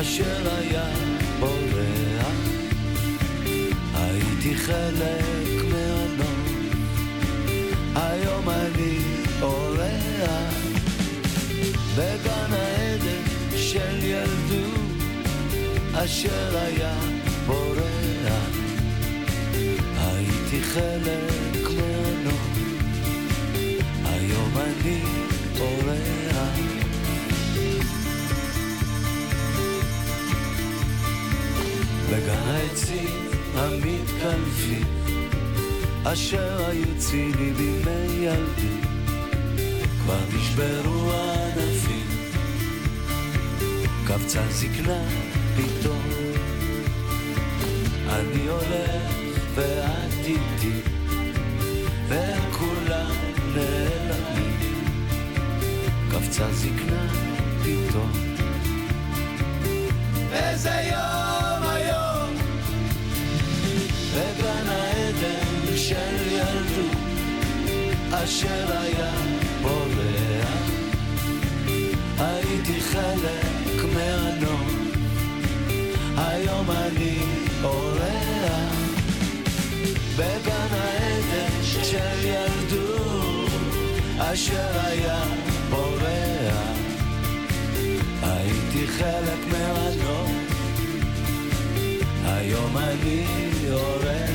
אשר 0.00 0.54
היה 0.58 0.88
בורח. 1.40 2.34
הייתי 3.94 4.54
חלק 4.54 5.64
מהנוף. 5.70 6.74
היום 7.94 8.48
אני 8.50 8.98
אורח. 9.42 10.54
בגן 11.96 12.52
העדן 12.52 13.22
של 13.56 14.04
ילדות 14.04 14.80
אשר 15.94 16.56
היה 16.58 16.94
בורח. 17.46 18.50
הייתי 19.98 20.60
חלק 20.62 21.70
מהנוף. 21.76 22.58
היום 24.04 24.52
אני 24.56 25.02
אורח 25.60 26.19
בגן 32.30 32.48
העצים 32.48 33.28
המתקלפים 33.54 34.86
אשר 36.04 36.66
היו 36.68 36.98
צילי 36.98 37.52
בימי 37.52 38.26
ילדות 38.26 38.86
כבר 40.02 40.18
נשברו 40.36 41.12
הענפים. 41.12 42.06
קבצה 44.06 44.40
זקנה 44.50 45.02
פתאום 45.56 46.02
אני 48.08 48.48
הולך 48.48 49.14
ואת 49.54 50.24
איתי 50.24 50.80
והם 52.08 52.52
כולם 52.52 53.10
נעלמים. 53.54 54.84
קפצה 56.10 56.52
זקנה 56.52 57.06
פתאום 57.62 58.12
איזה 60.32 60.70
יום 60.90 61.09
אשר 68.24 68.78
היה 68.80 69.12
בורח. 69.62 70.70
הייתי 72.18 72.80
חלק 72.80 73.84
מהנוף 73.94 74.72
היום 76.16 76.70
אני 76.70 77.18
אורח. 77.62 78.74
בגן 80.16 80.68
העדן 80.70 81.62
של 81.62 82.24
ילדות. 82.24 83.50
אשר 84.18 84.80
היה 84.84 85.22
בורח. 85.70 86.76
הייתי 88.22 88.86
חלק 88.86 89.46
מהנוף 89.50 90.30
היום 92.24 92.76
אני 92.76 93.26
אורח 93.70 94.29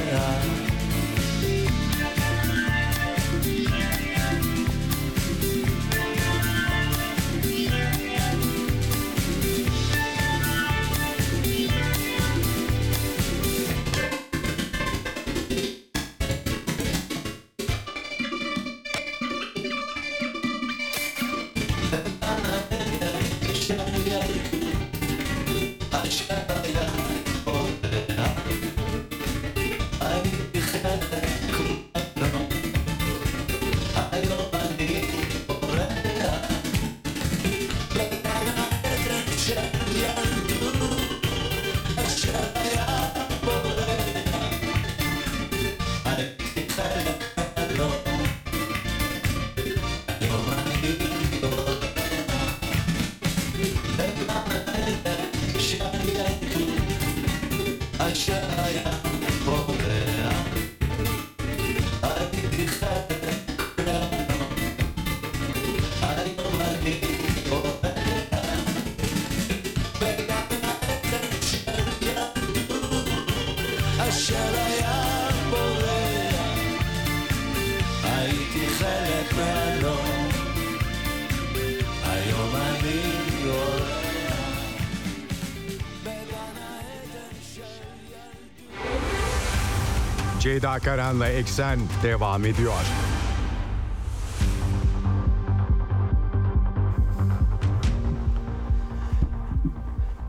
Ceyda 90.55 90.79
Karan'la 90.79 91.29
Eksen 91.29 91.79
devam 92.03 92.45
ediyor. 92.45 92.73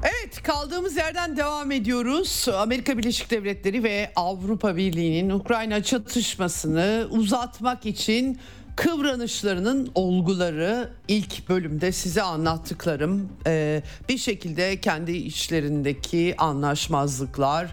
Evet 0.02 0.42
kaldığımız 0.42 0.96
yerden 0.96 1.36
devam 1.36 1.72
ediyoruz. 1.72 2.46
Amerika 2.58 2.98
Birleşik 2.98 3.30
Devletleri 3.30 3.82
ve 3.82 4.12
Avrupa 4.16 4.76
Birliği'nin 4.76 5.30
Ukrayna 5.30 5.82
çatışmasını 5.82 7.06
uzatmak 7.10 7.86
için 7.86 8.38
kıvranışlarının 8.76 9.90
olguları 9.94 10.90
ilk 11.08 11.48
bölümde 11.48 11.92
size 11.92 12.22
anlattıklarım 12.22 13.28
Ee, 13.46 13.82
bir 14.08 14.18
şekilde 14.18 14.80
kendi 14.80 15.12
içlerindeki 15.12 16.34
anlaşmazlıklar 16.38 17.66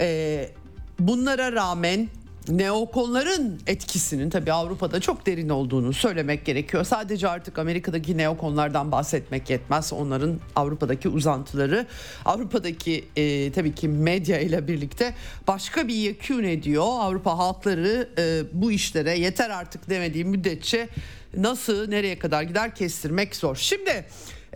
ee, 0.00 0.50
bunlara 0.98 1.52
rağmen 1.52 2.08
neokonların 2.48 3.60
etkisinin 3.66 4.30
tabii 4.30 4.52
Avrupa'da 4.52 5.00
çok 5.00 5.26
derin 5.26 5.48
olduğunu 5.48 5.92
söylemek 5.92 6.44
gerekiyor. 6.44 6.84
Sadece 6.84 7.28
artık 7.28 7.58
Amerika'daki 7.58 8.16
neokonlardan 8.18 8.92
bahsetmek 8.92 9.50
yetmez. 9.50 9.92
Onların 9.92 10.40
Avrupa'daki 10.56 11.08
uzantıları 11.08 11.86
Avrupa'daki 12.24 13.04
e, 13.16 13.52
tabii 13.52 13.74
ki 13.74 13.88
medya 13.88 14.40
ile 14.40 14.68
birlikte 14.68 15.14
başka 15.46 15.88
bir 15.88 15.94
yekün 15.94 16.44
ediyor. 16.44 16.84
Avrupa 16.86 17.38
halkları 17.38 18.08
e, 18.18 18.42
bu 18.52 18.72
işlere 18.72 19.18
yeter 19.18 19.50
artık 19.50 19.90
demediği 19.90 20.24
müddetçe 20.24 20.88
nasıl 21.36 21.88
nereye 21.88 22.18
kadar 22.18 22.42
gider 22.42 22.74
kestirmek 22.74 23.36
zor. 23.36 23.56
Şimdi 23.56 24.04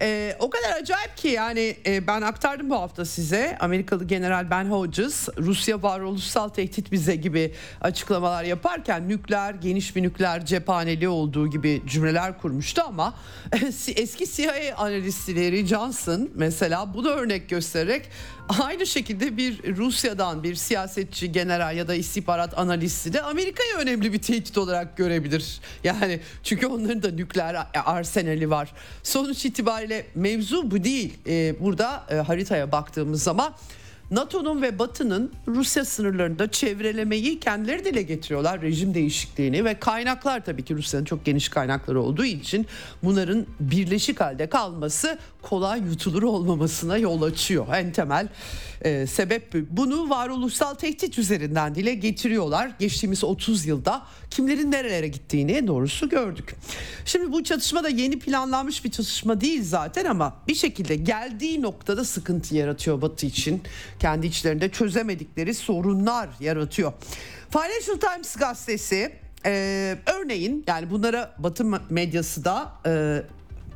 ee, 0.03 0.37
o 0.39 0.51
kadar 0.51 0.73
acayip 0.81 1.17
ki 1.17 1.29
yani 1.29 1.77
e, 1.87 2.07
ben 2.07 2.23
aktardım 2.23 2.71
bu 2.71 2.75
hafta 2.75 3.05
size. 3.05 3.57
Amerikalı 3.61 4.05
General 4.05 4.51
Ben 4.51 4.65
Hodges 4.65 5.29
Rusya 5.39 5.83
varoluşsal 5.83 6.49
tehdit 6.49 6.93
bize 6.93 7.17
gibi 7.17 7.55
açıklamalar 7.81 8.45
yaparken 8.45 9.09
nükleer 9.09 9.55
geniş 9.55 9.97
bir 9.97 10.03
nükleer 10.03 10.47
cephaneli 10.47 11.09
olduğu 11.09 11.51
gibi 11.51 11.83
cümleler 11.87 12.39
kurmuştu 12.39 12.83
ama 12.87 13.15
eski 13.97 14.27
CIA 14.27 14.77
analistleri 14.77 15.67
Johnson 15.67 16.31
mesela 16.35 16.95
bunu 16.95 17.09
örnek 17.09 17.49
göstererek 17.49 18.09
aynı 18.59 18.87
şekilde 18.87 19.37
bir 19.37 19.77
Rusya'dan 19.77 20.43
bir 20.43 20.55
siyasetçi 20.55 21.33
general 21.33 21.77
ya 21.77 21.89
da 21.89 21.95
istihbarat 21.95 22.59
analisti 22.59 23.13
de 23.13 23.23
Amerika'yı 23.23 23.75
önemli 23.75 24.13
bir 24.13 24.19
tehdit 24.19 24.59
olarak 24.59 24.97
görebilir. 24.97 25.61
Yani 25.85 26.21
çünkü 26.43 26.67
onların 26.67 27.03
da 27.03 27.11
nükleer 27.11 27.67
arsenali 27.85 28.51
var. 28.51 28.73
Sonuç 29.03 29.45
itibariyle 29.45 30.07
mevzu 30.15 30.71
bu 30.71 30.85
değil. 30.85 31.15
Ee, 31.27 31.55
burada 31.61 32.05
e, 32.11 32.15
haritaya 32.15 32.73
baktığımız 32.73 33.23
zaman 33.23 33.55
NATO'nun 34.11 34.63
ve 34.63 34.79
Batı'nın 34.79 35.33
Rusya 35.49 35.85
sınırlarında 35.85 36.51
çevrelemeyi 36.51 37.41
kendileri 37.41 37.85
dile 37.85 38.03
getiriyorlar. 38.03 38.63
Rejim 38.63 38.95
değişikliğini 38.95 39.65
ve 39.65 39.81
kaynaklar 39.81 40.45
tabii 40.45 40.65
ki 40.65 40.75
Rusya'nın 40.75 41.05
çok 41.05 41.25
geniş 41.25 41.49
kaynakları 41.49 42.03
olduğu 42.03 42.25
için 42.25 42.67
bunların 43.03 43.47
birleşik 43.61 44.21
halde 44.21 44.49
kalması 44.49 45.19
kolay 45.43 45.81
yutulur 45.81 46.23
olmamasına 46.23 46.97
yol 46.97 47.23
açıyor. 47.23 47.67
En 47.75 47.93
temel 47.93 48.29
e, 48.83 49.07
sebep 49.07 49.53
bu. 49.53 49.59
Bunu 49.71 50.11
varoluşsal 50.11 50.75
tehdit 50.75 51.19
üzerinden 51.19 51.75
dile 51.75 51.95
getiriyorlar. 51.95 52.73
Geçtiğimiz 52.79 53.25
30 53.25 53.67
yılda 53.67 54.03
kimlerin 54.31 54.73
nerelere 54.73 55.09
gittiğini 55.09 55.67
doğrusu 55.67 56.09
gördük. 56.09 56.55
Şimdi 57.05 57.33
bu 57.33 57.45
çatışma 57.45 57.85
da 57.85 57.89
yeni 57.89 58.19
planlanmış 58.19 58.85
bir 58.85 58.91
çatışma 58.91 59.41
değil 59.41 59.63
zaten 59.65 60.05
ama 60.05 60.37
bir 60.49 60.55
şekilde 60.55 60.97
geldiği 60.97 61.63
noktada 61.63 62.05
sıkıntı 62.05 62.57
yaratıyor 62.57 63.03
Batı 63.03 63.27
için. 63.27 63.63
Kendi 64.01 64.27
içlerinde 64.27 64.69
çözemedikleri 64.69 65.55
sorunlar 65.55 66.29
yaratıyor. 66.41 66.93
Financial 67.51 68.13
Times 68.13 68.37
gazetesi 68.37 69.13
e, 69.47 69.97
örneğin 70.07 70.65
yani 70.67 70.91
bunlara 70.91 71.35
Batı 71.39 71.65
medyası 71.91 72.45
da 72.45 72.73
e, 72.87 73.23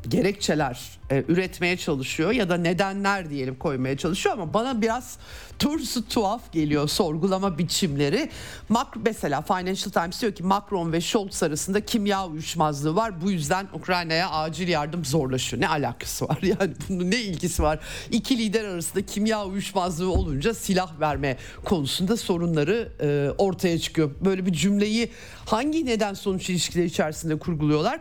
gerekçeler 0.09 0.99
e, 1.11 1.25
üretmeye 1.29 1.77
çalışıyor 1.77 2.33
ya 2.33 2.49
da 2.49 2.57
nedenler 2.57 3.31
diyelim 3.31 3.55
koymaya 3.55 3.97
çalışıyor 3.97 4.35
ama 4.35 4.55
bana 4.55 4.83
biraz 4.83 5.19
doğrusu 5.65 6.09
tuhaf 6.09 6.53
geliyor 6.53 6.89
sorgulama 6.89 7.59
biçimleri. 7.59 8.31
Mak 8.69 8.97
mesela 9.05 9.43
Financial 9.43 9.91
Times 9.91 10.23
diyor 10.23 10.35
ki 10.35 10.43
Macron 10.43 10.93
ve 10.93 11.01
Scholz 11.01 11.43
arasında 11.43 11.81
kimya 11.81 12.27
uyuşmazlığı 12.27 12.97
var. 12.97 13.23
Bu 13.23 13.31
yüzden 13.31 13.67
Ukrayna'ya 13.73 14.31
acil 14.31 14.69
yardım 14.69 15.05
zorlaşıyor. 15.05 15.63
Ne 15.63 15.69
alakası 15.69 16.29
var? 16.29 16.39
Yani 16.61 16.75
bunun 16.89 17.11
ne 17.11 17.21
ilgisi 17.21 17.63
var? 17.63 17.79
İki 18.11 18.39
lider 18.39 18.65
arasında 18.65 19.07
kimya 19.07 19.47
uyuşmazlığı 19.47 20.13
olunca 20.13 20.55
silah 20.55 21.01
verme 21.01 21.37
konusunda 21.65 22.17
sorunları 22.17 22.93
e, 23.01 23.31
ortaya 23.39 23.79
çıkıyor. 23.79 24.11
Böyle 24.25 24.47
bir 24.47 24.53
cümleyi 24.53 25.11
hangi 25.47 25.87
neden 25.87 26.15
sonuç 26.15 26.51
ilişkileri 26.51 26.87
içerisinde 26.87 27.39
kurguluyorlar? 27.39 28.01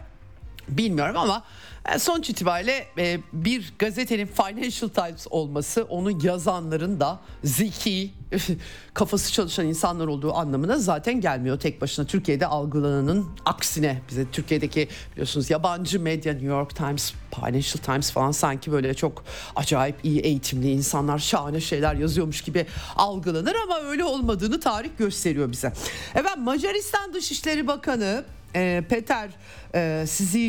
Bilmiyorum 0.70 1.18
ama 1.18 1.44
e, 1.91 2.00
sonuç 2.00 2.30
itibariyle 2.30 2.88
e, 2.98 3.19
bir 3.34 3.74
gazetenin 3.80 4.26
Financial 4.26 4.89
Times 4.89 5.28
olması 5.30 5.84
onu 5.84 6.26
yazanların 6.26 7.00
da 7.00 7.19
zeki, 7.43 8.12
kafası 8.93 9.34
çalışan 9.34 9.65
insanlar 9.65 10.08
olduğu 10.08 10.34
anlamına 10.34 10.78
zaten 10.78 11.22
gelmiyor 11.22 11.60
tek 11.60 11.82
başına. 11.82 12.06
Türkiye'de 12.06 12.48
algılananın 12.48 13.30
aksine 13.46 14.02
bize 14.10 14.32
Türkiye'deki 14.32 14.88
biliyorsunuz 15.12 15.50
yabancı 15.50 16.00
medya 16.00 16.34
New 16.34 16.48
York 16.48 16.76
Times, 16.76 17.13
Financial 17.36 17.84
Times 17.86 18.12
falan 18.12 18.32
sanki 18.32 18.72
böyle 18.72 18.93
çok 18.93 19.24
acayip 19.56 19.96
iyi 20.04 20.19
eğitimli 20.19 20.72
insanlar 20.72 21.19
şahane 21.19 21.62
şeyler 21.62 21.96
yazıyormuş 21.96 22.41
gibi 22.41 22.65
algılanır 22.96 23.56
ama 23.63 23.80
öyle 23.80 24.04
olmadığını 24.04 24.60
tarih 24.60 24.89
gösteriyor 24.98 25.52
bize. 25.52 25.74
Evet 26.15 26.38
Macaristan 26.38 27.13
Dışişleri 27.13 27.67
Bakanı 27.67 28.24
e, 28.56 28.84
Peter 28.89 29.30
e, 29.75 30.05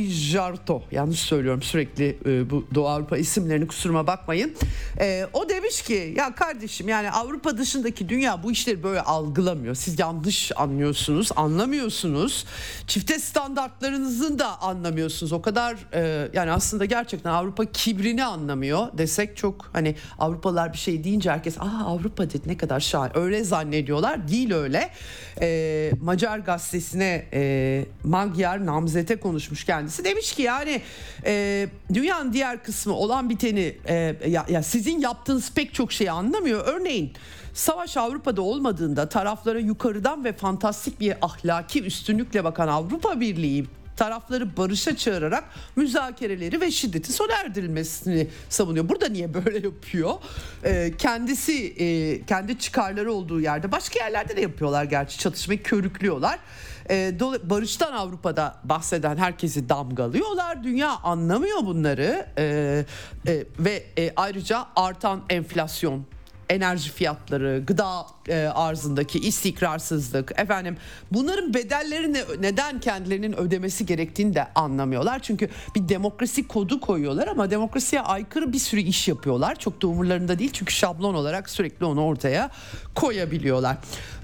Jarto 0.08 0.82
yanlış 0.90 1.20
söylüyorum 1.20 1.62
sürekli 1.62 2.18
e, 2.26 2.50
bu 2.50 2.66
Doğu 2.74 2.88
Avrupa 2.88 3.16
isimlerini 3.16 3.66
kusuruma 3.66 4.06
bakmayın. 4.06 4.54
E, 5.00 5.26
o 5.32 5.48
demiş 5.48 5.82
ki 5.82 6.14
ya 6.16 6.34
kardeşim 6.34 6.88
yani 6.88 7.10
Avrupa 7.10 7.58
dışındaki 7.58 8.08
dünya 8.08 8.42
bu 8.42 8.52
işleri 8.52 8.82
böyle 8.82 9.00
algılamıyor. 9.00 9.74
Siz 9.74 9.98
yanlış 9.98 10.52
anlıyorsunuz, 10.56 11.30
anlamıyorsunuz. 11.37 12.46
Çifte 12.87 13.18
standartlarınızın 13.18 14.38
da 14.38 14.62
anlamıyorsunuz. 14.62 15.32
O 15.32 15.42
kadar 15.42 15.76
e, 15.92 16.28
yani 16.32 16.52
aslında 16.52 16.84
gerçekten 16.84 17.30
Avrupa 17.30 17.64
kibrini 17.64 18.24
anlamıyor 18.24 18.98
desek 18.98 19.37
çok 19.37 19.70
hani 19.72 19.94
Avrupalılar 20.18 20.72
bir 20.72 20.78
şey 20.78 21.04
deyince 21.04 21.30
herkes 21.30 21.58
aa 21.58 21.84
Avrupa 21.87 22.30
dedi 22.30 22.42
ne 22.46 22.56
kadar 22.56 22.80
şahane 22.80 23.12
öyle 23.14 23.44
zannediyorlar. 23.44 24.28
Değil 24.28 24.54
öyle. 24.54 24.90
E, 25.40 25.90
Macar 26.02 26.38
gazetesine 26.38 27.26
e, 27.32 27.84
Magyar 28.04 28.66
namzete 28.66 29.13
konuşmuş 29.20 29.64
kendisi. 29.64 30.05
Demiş 30.05 30.33
ki 30.33 30.42
yani 30.42 30.83
e, 31.24 31.66
dünyanın 31.94 32.33
diğer 32.33 32.62
kısmı 32.62 32.94
olan 32.94 33.31
biteni 33.31 33.77
e, 33.88 34.16
ya, 34.29 34.46
ya 34.48 34.62
sizin 34.62 35.00
yaptığınız 35.00 35.53
pek 35.55 35.74
çok 35.74 35.92
şeyi 35.92 36.11
anlamıyor. 36.11 36.66
Örneğin 36.66 37.12
savaş 37.55 37.96
Avrupa'da 37.96 38.42
olmadığında 38.42 39.09
taraflara 39.09 39.59
yukarıdan 39.59 40.24
ve 40.24 40.33
fantastik 40.33 41.00
bir 41.00 41.14
ahlaki 41.22 41.83
üstünlükle 41.83 42.44
bakan 42.44 42.68
Avrupa 42.68 43.20
Birliği 43.20 43.66
tarafları 43.96 44.57
barışa 44.57 44.96
çağırarak 44.96 45.44
müzakereleri 45.77 46.60
ve 46.60 46.71
şiddeti 46.71 47.12
sona 47.12 47.33
erdirilmesini 47.33 48.29
savunuyor. 48.48 48.88
Burada 48.88 49.08
niye 49.08 49.35
böyle 49.35 49.58
yapıyor? 49.58 50.14
Ee, 50.64 50.92
kendisi 50.98 51.75
e, 51.79 52.27
kendi 52.27 52.58
çıkarları 52.58 53.12
olduğu 53.12 53.40
yerde 53.40 53.73
başka 53.73 54.04
yerlerde 54.04 54.37
de 54.37 54.40
yapıyorlar 54.40 54.85
gerçi 54.85 55.19
çatışmayı 55.19 55.62
körüklüyorlar. 55.62 56.38
Ee, 56.90 57.21
barıştan 57.42 57.92
Avrupa'da 57.92 58.56
bahseden 58.64 59.16
herkesi 59.16 59.69
damgalıyorlar. 59.69 60.64
Dünya 60.64 60.90
anlamıyor 60.90 61.58
bunları 61.66 62.27
ee, 62.38 62.85
e, 63.27 63.44
ve 63.58 63.85
e, 63.98 64.12
ayrıca 64.16 64.66
artan 64.77 65.23
enflasyon 65.31 66.04
enerji 66.49 66.90
fiyatları, 66.90 67.63
gıda 67.67 68.07
e, 68.29 68.47
arzındaki 68.47 69.19
istikrarsızlık, 69.19 70.33
efendim 70.37 70.77
bunların 71.13 71.55
bedellerini 71.55 72.19
neden 72.40 72.81
kendilerinin 72.81 73.37
ödemesi 73.37 73.87
gerektiğini 73.87 74.35
de 74.35 74.47
anlamıyorlar. 74.55 75.19
Çünkü 75.23 75.49
bir 75.75 75.88
demokrasi 75.88 76.49
kodu 76.49 76.81
koyuyorlar 76.81 77.27
ama 77.27 77.51
demokrasiye 77.51 78.03
aykırı 78.03 78.53
bir 78.53 78.59
sürü 78.59 78.81
iş 78.81 79.09
yapıyorlar. 79.09 79.59
Çok 79.59 79.83
da 79.83 79.87
umurlarında 79.87 80.38
değil 80.38 80.51
çünkü 80.53 80.73
şablon 80.73 81.15
olarak 81.15 81.51
sürekli 81.51 81.85
onu 81.85 82.05
ortaya 82.05 82.51
koyabiliyorlar. 82.95 83.77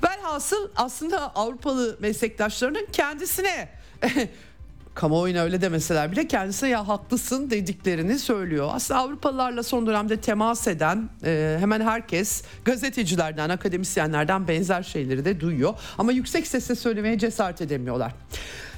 Velhasıl 0.05 0.69
aslında 0.77 1.35
Avrupalı 1.35 1.97
meslektaşlarının 2.01 2.87
kendisine 2.93 3.69
kamuoyuna 4.95 5.43
öyle 5.43 5.61
demeseler 5.61 6.13
bile 6.13 6.29
kendisine 6.29 6.69
ya 6.69 6.89
haklısın 6.89 7.51
dediklerini 7.51 8.19
söylüyor. 8.19 8.71
Aslında 8.73 9.01
Avrupalılarla 9.01 9.63
son 9.63 9.87
dönemde 9.87 10.17
temas 10.17 10.69
eden 10.69 11.09
e, 11.25 11.57
hemen 11.61 11.81
herkes 11.81 12.43
gazetecilerden, 12.65 13.49
akademisyenlerden 13.49 14.49
benzer 14.49 14.83
şeyleri 14.83 15.25
de 15.25 15.41
duyuyor. 15.41 15.75
Ama 15.99 16.13
yüksek 16.13 16.47
sesle 16.47 16.75
söylemeye 16.75 17.19
cesaret 17.19 17.61
edemiyorlar. 17.61 18.13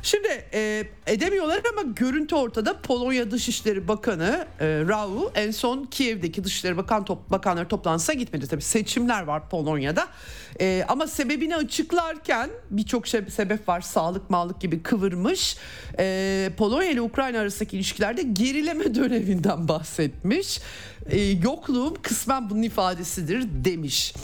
Şimdi 0.03 0.44
e, 0.55 0.84
edemiyorlar 1.07 1.62
ama 1.72 1.82
görüntü 1.82 2.34
ortada. 2.34 2.80
Polonya 2.80 3.30
Dışişleri 3.30 3.88
Bakanı 3.88 4.46
e, 4.61 4.66
Rau 4.66 5.32
en 5.34 5.50
son 5.50 5.84
Kiev'deki 5.84 6.44
Dışişleri 6.44 6.76
Bakan 6.76 7.05
top, 7.05 7.30
Bakanları 7.30 7.68
toplantısına 7.68 8.14
gitmedi. 8.14 8.46
Tabii 8.46 8.62
seçimler 8.62 9.22
var 9.22 9.48
Polonya'da. 9.48 10.09
E, 10.61 10.84
ama 10.88 11.07
sebebini 11.07 11.57
açıklarken 11.57 12.50
birçok 12.70 13.07
şey, 13.07 13.20
sebep 13.30 13.68
var. 13.68 13.80
Sağlık, 13.80 14.30
mağlık 14.30 14.61
gibi 14.61 14.82
kıvırmış. 14.82 15.57
E, 15.98 16.50
Polonya 16.57 16.90
ile 16.90 17.00
Ukrayna 17.00 17.38
arasındaki 17.38 17.76
ilişkilerde 17.76 18.22
gerileme 18.22 18.94
döneminden 18.94 19.68
bahsetmiş. 19.68 20.61
E, 21.11 21.20
yokluğum 21.20 21.94
kısmen 22.03 22.50
bunun 22.50 22.62
ifadesidir 22.62 23.44
demiş. 23.64 24.14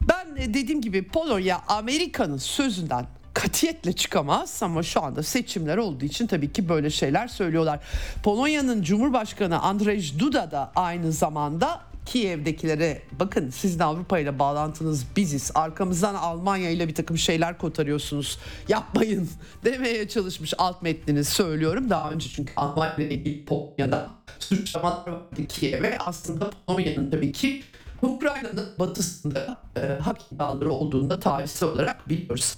Ben 0.00 0.36
e, 0.36 0.54
dediğim 0.54 0.80
gibi 0.80 1.02
Polonya 1.02 1.60
Amerika'nın 1.68 2.38
sözünden 2.38 3.06
katiyetle 3.34 3.92
çıkamaz 3.92 4.62
ama 4.62 4.82
şu 4.82 5.02
anda 5.02 5.22
seçimler 5.22 5.76
olduğu 5.76 6.04
için 6.04 6.26
tabii 6.26 6.52
ki 6.52 6.68
böyle 6.68 6.90
şeyler 6.90 7.28
söylüyorlar. 7.28 7.80
Polonya'nın 8.22 8.82
Cumhurbaşkanı 8.82 9.60
Andrzej 9.60 10.18
Duda 10.18 10.50
da 10.50 10.72
aynı 10.76 11.12
zamanda 11.12 11.80
Kiev'dekilere 12.06 13.02
bakın 13.20 13.50
sizin 13.50 13.78
Avrupa 13.78 14.18
ile 14.18 14.38
bağlantınız 14.38 15.06
biziz. 15.16 15.50
Arkamızdan 15.54 16.14
Almanya 16.14 16.70
ile 16.70 16.88
bir 16.88 16.94
takım 16.94 17.18
şeyler 17.18 17.58
kotarıyorsunuz. 17.58 18.38
Yapmayın 18.68 19.30
demeye 19.64 20.08
çalışmış 20.08 20.54
alt 20.58 20.82
metnini 20.82 21.24
söylüyorum. 21.24 21.90
Daha 21.90 22.10
önce 22.10 22.28
çünkü 22.28 22.52
Almanya 22.56 22.94
ile 22.96 23.14
ilgili 23.14 23.44
Polonya'da 23.44 24.10
suçlamalar 24.38 25.06
vardı 25.06 25.46
Kiev'e. 25.48 25.98
Aslında 25.98 26.50
Polonya'nın 26.66 27.10
tabii 27.10 27.32
ki 27.32 27.62
Ukrayna'nın 28.02 28.68
batısında 28.78 29.56
e, 29.76 29.80
hak 29.80 30.18
iddiaları 30.32 30.72
olduğunu 30.72 31.10
da 31.10 31.20
tarihsel 31.20 31.68
olarak 31.68 32.08
biliyoruz. 32.08 32.56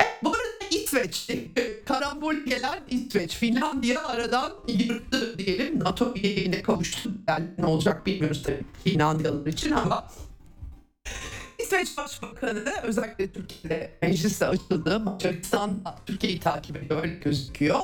Bu 0.22 0.28
arada 0.28 0.50
İsveç, 0.70 1.30
karambol 1.86 2.34
gelen 2.34 2.80
İsveç, 2.88 3.36
Finlandiya 3.36 4.06
aradan 4.06 4.52
yırttı 4.68 5.38
diyelim. 5.38 5.84
NATO 5.84 6.14
üyeliğine 6.14 6.62
kavuştu. 6.62 7.10
Yani 7.28 7.46
ne 7.58 7.66
olacak 7.66 8.06
bilmiyoruz 8.06 8.42
tabii 8.42 8.64
Finlandiyalılar 8.84 9.46
için 9.46 9.70
ama 9.70 10.08
İsveç 11.58 11.96
Başbakanı 11.96 12.74
özellikle 12.82 13.32
Türkiye'de 13.32 13.98
mecliste 14.02 14.46
açıldı. 14.46 15.00
Macaristan 15.00 15.84
da 15.84 15.98
Türkiye'yi 16.06 16.40
takip 16.40 16.76
ediyor 16.76 17.02
öyle 17.02 17.14
gözüküyor. 17.14 17.80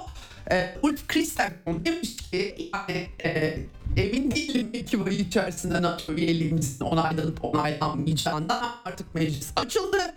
E, 0.50 0.74
Ulf 0.82 1.08
Kristersson 1.08 1.84
demiş 1.84 2.16
ki 2.16 2.70
yani 2.74 3.08
e, 3.24 3.58
emin 3.96 4.30
değilim 4.30 4.70
iki 4.72 5.02
ay 5.02 5.16
içerisinde 5.16 5.82
NATO 5.82 6.12
üyeliğimizin 6.12 6.84
onaylanıp 6.84 7.44
onaylanmayacağından 7.44 8.64
artık 8.84 9.14
meclis 9.14 9.52
açıldı. 9.56 10.14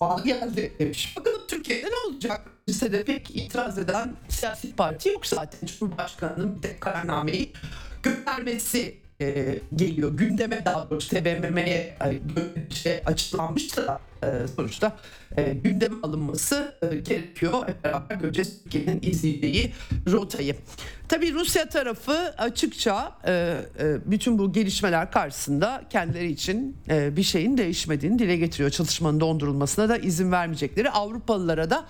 Bana 0.00 0.22
geldi 0.22 0.72
demiş. 0.78 1.14
Bakalım 1.16 1.40
Türkiye'de 1.48 1.86
ne 1.86 2.12
olacak? 2.12 2.40
Lisede 2.68 3.04
pek 3.04 3.30
itiraz 3.30 3.78
eden 3.78 4.16
siyasi 4.28 4.76
parti 4.76 5.08
yok 5.08 5.26
zaten. 5.26 5.66
Cumhurbaşkanının 5.66 6.56
bir 6.56 6.62
tek 6.62 6.80
kararnameyi 6.80 7.52
göndermesi 8.02 9.04
e, 9.20 9.58
geliyor. 9.74 10.12
Gündeme 10.12 10.64
daha 10.64 10.90
doğrusu 10.90 11.08
TBMM'ye 11.08 11.96
e, 12.04 12.20
şey 12.74 13.00
açıklanmıştı 13.06 13.86
da 13.86 14.00
e, 14.22 14.26
sonuçta 14.56 14.96
e, 15.36 15.42
gündeme 15.42 15.94
alınması 16.02 16.74
e, 16.82 16.96
gerekiyor. 16.96 17.68
Hep 17.68 17.84
beraber 17.84 18.16
göreceğiz 18.16 18.62
Türkiye'nin 18.62 19.02
izleyeceği 19.02 19.72
rotayı. 20.12 20.56
Tabii 21.08 21.34
Rusya 21.34 21.68
tarafı 21.68 22.34
açıkça 22.38 23.12
e, 23.26 23.32
e, 23.32 24.10
bütün 24.10 24.38
bu 24.38 24.52
gelişmeler 24.52 25.10
karşısında 25.10 25.82
kendileri 25.90 26.30
için 26.30 26.76
e, 26.88 27.16
bir 27.16 27.22
şeyin 27.22 27.58
değişmediğini 27.58 28.18
dile 28.18 28.36
getiriyor. 28.36 28.70
Çalışmanın 28.70 29.20
dondurulmasına 29.20 29.88
da 29.88 29.96
izin 29.96 30.32
vermeyecekleri. 30.32 30.90
Avrupalılara 30.90 31.70
da 31.70 31.84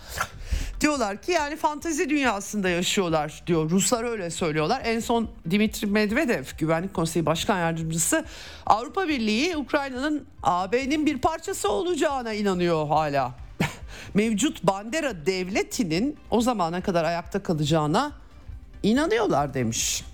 diyorlar 0.80 1.22
ki 1.22 1.32
yani 1.32 1.56
fantezi 1.56 2.10
dünyasında 2.10 2.68
yaşıyorlar 2.68 3.42
diyor. 3.46 3.70
Ruslar 3.70 4.04
öyle 4.04 4.30
söylüyorlar. 4.30 4.82
En 4.84 5.00
son 5.00 5.30
Dimitri 5.50 5.86
Medvedev 5.86 6.44
Güvenlik 6.58 6.94
Konseyi 6.94 7.26
Başkan 7.26 7.58
Yardımcısı 7.58 8.24
Avrupa 8.66 9.08
Birliği 9.08 9.56
Ukrayna'nın 9.56 10.26
AB'nin 10.42 11.06
bir 11.06 11.18
parçası 11.18 11.70
olacağına 11.70 12.32
inanıyor 12.32 12.88
hala. 12.88 13.34
Mevcut 14.14 14.62
Bandera 14.62 15.26
devletinin 15.26 16.16
o 16.30 16.40
zamana 16.40 16.80
kadar 16.80 17.04
ayakta 17.04 17.42
kalacağına 17.42 18.23
inanıyorlar 18.84 19.54
demiş. 19.54 20.04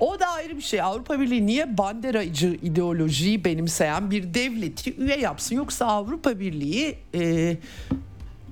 O 0.00 0.20
da 0.20 0.26
ayrı 0.26 0.56
bir 0.56 0.62
şey. 0.62 0.82
Avrupa 0.82 1.20
Birliği 1.20 1.46
niye 1.46 1.78
banderacı 1.78 2.58
ideolojiyi 2.62 3.44
benimseyen 3.44 4.10
bir 4.10 4.34
devleti 4.34 4.96
üye 4.96 5.18
yapsın? 5.18 5.56
Yoksa 5.56 5.86
Avrupa 5.86 6.38
Birliği 6.38 6.98
e, 7.14 7.56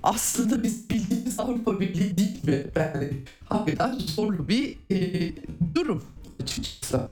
aslında 0.03 0.63
biz 0.63 0.91
bildiğimiz 0.91 1.41
Avrupa 1.41 1.81
Birliği 1.81 2.19
değil 2.19 2.45
mi? 2.45 2.65
Yani 2.77 3.11
hakikaten 3.49 3.99
zorlu 3.99 4.49
bir 4.49 4.79
e, 4.91 5.33
durum 5.75 6.05
açıkçası. 6.43 7.09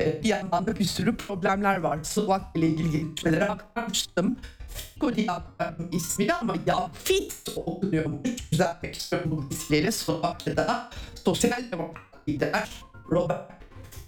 E, 0.00 0.22
bir 0.22 0.28
yandan 0.28 0.66
da 0.66 0.78
bir 0.78 0.84
sürü 0.84 1.16
problemler 1.16 1.76
var. 1.80 1.98
Slovakya 2.02 2.62
ile 2.62 2.68
ilgili 2.68 2.90
gelişmeleri 2.92 3.44
aktarmıştım. 3.44 4.36
Diye 5.16 5.30
aktardım 5.30 5.88
ismini 5.92 6.34
ama 6.34 6.54
ya 6.66 6.90
Fit 7.04 7.32
okunuyormuş. 7.56 8.52
Düzeltmek 8.52 8.94
istiyorum 8.94 9.30
bu 9.30 9.54
vesileyle 9.54 9.92
Slovakya'da 9.92 10.90
sosyal 11.24 11.72
demokrat 11.72 12.28
lider 12.28 12.68
Robert 13.10 13.50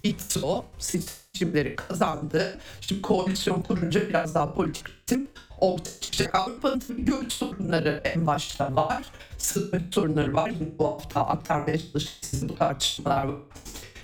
Fico 0.03 0.65
seçimleri 0.79 1.75
kazandı. 1.75 2.59
Şimdi 2.81 3.01
koalisyon 3.01 3.61
kurunca 3.61 4.09
biraz 4.09 4.35
daha 4.35 4.53
politik 4.53 4.89
ritim 4.89 5.27
ortaya 5.59 5.99
çıkacak. 5.99 6.35
Avrupa'nın 6.35 6.81
göç 6.97 7.33
sorunları 7.33 8.01
en 8.03 8.27
başta 8.27 8.75
var. 8.75 9.05
Sınır 9.37 9.81
sorunları 9.91 10.33
var. 10.33 10.51
Bu 10.79 10.87
hafta 10.87 11.27
aktarmaya 11.27 11.77
çalıştığımız 11.77 12.49
bu 12.49 12.55
tartışmalar 12.55 13.25
var. 13.25 13.35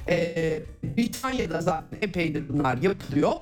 Ee, 0.10 0.64
Britanya'da 0.84 1.62
zaten 1.62 1.98
epeydir 2.02 2.50
bunlar 2.50 2.78
yapılıyor. 2.78 3.34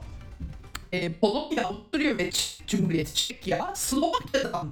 Ee, 0.93 1.13
Polonya, 1.13 1.63
Avusturya 1.67 2.17
ve 2.17 2.29
Ç- 2.29 2.67
Cumhuriyeti 2.67 3.15
Çekya, 3.15 3.75
Slovakya'dan 3.75 4.69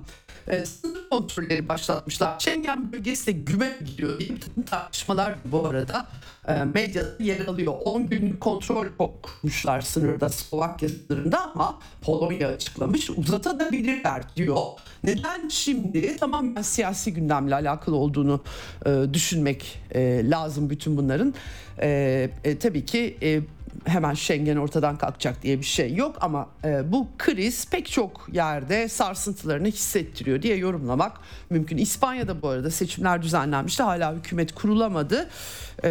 e, 0.48 0.66
sınır 0.66 1.10
kontrolleri 1.10 1.70
başlatmışlar. 1.70 2.40
Schengen 2.40 2.92
bölgesi 2.92 3.28
de 3.28 3.32
güme 3.32 3.78
gidiyor 3.86 4.20
diye 4.20 4.30
bir 4.58 4.66
tartışmalar 4.66 5.36
bu 5.46 5.68
arada 5.68 6.08
e, 6.48 6.54
medyada 6.64 7.24
yer 7.24 7.46
alıyor. 7.48 7.74
10 7.86 8.08
günlük 8.08 8.42
kontrol 8.42 8.86
kurmuşlar 9.22 9.82
sınırda 9.82 10.30
Slovakya 10.30 10.90
sınırında 10.90 11.52
ama 11.52 11.80
Polonya 12.02 12.48
açıklamış 12.48 13.10
uzatabilirler 13.10 14.24
diyor. 14.36 14.58
Neden 15.04 15.50
şimdi? 15.50 16.18
Tamamen 16.18 16.62
siyasi 16.62 17.14
gündemle 17.14 17.56
alakalı 17.56 17.96
olduğunu 17.96 18.44
e, 18.86 19.14
düşünmek 19.14 19.80
e, 19.92 20.30
lazım 20.30 20.70
bütün 20.70 20.98
bunların. 20.98 21.34
E, 21.82 22.30
e, 22.44 22.58
tabii 22.60 22.86
ki 22.86 23.18
e, 23.22 23.40
hemen 23.86 24.14
Schengen 24.14 24.56
ortadan 24.56 24.98
kalkacak 24.98 25.44
diye 25.44 25.60
bir 25.60 25.66
şey 25.66 25.96
yok 25.96 26.18
ama 26.22 26.50
e, 26.64 26.92
bu 26.92 27.08
kriz 27.18 27.70
pek 27.70 27.92
çok 27.92 28.28
yerde 28.32 28.90
sarsıntılarını 28.90 29.68
hissettiriyor 29.68 30.42
diye 30.42 30.56
yorumlamak 30.56 31.18
mümkün. 31.50 31.78
İspanya'da 31.78 32.42
bu 32.42 32.50
arada 32.50 32.72
seçimler 32.72 33.22
düzenlenmişti 33.22 33.84
hala 33.84 34.16
hükümet 34.16 34.56
kurulamadı. 34.56 35.30
E, 35.84 35.90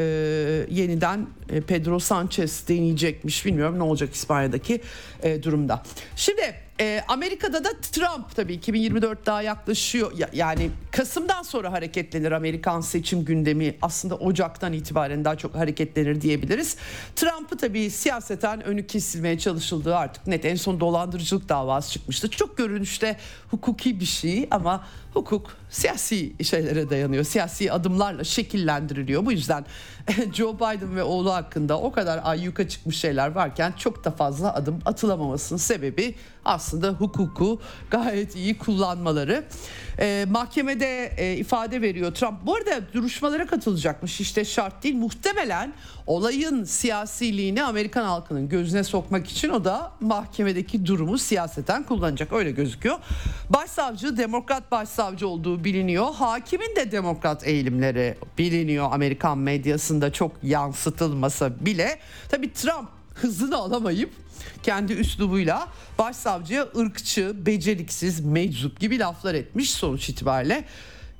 yeniden 0.70 1.26
e, 1.50 1.60
Pedro 1.60 1.98
Sanchez 1.98 2.68
deneyecekmiş 2.68 3.46
bilmiyorum 3.46 3.78
ne 3.78 3.82
olacak 3.82 4.14
İspanya'daki 4.14 4.80
e, 5.22 5.42
durumda. 5.42 5.82
Şimdi 6.16 6.63
e, 6.80 7.04
Amerika'da 7.08 7.64
da 7.64 7.68
Trump 7.92 8.36
tabii 8.36 8.52
2024 8.54 9.26
daha 9.26 9.42
yaklaşıyor. 9.42 10.12
Ya- 10.18 10.30
yani 10.32 10.70
Kasım'dan 10.92 11.42
sonra 11.42 11.72
hareketlenir 11.72 12.32
Amerikan 12.32 12.80
seçim 12.80 13.24
gündemi. 13.24 13.76
Aslında 13.82 14.16
Ocak'tan 14.16 14.72
itibaren 14.72 15.24
daha 15.24 15.36
çok 15.36 15.54
hareketlenir 15.54 16.20
diyebiliriz. 16.20 16.76
Trump'ı 17.16 17.56
tabii 17.56 17.90
siyaseten 17.90 18.64
önü 18.64 18.86
kesilmeye 18.86 19.38
çalışıldığı 19.38 19.96
artık 19.96 20.26
net. 20.26 20.44
En 20.44 20.54
son 20.54 20.80
dolandırıcılık 20.80 21.48
davası 21.48 21.92
çıkmıştı. 21.92 22.30
Çok 22.30 22.56
görünüşte 22.56 23.16
hukuki 23.50 24.00
bir 24.00 24.04
şey 24.04 24.48
ama 24.50 24.86
hukuk 25.14 25.56
siyasi 25.70 26.44
şeylere 26.44 26.90
dayanıyor. 26.90 27.24
Siyasi 27.24 27.72
adımlarla 27.72 28.24
şekillendiriliyor. 28.24 29.26
Bu 29.26 29.32
yüzden 29.32 29.64
Joe 30.34 30.54
Biden 30.56 30.96
ve 30.96 31.02
oğlu 31.02 31.34
hakkında 31.34 31.80
o 31.80 31.92
kadar 31.92 32.20
ayyuka 32.24 32.68
çıkmış 32.68 32.96
şeyler 32.96 33.28
varken 33.28 33.72
çok 33.78 34.04
da 34.04 34.10
fazla 34.10 34.54
adım 34.54 34.78
atılamamasının 34.84 35.58
sebebi 35.58 36.14
aslında 36.44 36.88
hukuku 36.88 37.60
gayet 37.90 38.36
iyi 38.36 38.58
kullanmaları. 38.58 39.44
E, 39.98 40.26
mahkemede 40.30 41.12
e, 41.16 41.36
ifade 41.36 41.82
veriyor 41.82 42.14
Trump. 42.14 42.46
Bu 42.46 42.54
arada 42.54 42.80
duruşmalara 42.92 43.46
katılacakmış 43.46 44.20
işte 44.20 44.44
şart 44.44 44.82
değil. 44.82 44.94
Muhtemelen 44.94 45.74
olayın 46.06 46.64
siyasiliğini 46.64 47.64
Amerikan 47.64 48.04
halkının 48.04 48.48
gözüne 48.48 48.84
sokmak 48.84 49.30
için 49.30 49.48
o 49.48 49.64
da 49.64 49.92
mahkemedeki 50.00 50.86
durumu 50.86 51.18
siyaseten 51.18 51.82
kullanacak 51.82 52.32
öyle 52.32 52.50
gözüküyor. 52.50 52.98
Başsavcı 53.50 54.16
demokrat 54.16 54.70
başsavcı 54.70 55.28
olduğu 55.28 55.64
biliniyor. 55.64 56.14
Hakimin 56.14 56.76
de 56.76 56.92
demokrat 56.92 57.46
eğilimleri 57.46 58.18
biliniyor 58.38 58.88
Amerikan 58.92 59.38
medyasında 59.38 60.12
çok 60.12 60.32
yansıtılmasa 60.42 61.64
bile. 61.66 61.98
Tabii 62.28 62.52
Trump 62.52 62.88
hızını 63.14 63.56
alamayıp 63.56 64.10
kendi 64.62 64.92
üslubuyla 64.92 65.68
başsavcıya 65.98 66.66
ırkçı, 66.76 67.46
beceriksiz, 67.46 68.20
meczup 68.20 68.80
gibi 68.80 68.98
laflar 68.98 69.34
etmiş 69.34 69.70
sonuç 69.70 70.08
itibariyle. 70.08 70.64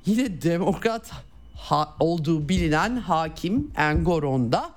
Yine 0.05 0.41
demokrat 0.41 1.11
ha- 1.55 1.95
olduğu 1.99 2.49
bilinen 2.49 2.95
hakim 2.95 3.71
Engoron'da 3.77 4.69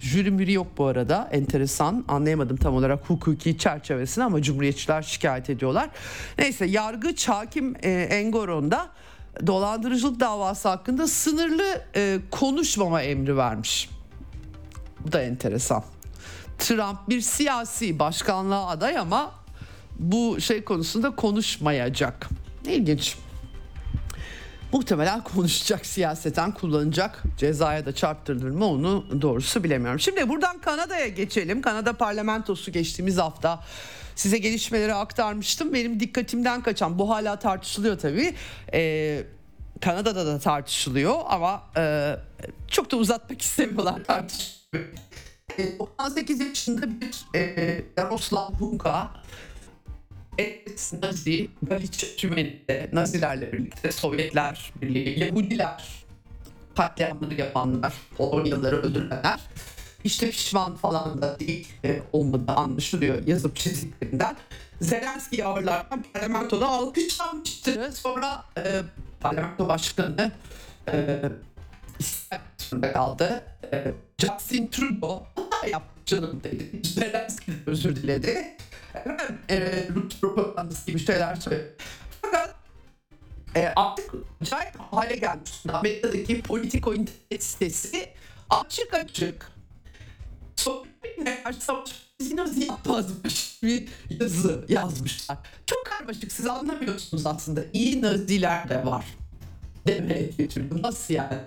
jüri 0.00 0.30
müri 0.30 0.52
yok 0.52 0.66
bu 0.78 0.86
arada 0.86 1.28
enteresan 1.32 2.04
anlayamadım 2.08 2.56
tam 2.56 2.74
olarak 2.74 3.10
hukuki 3.10 3.58
çerçevesini 3.58 4.24
ama 4.24 4.42
cumhuriyetçiler 4.42 5.02
şikayet 5.02 5.50
ediyorlar. 5.50 5.90
Neyse 6.38 6.66
yargıç 6.66 7.28
hakim 7.28 7.76
e, 7.82 7.90
Engoron'da 7.90 8.88
dolandırıcılık 9.46 10.20
davası 10.20 10.68
hakkında 10.68 11.06
sınırlı 11.06 11.82
e, 11.96 12.18
konuşmama 12.30 13.02
emri 13.02 13.36
vermiş. 13.36 13.90
Bu 15.00 15.12
da 15.12 15.22
enteresan. 15.22 15.84
Trump 16.58 17.08
bir 17.08 17.20
siyasi 17.20 17.98
başkanlığa 17.98 18.68
aday 18.68 18.98
ama 18.98 19.34
bu 19.98 20.40
şey 20.40 20.64
konusunda 20.64 21.16
konuşmayacak. 21.16 22.28
İlginç. 22.66 23.16
Muhtemelen 24.72 25.24
konuşacak 25.24 25.86
siyaseten 25.86 26.52
kullanacak 26.52 27.22
cezaya 27.38 27.86
da 27.86 27.94
çarptırılır 27.94 28.50
mı 28.50 28.66
onu 28.66 29.22
doğrusu 29.22 29.64
bilemiyorum. 29.64 30.00
Şimdi 30.00 30.28
buradan 30.28 30.58
Kanada'ya 30.58 31.06
geçelim. 31.06 31.62
Kanada 31.62 31.92
parlamentosu 31.92 32.72
geçtiğimiz 32.72 33.18
hafta 33.18 33.60
size 34.16 34.38
gelişmeleri 34.38 34.94
aktarmıştım. 34.94 35.74
Benim 35.74 36.00
dikkatimden 36.00 36.62
kaçan 36.62 36.98
bu 36.98 37.10
hala 37.10 37.38
tartışılıyor 37.38 37.98
tabii. 37.98 38.34
Ee, 38.72 39.24
Kanada'da 39.80 40.26
da 40.26 40.38
tartışılıyor 40.38 41.14
ama 41.28 41.62
e, 41.76 42.16
çok 42.68 42.90
da 42.90 42.96
uzatmak 42.96 43.42
istemiyorlar 43.42 44.04
tartışmayı. 44.04 44.90
E, 45.58 45.78
98 45.78 46.40
yaşında 46.40 47.00
bir 47.00 47.38
e, 47.38 47.84
Yaroslav 47.96 48.52
Hunka 48.52 49.10
Nazi, 51.02 51.50
Galicia 51.62 52.08
tümeninde 52.16 52.90
Nazilerle 52.92 53.52
birlikte 53.52 53.92
Sovyetler 53.92 54.72
Birliği, 54.82 55.20
Yahudiler 55.20 56.04
katliamları 56.76 57.34
yapanlar, 57.34 57.94
Polonyalıları 58.16 58.76
öldürenler 58.76 59.40
işte 60.04 60.30
pişman 60.30 60.76
falan 60.76 61.22
da 61.22 61.40
değil 61.40 61.68
e, 61.84 62.02
olmadığı 62.12 62.52
anlaşılıyor 62.52 63.26
yazıp 63.26 63.56
çiziklerinden. 63.56 64.36
Zelenski 64.80 65.44
ağırlarken 65.44 66.04
parlamentoda 66.12 66.68
alkışlanmıştı. 66.68 67.90
Sonra 67.94 68.44
e, 68.58 68.82
parlamento 69.20 69.68
başkanı 69.68 70.32
e, 70.92 71.22
İsrail 71.98 72.92
kaldı. 72.92 73.44
E, 73.72 73.92
Justin 74.18 74.66
Trudeau 74.66 75.33
yaptı 75.66 76.00
canım 76.06 76.40
dedi. 76.44 76.88
Zelenski 76.88 77.52
özür 77.66 77.96
diledi. 77.96 78.56
Hemen 78.92 79.38
e, 79.50 79.88
Rus 79.94 80.20
propagandası 80.20 80.86
gibi 80.86 80.98
şeyler 80.98 81.36
söyledi. 81.36 81.76
Fakat 82.22 82.54
e, 83.56 83.72
artık 83.76 84.10
acayip 84.40 84.76
hale 84.90 85.16
gelmiş. 85.16 85.50
Amerika'daki 85.72 86.42
Politico 86.42 86.94
internet 86.94 87.44
sitesi 87.44 88.08
açık 88.50 88.94
açık 88.94 89.54
Sovyetler 90.56 91.52
savaşı 91.52 91.94
nasıl 92.34 92.62
yapmazmış 92.62 93.62
bir 93.62 93.88
yazı 94.20 94.64
yazmışlar. 94.68 95.38
Çok 95.66 95.86
karmaşık 95.86 96.32
siz 96.32 96.46
anlamıyorsunuz 96.46 97.26
aslında. 97.26 97.64
İyi 97.72 98.02
naziler 98.02 98.68
de 98.68 98.86
var 98.86 99.04
demeye 99.86 100.30
getirdim. 100.38 100.82
Nasıl 100.82 101.14
yani 101.14 101.38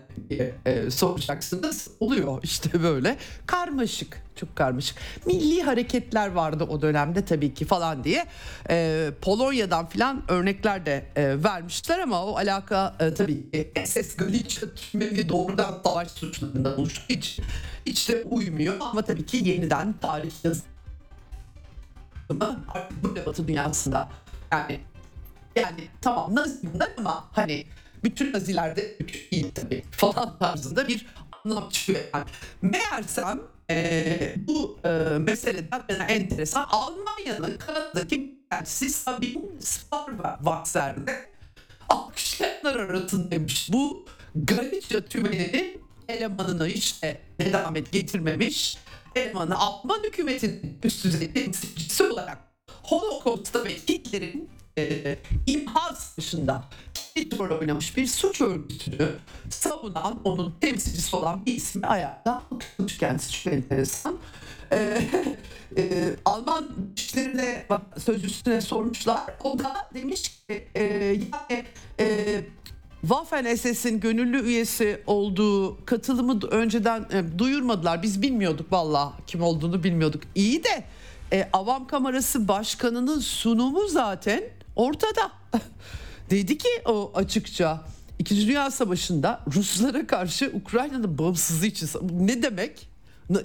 e, 0.66 0.92
soracaksınız. 0.92 1.88
Oluyor 2.00 2.44
işte 2.44 2.84
böyle. 2.84 3.18
Karmaşık. 3.46 4.22
Çok 4.36 4.56
karmaşık. 4.56 4.98
Milli 5.26 5.64
hareketler 5.64 6.32
vardı 6.32 6.64
o 6.64 6.82
dönemde 6.82 7.26
tabii 7.26 7.54
ki 7.54 7.66
falan 7.66 8.04
diye. 8.04 8.26
E, 8.70 9.10
Polonya'dan 9.22 9.90
filan 9.90 10.24
örnekler 10.28 10.86
de 10.86 11.06
e, 11.16 11.44
vermişler 11.44 12.00
ama 12.00 12.26
o 12.26 12.36
alaka 12.36 12.96
e, 13.00 13.14
tabii 13.14 13.52
ki 13.52 13.72
SS 13.86 14.16
Galicia 14.16 14.70
tümeni 14.76 15.30
doğrudan 15.30 15.82
savaş 15.84 16.12
suçlarından 16.12 16.80
oluştuğu 16.80 17.14
hiç 17.86 18.10
de 18.10 18.24
uymuyor. 18.24 18.76
Ama 18.80 19.02
tabii 19.02 19.26
ki 19.26 19.38
yeniden 19.38 19.94
tarih 19.94 20.32
yazımı 20.44 20.64
artık 22.68 23.04
böyle 23.04 23.26
batı 23.26 23.48
dünyasında 23.48 24.10
yani 24.52 24.80
yani 25.56 25.88
tamam 26.02 26.36
bunlar 26.64 26.90
ama 26.98 27.28
hani 27.32 27.66
bütün 28.04 28.34
nazilerde 28.34 28.96
bütün 29.00 29.20
iyi 29.32 29.52
tabii 29.52 29.84
falan 29.92 30.38
tarzında 30.38 30.88
bir 30.88 31.06
anlam 31.46 31.70
çıkıyor. 31.70 32.00
Yani 32.14 32.26
meğersem 32.62 33.42
e, 33.70 34.36
bu 34.38 34.80
e, 34.86 34.90
meseleden 35.18 35.84
bana 35.90 36.04
enteresan 36.04 36.68
Almanya'nın 36.70 37.58
Kanada'daki 37.58 38.38
elçisi 38.52 38.90
Sabine 38.90 39.44
Sparwasser'de 39.60 41.30
alkışlayanlar 41.90 42.76
arasındaymış. 42.76 43.70
Bu 43.72 44.06
Galicia 44.36 45.02
tümeninin 45.02 45.82
elemanını 46.08 46.68
işte 46.68 47.22
nedamet 47.40 47.92
getirmemiş 47.92 48.78
elemanı 49.16 49.58
Alman 49.58 50.04
hükümetinin 50.04 50.80
üst 50.84 51.04
düzey 51.06 51.34
temsilcisi 51.34 52.04
olarak 52.04 52.38
Holocaust'ta 52.84 53.66
ve 53.66 53.76
Hitler'in 53.76 54.50
e, 54.78 55.18
imha 55.46 55.96
dışında 56.18 56.64
rol 57.40 57.60
oynamış 57.60 57.98
bir 57.98 58.08
suç 58.08 58.42
örgütünü 58.42 59.10
savunan 59.50 60.20
onun 60.24 60.56
temsilcisi 60.62 61.16
olan 61.16 61.46
bir 61.46 61.56
ismi 61.56 61.88
ayakta 61.88 62.44
tutmuş 62.50 62.98
kendisi 62.98 63.32
çok 63.32 63.54
enteresan. 63.54 64.18
E, 64.72 64.78
e, 65.78 66.10
Alman 66.26 66.68
güçlerine 66.90 67.66
sözcüsüne 67.98 68.62
sormuşlar. 68.62 69.22
O 69.44 69.60
da 69.60 69.74
demiş 69.94 70.30
ki 70.30 70.68
e, 70.76 70.84
yani 70.84 71.66
e, 72.00 72.42
Waffen 73.02 73.56
SS'in 73.56 74.00
gönüllü 74.00 74.42
üyesi 74.42 75.02
olduğu 75.08 75.86
katılımı 75.86 76.40
önceden 76.52 77.06
e, 77.12 77.40
duyurmadılar. 77.40 78.04
Biz 78.04 78.22
bilmiyorduk 78.22 78.72
valla 78.72 79.14
kim 79.28 79.42
olduğunu 79.42 79.84
bilmiyorduk. 79.84 80.24
İyi 80.36 80.64
de 80.64 80.84
e, 81.34 81.50
Avam 81.54 81.88
Kamerası 81.88 82.48
Başkanı'nın 82.48 83.20
sunumu 83.20 83.88
zaten 83.88 84.44
ortada. 84.78 85.32
Dedi 86.30 86.58
ki 86.58 86.70
o 86.86 87.12
açıkça 87.16 87.84
İkinci 88.20 88.48
Dünya 88.48 88.72
Savaşı'nda 88.72 89.42
Ruslara 89.56 90.08
karşı 90.08 90.52
Ukrayna'nın 90.54 91.18
bağımsızlığı 91.18 91.66
için 91.66 91.90
ne 92.12 92.44
demek? 92.44 92.90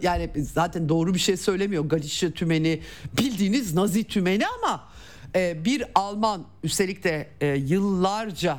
Yani 0.03 0.31
zaten 0.53 0.89
doğru 0.89 1.15
bir 1.15 1.19
şey 1.19 1.37
söylemiyor. 1.37 1.85
Galicia 1.85 2.31
tümeni 2.31 2.83
bildiğiniz 3.19 3.75
Nazi 3.75 4.05
tümeni 4.05 4.47
ama 4.47 4.89
e, 5.35 5.65
bir 5.65 5.85
Alman 5.95 6.45
üstelik 6.63 7.05
de 7.05 7.29
e, 7.41 7.47
yıllarca 7.47 8.59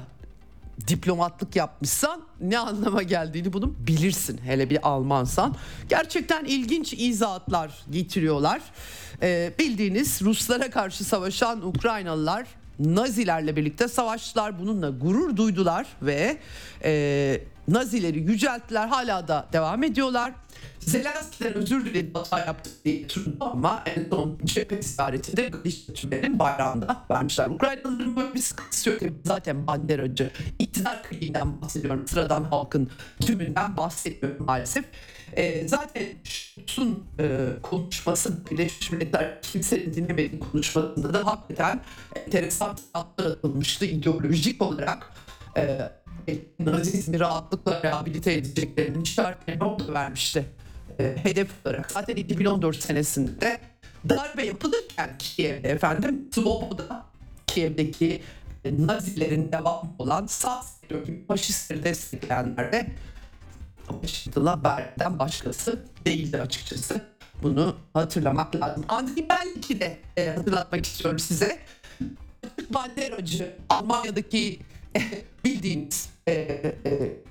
diplomatlık 0.88 1.56
yapmışsan 1.56 2.22
ne 2.42 2.58
anlama 2.58 3.04
geldiğini 3.04 3.54
bunu 3.54 3.74
bilirsin 3.88 4.40
hele 4.46 4.70
bir 4.70 4.88
Almansan. 4.88 5.56
Gerçekten 5.90 6.46
ilginç 6.46 6.94
izahatlar 6.94 7.84
getiriyorlar. 7.92 8.62
Ee, 9.22 9.54
bildiğiniz 9.60 10.22
Ruslara 10.22 10.70
karşı 10.70 11.04
savaşan 11.04 11.68
Ukraynalılar 11.68 12.48
Nazilerle 12.80 13.56
birlikte 13.56 13.88
savaştılar. 13.88 14.60
Bununla 14.60 14.90
gurur 14.90 15.38
duydular 15.38 15.88
ve 16.02 16.38
e, 16.84 17.42
Nazileri 17.68 18.20
yücelttiler. 18.20 18.88
Hala 18.88 19.28
da 19.28 19.48
devam 19.54 19.84
ediyorlar. 19.84 20.32
Zelenski'den 20.80 21.54
özür 21.54 21.86
diledi 21.86 22.12
hata 22.14 22.40
yaptık 22.40 22.86
diye 22.86 23.08
tutuldu 23.08 23.38
ama 23.40 23.84
en 23.86 24.10
son 24.10 24.38
cephe 24.46 24.82
ziyaretinde 24.82 25.50
Galicia'nın 25.50 26.40
bayrağında 26.40 27.06
vermişler. 27.12 27.48
Ukraynalıların 27.48 28.16
böyle 28.16 28.34
bir 28.34 28.40
sıkıntısı 28.40 28.90
yok. 28.90 29.00
Zaten 29.24 29.68
banderacı. 29.68 30.32
İktidar 30.60 31.04
kliğinden 31.04 31.62
bahsediyorum. 31.62 32.08
Sıradan 32.08 32.44
halkın 32.44 32.90
tümünden 33.22 33.78
bahsetmiyorum 33.78 34.46
maalesef. 34.46 34.86
E, 35.38 35.68
zaten 35.68 36.04
Schultz'un 36.24 37.04
e, 37.20 37.48
konuşması 37.62 38.46
Birleşmiş 38.52 38.92
Milletler 38.92 39.42
kimsenin 39.42 39.94
dinlemediği 39.94 40.40
konuşmasında 40.40 41.14
da 41.14 41.26
hakikaten 41.26 41.82
enteresan 42.16 42.78
atlar 42.94 43.26
atılmıştı 43.26 43.86
ideolojik 43.86 44.62
olarak. 44.62 45.14
E, 45.58 45.90
Nazizmi 46.60 47.20
rahatlıkla 47.20 47.84
rehabilite 47.84 48.34
edeceklerinin 48.34 49.02
işaretlerini 49.02 49.64
orada 49.64 49.94
vermişti 49.94 50.46
e, 51.00 51.16
hedef 51.24 51.50
olarak. 51.66 51.92
Zaten 51.92 52.16
2014 52.16 52.84
senesinde 52.84 53.60
darbe 54.10 54.46
yapılırken 54.46 55.10
Kiev'de 55.20 55.70
efendim 55.70 56.30
Svoboda 56.34 57.06
Kiev'deki 57.48 58.22
e, 58.66 58.88
Nazilerin 58.88 59.52
devam 59.52 59.96
olan 60.00 60.26
sağ 60.26 60.64
sektör 60.64 61.06
gibi 61.06 61.26
faşistleri 61.26 61.84
destekleyenler 61.84 62.72
de 62.72 62.88
Berlin'den 64.64 65.20
başkası 65.20 65.86
değildi 66.06 66.42
açıkçası. 66.42 67.02
Bunu 67.44 67.76
hatırlamak 67.94 68.56
lazım. 68.56 68.86
Andriy 68.90 69.30
Bellik'i 69.30 69.80
de 69.80 69.98
e, 70.18 70.30
hatırlatmak 70.30 70.86
istiyorum 70.86 71.20
size. 71.20 71.60
Banderacı 72.70 73.56
Almanya'daki 73.70 74.60
e, 74.96 75.02
bildiğimiz 75.46 76.10
e, 76.28 76.32
e, 76.32 76.74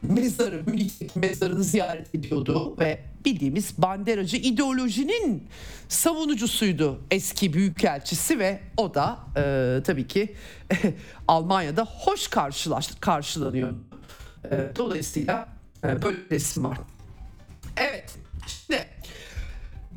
mezarı, 0.03 0.63
Münih'teki 0.67 1.19
mezarını 1.19 1.65
ziyaret 1.65 2.15
ediyordu 2.15 2.77
ve 2.79 3.05
bildiğimiz 3.25 3.75
banderacı 3.79 4.37
ideolojinin 4.37 5.49
savunucusuydu 5.89 7.01
eski 7.11 7.53
büyükelçisi 7.53 8.39
ve 8.39 8.61
o 8.77 8.95
da 8.95 9.19
e, 9.37 9.83
tabii 9.83 10.07
ki 10.07 10.35
Almanya'da 11.29 11.85
hoş 11.85 12.29
karşılaş, 12.29 12.91
karşılanıyor. 13.01 13.73
E, 14.51 14.71
dolayısıyla 14.77 15.49
e, 15.59 15.62
böyle 15.83 16.03
bir 16.03 16.31
resim 16.31 16.65
var. 16.65 16.79
Evet, 17.77 18.19
şimdi 18.47 18.87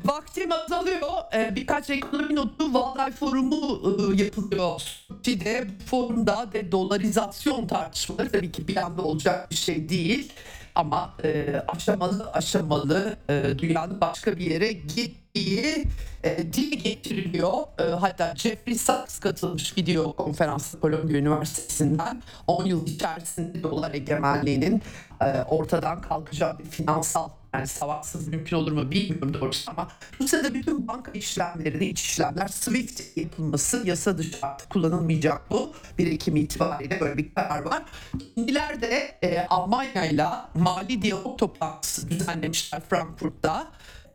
Vaktim 0.04 0.52
azalıyor. 0.52 1.10
Ee, 1.34 1.52
birkaç 1.56 1.90
ekonomi 1.90 2.34
notu 2.34 2.74
Valday 2.74 3.12
Forumu 3.12 3.80
e, 4.12 4.22
yapılıyor. 4.22 4.80
Soçi'de 5.08 5.66
forumda 5.86 6.52
de 6.52 6.72
dolarizasyon 6.72 7.66
tartışmaları 7.66 8.32
tabii 8.32 8.52
ki 8.52 8.68
bir 8.68 8.76
anda 8.76 9.02
olacak 9.02 9.50
bir 9.50 9.56
şey 9.56 9.88
değil. 9.88 10.32
Ama 10.76 11.14
e, 11.24 11.62
aşamalı 11.68 12.30
aşamalı 12.32 13.16
e, 13.28 13.58
dünyanın 13.58 14.00
başka 14.00 14.36
bir 14.36 14.50
yere 14.50 14.72
gittiği 14.72 15.84
e, 16.24 16.52
dile 16.52 16.74
getiriliyor. 16.74 17.52
E, 17.78 17.82
hatta 17.82 18.34
Jeffrey 18.36 18.74
Sachs 18.74 19.18
katılmış 19.18 19.76
video 19.76 20.12
konferansı 20.12 20.80
Kolombiya 20.80 21.18
Üniversitesi'nden 21.18 22.22
10 22.46 22.64
yıl 22.64 22.86
içerisinde 22.86 23.62
dolar 23.62 23.94
egemenliğinin 23.94 24.82
e, 25.20 25.42
ortadan 25.42 26.00
kalkacağı 26.00 26.58
bir 26.58 26.64
finansal 26.64 27.28
yani 27.56 27.66
savaşsız 27.66 28.28
mümkün 28.28 28.56
olur 28.56 28.72
mu 28.72 28.90
bilmiyorum 28.90 29.34
doğrusu 29.34 29.70
ama 29.70 29.88
Rusya'da 30.20 30.54
bütün 30.54 30.88
banka 30.88 31.12
işlemleri, 31.12 31.86
iç 31.86 32.00
işlemler 32.00 32.48
SWIFT 32.48 33.16
yapılması 33.16 33.82
yasa 33.86 34.18
dışı 34.18 34.36
artık 34.42 34.70
kullanılmayacak 34.70 35.50
bu. 35.50 35.72
1 35.98 36.06
Ekim 36.06 36.36
itibariyle 36.36 37.00
böyle 37.00 37.16
bir 37.16 37.34
karar 37.34 37.62
var. 37.62 37.82
Hindiler 38.36 38.80
de 38.80 39.18
e, 39.22 39.46
Almanya'yla 39.46 40.50
mali 40.54 41.02
diyalog 41.02 41.38
toplantısı 41.38 42.10
düzenlemişler 42.10 42.82
Frankfurt'ta. 42.90 43.66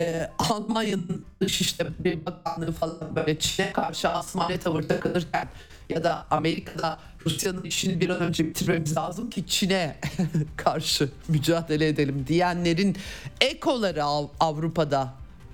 E, 0.01 0.29
Almanya'nın 0.39 1.25
Dışişleri 1.41 2.25
Bakanlığı 2.25 2.71
falan 2.71 3.15
böyle 3.15 3.39
Çin'e 3.39 3.73
karşı 3.73 4.09
asmane 4.09 4.59
tavır 4.59 4.83
takılırken 4.83 5.47
ya 5.95 6.03
da 6.03 6.25
Amerika'da 6.31 6.99
Rusya'nın 7.25 7.63
işini 7.63 8.01
bir 8.01 8.09
an 8.09 8.21
önce 8.21 8.45
bitirmemiz 8.45 8.97
lazım 8.97 9.29
ki 9.29 9.47
Çin'e 9.47 9.95
karşı 10.57 11.09
mücadele 11.27 11.87
edelim 11.87 12.25
diyenlerin 12.27 12.95
ekoları 13.41 14.03
Av- 14.03 14.27
Avrupa'da 14.39 15.13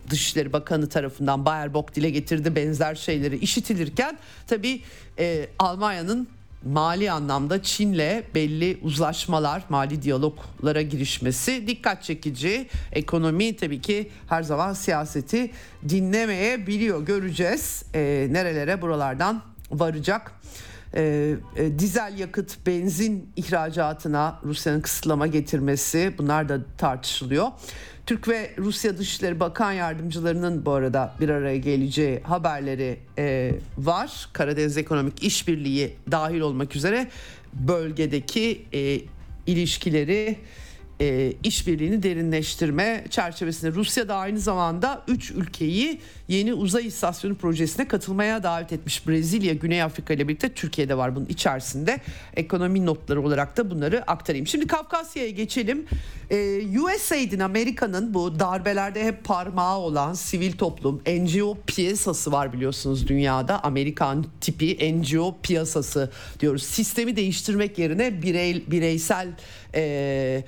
Dışişleri 0.09 0.53
Bakanı 0.53 0.89
tarafından 0.89 1.45
Baerbock 1.45 1.95
dile 1.95 2.09
getirdi 2.09 2.55
benzer 2.55 2.95
şeyleri 2.95 3.37
işitilirken 3.37 4.17
tabii 4.47 4.81
e, 5.19 5.47
Almanya'nın 5.59 6.27
mali 6.65 7.11
anlamda 7.11 7.63
Çin'le 7.63 8.23
belli 8.35 8.77
uzlaşmalar, 8.81 9.63
mali 9.69 10.01
diyaloglara 10.01 10.81
girişmesi 10.81 11.67
dikkat 11.67 12.03
çekici. 12.03 12.67
Ekonomi 12.91 13.55
tabii 13.55 13.81
ki 13.81 14.09
her 14.29 14.43
zaman 14.43 14.73
siyaseti 14.73 15.51
dinlemeyebiliyor. 15.89 17.05
Göreceğiz 17.05 17.83
e, 17.93 18.27
nerelere 18.31 18.81
buralardan 18.81 19.41
varacak. 19.71 20.31
E, 20.93 21.35
e, 21.55 21.79
dizel 21.79 22.19
yakıt, 22.19 22.57
benzin 22.67 23.29
ihracatına 23.35 24.39
Rusya'nın 24.43 24.81
kısıtlama 24.81 25.27
getirmesi 25.27 26.13
bunlar 26.17 26.49
da 26.49 26.59
tartışılıyor. 26.77 27.47
Türk 28.05 28.27
ve 28.27 28.51
Rusya 28.57 28.97
Dışişleri 28.97 29.39
Bakan 29.39 29.71
Yardımcılarının 29.71 30.65
bu 30.65 30.71
arada 30.71 31.13
bir 31.19 31.29
araya 31.29 31.57
geleceği 31.57 32.19
haberleri 32.19 32.99
e, 33.17 33.55
var. 33.77 34.29
Karadeniz 34.33 34.77
Ekonomik 34.77 35.23
İşbirliği 35.23 35.95
dahil 36.11 36.39
olmak 36.39 36.75
üzere 36.75 37.07
bölgedeki 37.53 38.65
e, 38.73 39.01
ilişkileri 39.47 40.37
e, 41.01 41.33
işbirliğini 41.43 42.03
derinleştirme 42.03 43.05
çerçevesinde 43.09 43.71
Rusya 43.71 44.07
da 44.07 44.15
aynı 44.15 44.39
zamanda 44.39 45.03
3 45.07 45.31
ülkeyi 45.31 45.99
yeni 46.27 46.53
uzay 46.53 46.87
istasyonu 46.87 47.35
projesine 47.35 47.87
katılmaya 47.87 48.43
davet 48.43 48.73
etmiş. 48.73 49.07
Brezilya, 49.07 49.53
Güney 49.53 49.83
Afrika 49.83 50.13
ile 50.13 50.27
birlikte 50.27 50.49
Türkiye'de 50.49 50.97
var 50.97 51.15
bunun 51.15 51.25
içerisinde. 51.25 51.99
Ekonomi 52.35 52.85
notları 52.85 53.21
olarak 53.21 53.57
da 53.57 53.71
bunları 53.71 54.03
aktarayım. 54.11 54.47
Şimdi 54.47 54.67
Kafkasya'ya 54.67 55.29
geçelim. 55.29 55.85
Ee, 56.31 56.79
USAID'in 56.79 57.39
Amerika'nın 57.39 58.13
bu 58.13 58.39
darbelerde 58.39 59.03
hep 59.03 59.23
parmağı 59.23 59.77
olan 59.77 60.13
sivil 60.13 60.51
toplum 60.51 61.01
NGO 61.07 61.57
piyasası 61.67 62.31
var 62.31 62.53
biliyorsunuz 62.53 63.07
dünyada. 63.07 63.63
Amerikan 63.63 64.25
tipi 64.41 64.97
NGO 64.97 65.35
piyasası 65.43 66.11
diyoruz. 66.39 66.63
Sistemi 66.63 67.15
değiştirmek 67.15 67.77
yerine 67.77 68.21
birey, 68.21 68.63
bireysel 68.71 69.27
e, 69.75 70.43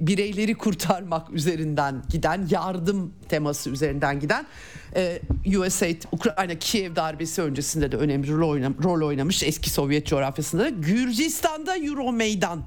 bireyleri 0.00 0.54
kurtarmak 0.54 1.30
üzerinden 1.30 2.02
giden 2.10 2.46
yardım 2.50 3.12
teması 3.28 3.70
üzerinden 3.70 4.20
giden 4.20 4.46
e, 4.96 5.20
USAID 5.58 6.02
Ukrayna 6.12 6.54
Kiev 6.54 6.96
darbesi 6.96 7.42
öncesinde 7.42 7.92
de 7.92 7.96
önemli 7.96 8.32
rol, 8.32 8.50
oynam, 8.50 8.74
rol 8.82 9.06
oynamış 9.06 9.42
eski 9.42 9.70
Sovyet 9.70 10.06
coğrafyasında 10.06 10.64
da 10.64 10.68
Gürcistan'da 10.68 11.76
Euro 11.76 12.12
Meydan 12.12 12.62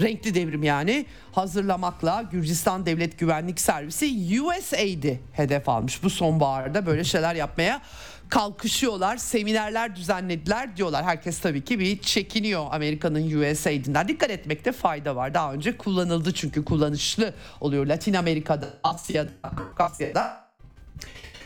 renkli 0.00 0.34
devrim 0.34 0.62
yani 0.62 1.06
hazırlamakla 1.32 2.22
Gürcistan 2.22 2.86
Devlet 2.86 3.18
Güvenlik 3.18 3.60
Servisi 3.60 4.40
USAID'i 4.42 5.20
hedef 5.32 5.68
almış. 5.68 6.02
Bu 6.02 6.10
sonbaharda 6.10 6.86
böyle 6.86 7.04
şeyler 7.04 7.34
yapmaya 7.34 7.82
kalkışıyorlar. 8.28 9.16
Seminerler 9.16 9.96
düzenlediler 9.96 10.76
diyorlar. 10.76 11.04
Herkes 11.04 11.40
tabii 11.40 11.64
ki 11.64 11.78
bir 11.78 12.02
çekiniyor 12.02 12.66
Amerika'nın 12.70 13.52
USAID'inden. 13.52 14.08
Dikkat 14.08 14.30
etmekte 14.30 14.72
fayda 14.72 15.16
var. 15.16 15.34
Daha 15.34 15.52
önce 15.52 15.76
kullanıldı 15.76 16.32
çünkü 16.34 16.64
kullanışlı 16.64 17.34
oluyor. 17.60 17.86
Latin 17.86 18.14
Amerika'da, 18.14 18.68
Asya'da, 18.84 19.30
Kafkasya'da. 19.56 20.48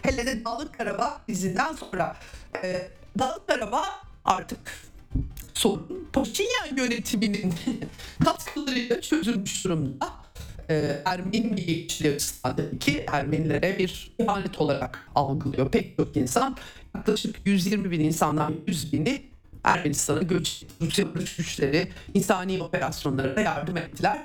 Hele 0.02 0.26
de 0.26 0.44
Dağlık 0.44 0.78
Karabağ 0.78 1.20
dizinden 1.28 1.72
sonra 1.72 2.16
e, 2.62 2.88
Dağlık 3.18 3.48
Karabağ 3.48 3.84
artık 4.24 4.58
sorun 5.54 6.08
Paşinyan 6.12 6.76
yönetiminin 6.76 7.54
katkılarıyla 8.24 9.00
çözülmüş 9.00 9.64
durumda. 9.64 10.21
Ee, 10.72 11.02
Ermeni 11.04 11.40
milliyetçiliği 11.40 12.14
açısından 12.14 12.78
ki 12.80 13.04
Ermenilere 13.12 13.78
bir 13.78 14.12
ihanet 14.18 14.60
olarak 14.60 15.08
algılıyor 15.14 15.70
pek 15.70 15.96
çok 15.96 16.16
insan. 16.16 16.56
Yaklaşık 16.94 17.36
120 17.44 17.90
bin 17.90 18.00
insandan 18.00 18.54
100 18.66 18.92
bini 18.92 19.22
Ermenistan'a 19.64 20.22
göç 20.22 20.64
Rusya 20.80 21.14
barış 21.14 21.36
güçleri 21.36 21.88
insani 22.14 22.62
operasyonlarına 22.62 23.40
yardım 23.40 23.76
ettiler. 23.76 24.18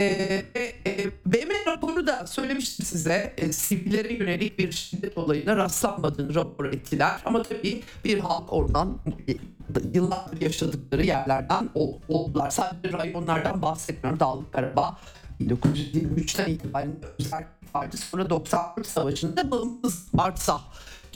Ee, 0.00 0.42
e, 0.86 1.06
BM 1.26 1.50
raporu 1.66 2.06
da 2.06 2.26
söylemiştim 2.26 2.86
size 2.86 3.34
e, 3.38 3.52
sivillere 3.52 4.14
yönelik 4.14 4.58
bir 4.58 4.72
şiddet 4.72 5.18
olayına 5.18 5.56
rastlanmadığını 5.56 6.34
rapor 6.34 6.64
ettiler. 6.64 7.20
Ama 7.24 7.42
tabii 7.42 7.82
bir 8.04 8.18
halk 8.18 8.52
oradan 8.52 8.98
yıllardır 9.94 10.40
yaşadıkları 10.40 11.06
yerlerden 11.06 11.68
oldular. 12.08 12.50
Sadece 12.50 12.98
rayonlardan 12.98 13.62
bahsetmiyorum. 13.62 14.20
Dağlık 14.20 14.52
Karabağ 14.52 14.96
1923'ten 15.40 16.50
itibaren 16.50 16.96
özel 17.18 17.44
vardı. 17.74 17.96
Sonra 17.96 18.30
94 18.30 18.86
Savaşı'nda 18.86 19.50
bağımsız 19.50 20.06
Artsah 20.18 20.62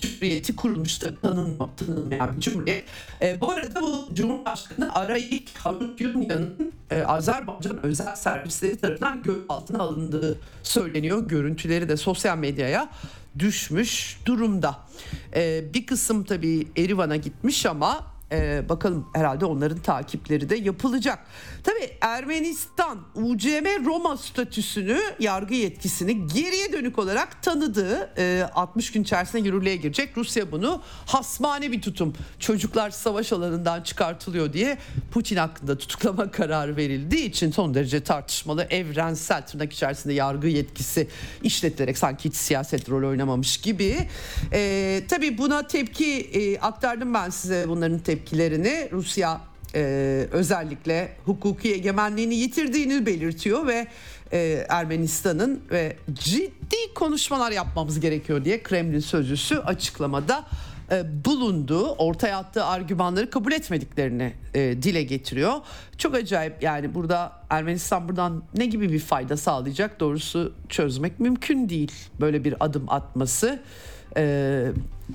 Cumhuriyeti 0.01 0.57
kurulmuştu. 0.57 1.19
Tanınma, 1.23 1.71
tanınmayan 1.77 2.37
bir 2.37 2.41
cumhuriyet. 2.41 2.85
E, 3.23 3.41
bu 3.41 3.51
arada 3.51 3.81
bu 3.81 4.09
Cumhurbaşkanı 4.15 4.95
Arayik 4.95 5.59
Harutyunyan'ın 5.59 6.73
e, 6.91 7.03
Azerbaycan 7.03 7.87
özel 7.87 8.17
servisleri 8.17 8.77
tarafından 8.77 9.23
gözaltına 9.23 9.83
alındığı 9.83 10.39
söyleniyor. 10.63 11.29
Görüntüleri 11.29 11.89
de 11.89 11.97
sosyal 11.97 12.39
medyaya 12.39 12.89
düşmüş 13.39 14.21
durumda. 14.27 14.79
E, 15.35 15.65
bir 15.75 15.87
kısım 15.87 16.25
tabii 16.25 16.69
Erivan'a 16.77 17.17
gitmiş 17.17 17.67
ama 17.67 18.14
Ee, 18.35 18.69
bakalım 18.69 19.07
herhalde 19.15 19.45
onların 19.45 19.79
takipleri 19.79 20.51
de 20.51 20.57
yapılacak. 20.57 21.19
Tabii 21.65 21.91
Ermenistan 22.01 22.99
UCM 23.15 23.87
Roma 23.87 24.17
statüsünü 24.17 24.99
yargı 25.21 25.55
yetkisini 25.55 26.27
geriye 26.27 26.73
dönük 26.73 26.99
olarak 26.99 27.43
tanıdığı 27.43 28.11
e, 28.19 28.49
60 28.55 28.93
gün 28.93 29.03
içerisinde 29.03 29.43
yürürlüğe 29.43 29.77
girecek. 29.77 30.17
Rusya 30.17 30.53
bunu 30.53 30.83
hasmane 31.07 31.73
bir 31.73 31.83
tutum. 31.83 32.15
Çocuklar 32.39 32.91
savaş 32.91 33.33
alanından 33.33 33.83
çıkartılıyor 33.83 34.53
diye 34.53 34.79
Putin 35.13 35.37
hakkında 35.37 35.79
tutuklama 35.79 36.31
kararı 36.31 36.77
verildiği 36.77 37.25
için 37.25 37.51
son 37.51 37.75
derece 37.75 38.05
tartışmalı 38.05 38.67
evrensel 38.71 39.47
tırnak 39.47 39.73
içerisinde 39.73 40.13
yargı 40.13 40.49
yetkisi 40.49 41.09
işletilerek 41.43 41.99
sanki 41.99 42.29
hiç 42.29 42.37
siyaset 42.37 42.91
rol 42.91 43.09
oynamamış 43.09 43.57
gibi. 43.57 44.09
E, 44.53 45.03
tabii 45.09 45.39
buna 45.39 45.67
tepki 45.67 46.21
e, 46.21 46.59
aktardım 46.59 47.15
ben 47.15 47.31
size 47.31 47.65
bunların 47.69 47.99
tepkilerini. 48.25 48.89
Rusya 48.93 49.41
e, 49.75 49.81
özellikle 50.33 51.13
hukuki 51.25 51.75
egemenliğini 51.75 52.35
yitirdiğini 52.35 53.07
belirtiyor 53.07 53.67
ve 53.67 53.87
e, 54.33 54.67
Ermenistan'ın 54.69 55.61
ve 55.71 55.97
ciddi 56.13 56.95
konuşmalar 56.95 57.53
yapmamız 57.53 58.01
gerekiyor 58.01 58.45
diye 58.45 58.63
Kremlin 58.63 58.99
sözcüsü 58.99 59.57
açıklamada 59.57 60.45
e, 60.91 61.25
bulundu. 61.25 61.89
Ortaya 61.89 62.39
attığı 62.39 62.65
argümanları 62.65 63.31
kabul 63.31 63.53
etmediklerini 63.53 64.33
e, 64.55 64.83
dile 64.83 65.03
getiriyor. 65.03 65.53
Çok 65.99 66.15
acayip 66.15 66.63
yani 66.63 66.95
burada 66.95 67.33
Ermenistan 67.51 68.09
buradan 68.09 68.43
ne 68.57 68.67
gibi 68.67 68.93
bir 68.93 69.01
fayda 69.01 69.37
sağlayacak 69.37 70.01
doğrusu 70.01 70.53
çözmek 70.69 71.21
mümkün 71.21 71.69
değil 71.69 71.93
böyle 72.21 72.45
bir 72.45 72.55
adım 72.61 72.85
atması. 72.89 73.61
Ee, 74.17 74.67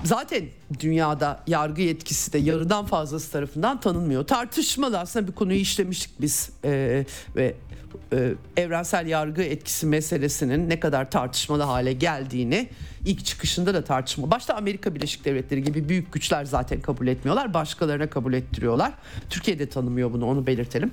zaten 0.04 0.46
dünyada 0.80 1.44
yargı 1.48 1.82
yetkisi 1.82 2.34
de 2.34 2.38
yarıdan 2.38 2.86
fazlası 2.86 3.32
tarafından 3.32 3.80
tanınmıyor. 3.80 4.28
Tartışmalı 4.28 5.00
aslında 5.00 5.28
bir 5.28 5.34
konuyu 5.34 5.60
işlemiştik 5.60 6.22
biz 6.22 6.50
Ee, 6.66 7.06
ve 7.36 7.56
e, 8.14 8.34
evrensel 8.58 9.08
yargı 9.08 9.42
etkisi 9.42 9.86
meselesinin 9.86 10.70
ne 10.70 10.80
kadar 10.80 11.12
tartışmalı 11.12 11.64
hale 11.64 11.94
geldiğini 11.94 12.70
ilk 13.06 13.26
çıkışında 13.26 13.74
da 13.74 13.84
tartışma. 13.84 14.32
Başta 14.32 14.54
Amerika 14.54 14.96
Birleşik 14.96 15.26
Devletleri 15.26 15.64
gibi 15.64 15.90
büyük 15.90 16.14
güçler 16.14 16.46
zaten 16.46 16.82
kabul 16.82 17.08
etmiyorlar. 17.08 17.54
Başkalarına 17.54 18.10
kabul 18.10 18.34
ettiriyorlar. 18.34 18.94
Türkiye 19.30 19.60
de 19.60 19.70
tanımıyor 19.70 20.14
bunu 20.14 20.26
onu 20.26 20.48
belirtelim. 20.48 20.92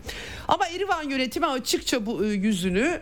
Ama 0.49 0.66
Erivan 0.66 1.11
yönetimi 1.11 1.47
açıkça 1.47 2.07
bu 2.07 2.24
e, 2.24 2.28
yüzünü 2.28 3.01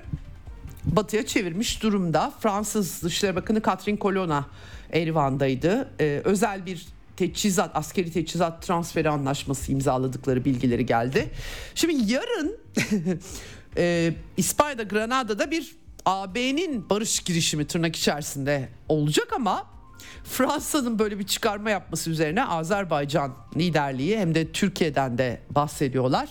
batıya 0.84 1.26
çevirmiş 1.26 1.82
durumda. 1.82 2.32
Fransız 2.40 3.02
Dışişleri 3.02 3.36
Bakanı 3.36 3.62
Catherine 3.62 3.98
Colonna 3.98 4.46
Erivan'daydı. 4.94 5.90
Ee, 6.00 6.20
özel 6.24 6.66
bir 6.66 6.86
teçhizat, 7.16 7.76
askeri 7.76 8.12
teçhizat 8.12 8.62
transferi 8.62 9.10
anlaşması 9.10 9.72
imzaladıkları 9.72 10.44
bilgileri 10.44 10.86
geldi. 10.86 11.30
Şimdi 11.74 12.12
yarın 12.12 12.56
e, 13.76 14.14
İspanya'da 14.36 14.82
Granada'da 14.82 15.50
bir 15.50 15.76
AB'nin 16.04 16.90
barış 16.90 17.20
girişimi 17.20 17.66
tırnak 17.66 17.96
içerisinde 17.96 18.68
olacak 18.88 19.32
ama 19.32 19.66
Fransa'nın 20.24 20.98
böyle 20.98 21.18
bir 21.18 21.26
çıkarma 21.26 21.70
yapması 21.70 22.10
üzerine 22.10 22.44
Azerbaycan 22.44 23.34
liderliği 23.56 24.18
hem 24.18 24.34
de 24.34 24.52
Türkiye'den 24.52 25.18
de 25.18 25.40
bahsediyorlar. 25.50 26.28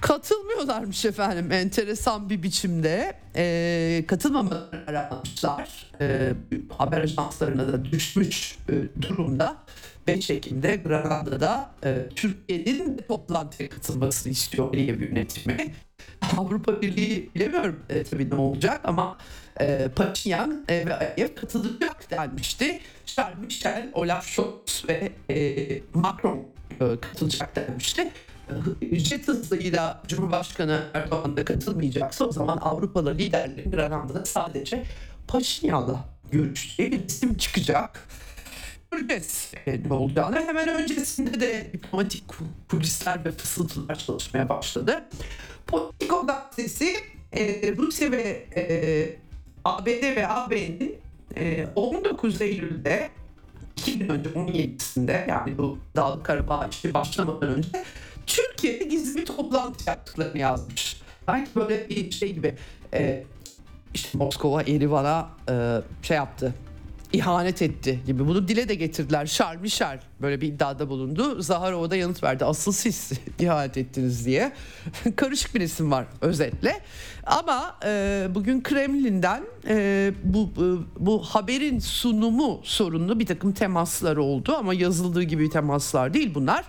Katılmıyorlarmış 0.00 1.04
efendim 1.04 1.52
enteresan 1.52 2.30
bir 2.30 2.42
biçimde 2.42 3.12
e, 3.36 4.04
katılmamaları 4.08 5.10
almışlar. 5.10 5.90
E, 6.00 6.32
haber 6.78 7.00
ajanslarına 7.00 7.72
da 7.72 7.84
düşmüş 7.84 8.58
e, 8.68 9.02
durumda. 9.02 9.56
5 10.06 10.30
Ekim'de 10.30 10.76
Granada'da 10.76 11.70
e, 11.84 12.08
Türkiye'nin 12.16 12.98
de 12.98 13.06
toplantıya 13.06 13.68
katılmasını 13.68 14.32
istiyor 14.32 14.74
Liye 14.74 14.86
yönetimi. 14.86 15.74
Avrupa 16.36 16.82
Birliği 16.82 17.30
bilemiyorum 17.34 17.80
e, 17.88 18.04
tabii 18.04 18.30
ne 18.30 18.34
olacak 18.34 18.80
ama 18.84 19.18
e, 19.60 19.88
Paşinyan 19.96 20.64
e, 20.68 20.86
ve 20.86 20.94
Aliyev 20.94 21.34
katılacak 21.34 22.10
denmişti. 22.10 22.80
Charles 23.06 23.38
Michel, 23.38 23.90
Olaf 23.92 24.26
Scholz 24.26 24.84
ve 24.88 25.12
e, 25.30 25.80
Macron 25.94 26.46
e, 26.80 27.00
katılacak 27.00 27.56
denmişti 27.56 28.12
jet 28.92 29.28
hızıyla 29.28 30.02
Cumhurbaşkanı 30.06 30.82
Erdoğan 30.94 31.36
da 31.36 31.44
katılmayacaksa 31.44 32.24
o 32.24 32.32
zaman 32.32 32.56
Avrupalı 32.56 33.14
liderlerin 33.14 33.70
Granada'da 33.70 34.24
sadece 34.24 34.84
Paşinyan'la 35.28 36.04
görüştüğü 36.32 36.92
bir 36.92 37.04
isim 37.04 37.34
çıkacak. 37.34 38.08
Göreceğiz 38.90 39.52
ne 39.86 39.92
olacağını. 39.92 40.36
Hemen 40.36 40.68
öncesinde 40.68 41.40
de 41.40 41.70
diplomatik 41.72 42.24
kulisler 42.70 43.24
ve 43.24 43.32
fısıltılar 43.32 43.94
çalışmaya 43.94 44.48
başladı. 44.48 45.04
Politico 45.66 46.26
gazetesi 46.26 46.96
e, 47.32 47.74
Rusya 47.76 48.12
ve 48.12 48.46
e, 48.56 48.62
ABD 49.64 50.16
ve 50.16 50.28
AB'nin 50.28 50.96
e, 51.36 51.66
19 51.74 52.40
Eylül'de 52.40 53.10
2 53.76 53.98
gün 53.98 54.08
önce 54.08 54.30
17'sinde 54.30 55.28
yani 55.28 55.58
bu 55.58 55.78
Dağlı 55.96 56.22
Karabağ 56.22 56.66
işi 56.66 56.94
başlamadan 56.94 57.48
önce 57.48 57.84
Türkiye'de 58.30 58.84
gizli 58.84 59.24
toplantı 59.24 59.90
yaptıklarını 59.90 60.38
yazmış. 60.38 60.96
Sanki 61.26 61.50
böyle 61.56 61.88
bir 61.88 62.10
şey 62.10 62.32
gibi 62.32 62.54
e, 62.94 63.24
işte 63.94 64.18
Moskova 64.18 64.62
Erivan'a 64.62 65.28
e, 65.48 65.82
şey 66.02 66.16
yaptı 66.16 66.54
ihanet 67.12 67.62
etti 67.62 67.98
gibi. 68.06 68.28
Bunu 68.28 68.48
dile 68.48 68.68
de 68.68 68.74
getirdiler. 68.74 69.26
Charles 69.26 69.62
Michel 69.62 70.00
böyle 70.22 70.40
bir 70.40 70.48
iddiada 70.48 70.88
bulundu. 70.88 71.42
Zaharova 71.42 71.90
da 71.90 71.96
yanıt 71.96 72.22
verdi. 72.22 72.44
Asıl 72.44 72.72
siz 72.72 73.12
ihanet 73.38 73.76
ettiniz 73.76 74.26
diye. 74.26 74.52
Karışık 75.16 75.54
bir 75.54 75.60
isim 75.60 75.90
var 75.90 76.06
özetle. 76.20 76.80
Ama 77.26 77.76
e, 77.84 78.26
bugün 78.30 78.62
Kremlin'den 78.62 79.42
e, 79.68 80.12
bu 80.24 80.50
e, 80.56 80.66
bu 81.06 81.22
haberin 81.22 81.78
sunumu 81.78 82.60
sorunlu 82.64 83.18
bir 83.20 83.26
takım 83.26 83.52
temaslar 83.52 84.16
oldu 84.16 84.56
ama 84.56 84.74
yazıldığı 84.74 85.22
gibi 85.22 85.50
temaslar 85.50 86.14
değil 86.14 86.34
bunlar. 86.34 86.64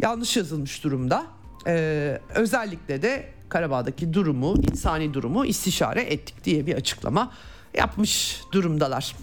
Yanlış 0.00 0.36
yazılmış 0.36 0.84
durumda. 0.84 1.26
E, 1.66 2.18
özellikle 2.34 3.02
de 3.02 3.28
Karabağ'daki 3.48 4.14
durumu, 4.14 4.56
insani 4.70 5.14
durumu 5.14 5.46
istişare 5.46 6.02
ettik 6.02 6.44
diye 6.44 6.66
bir 6.66 6.74
açıklama 6.74 7.32
yapmış 7.74 8.40
durumdalar. 8.52 9.16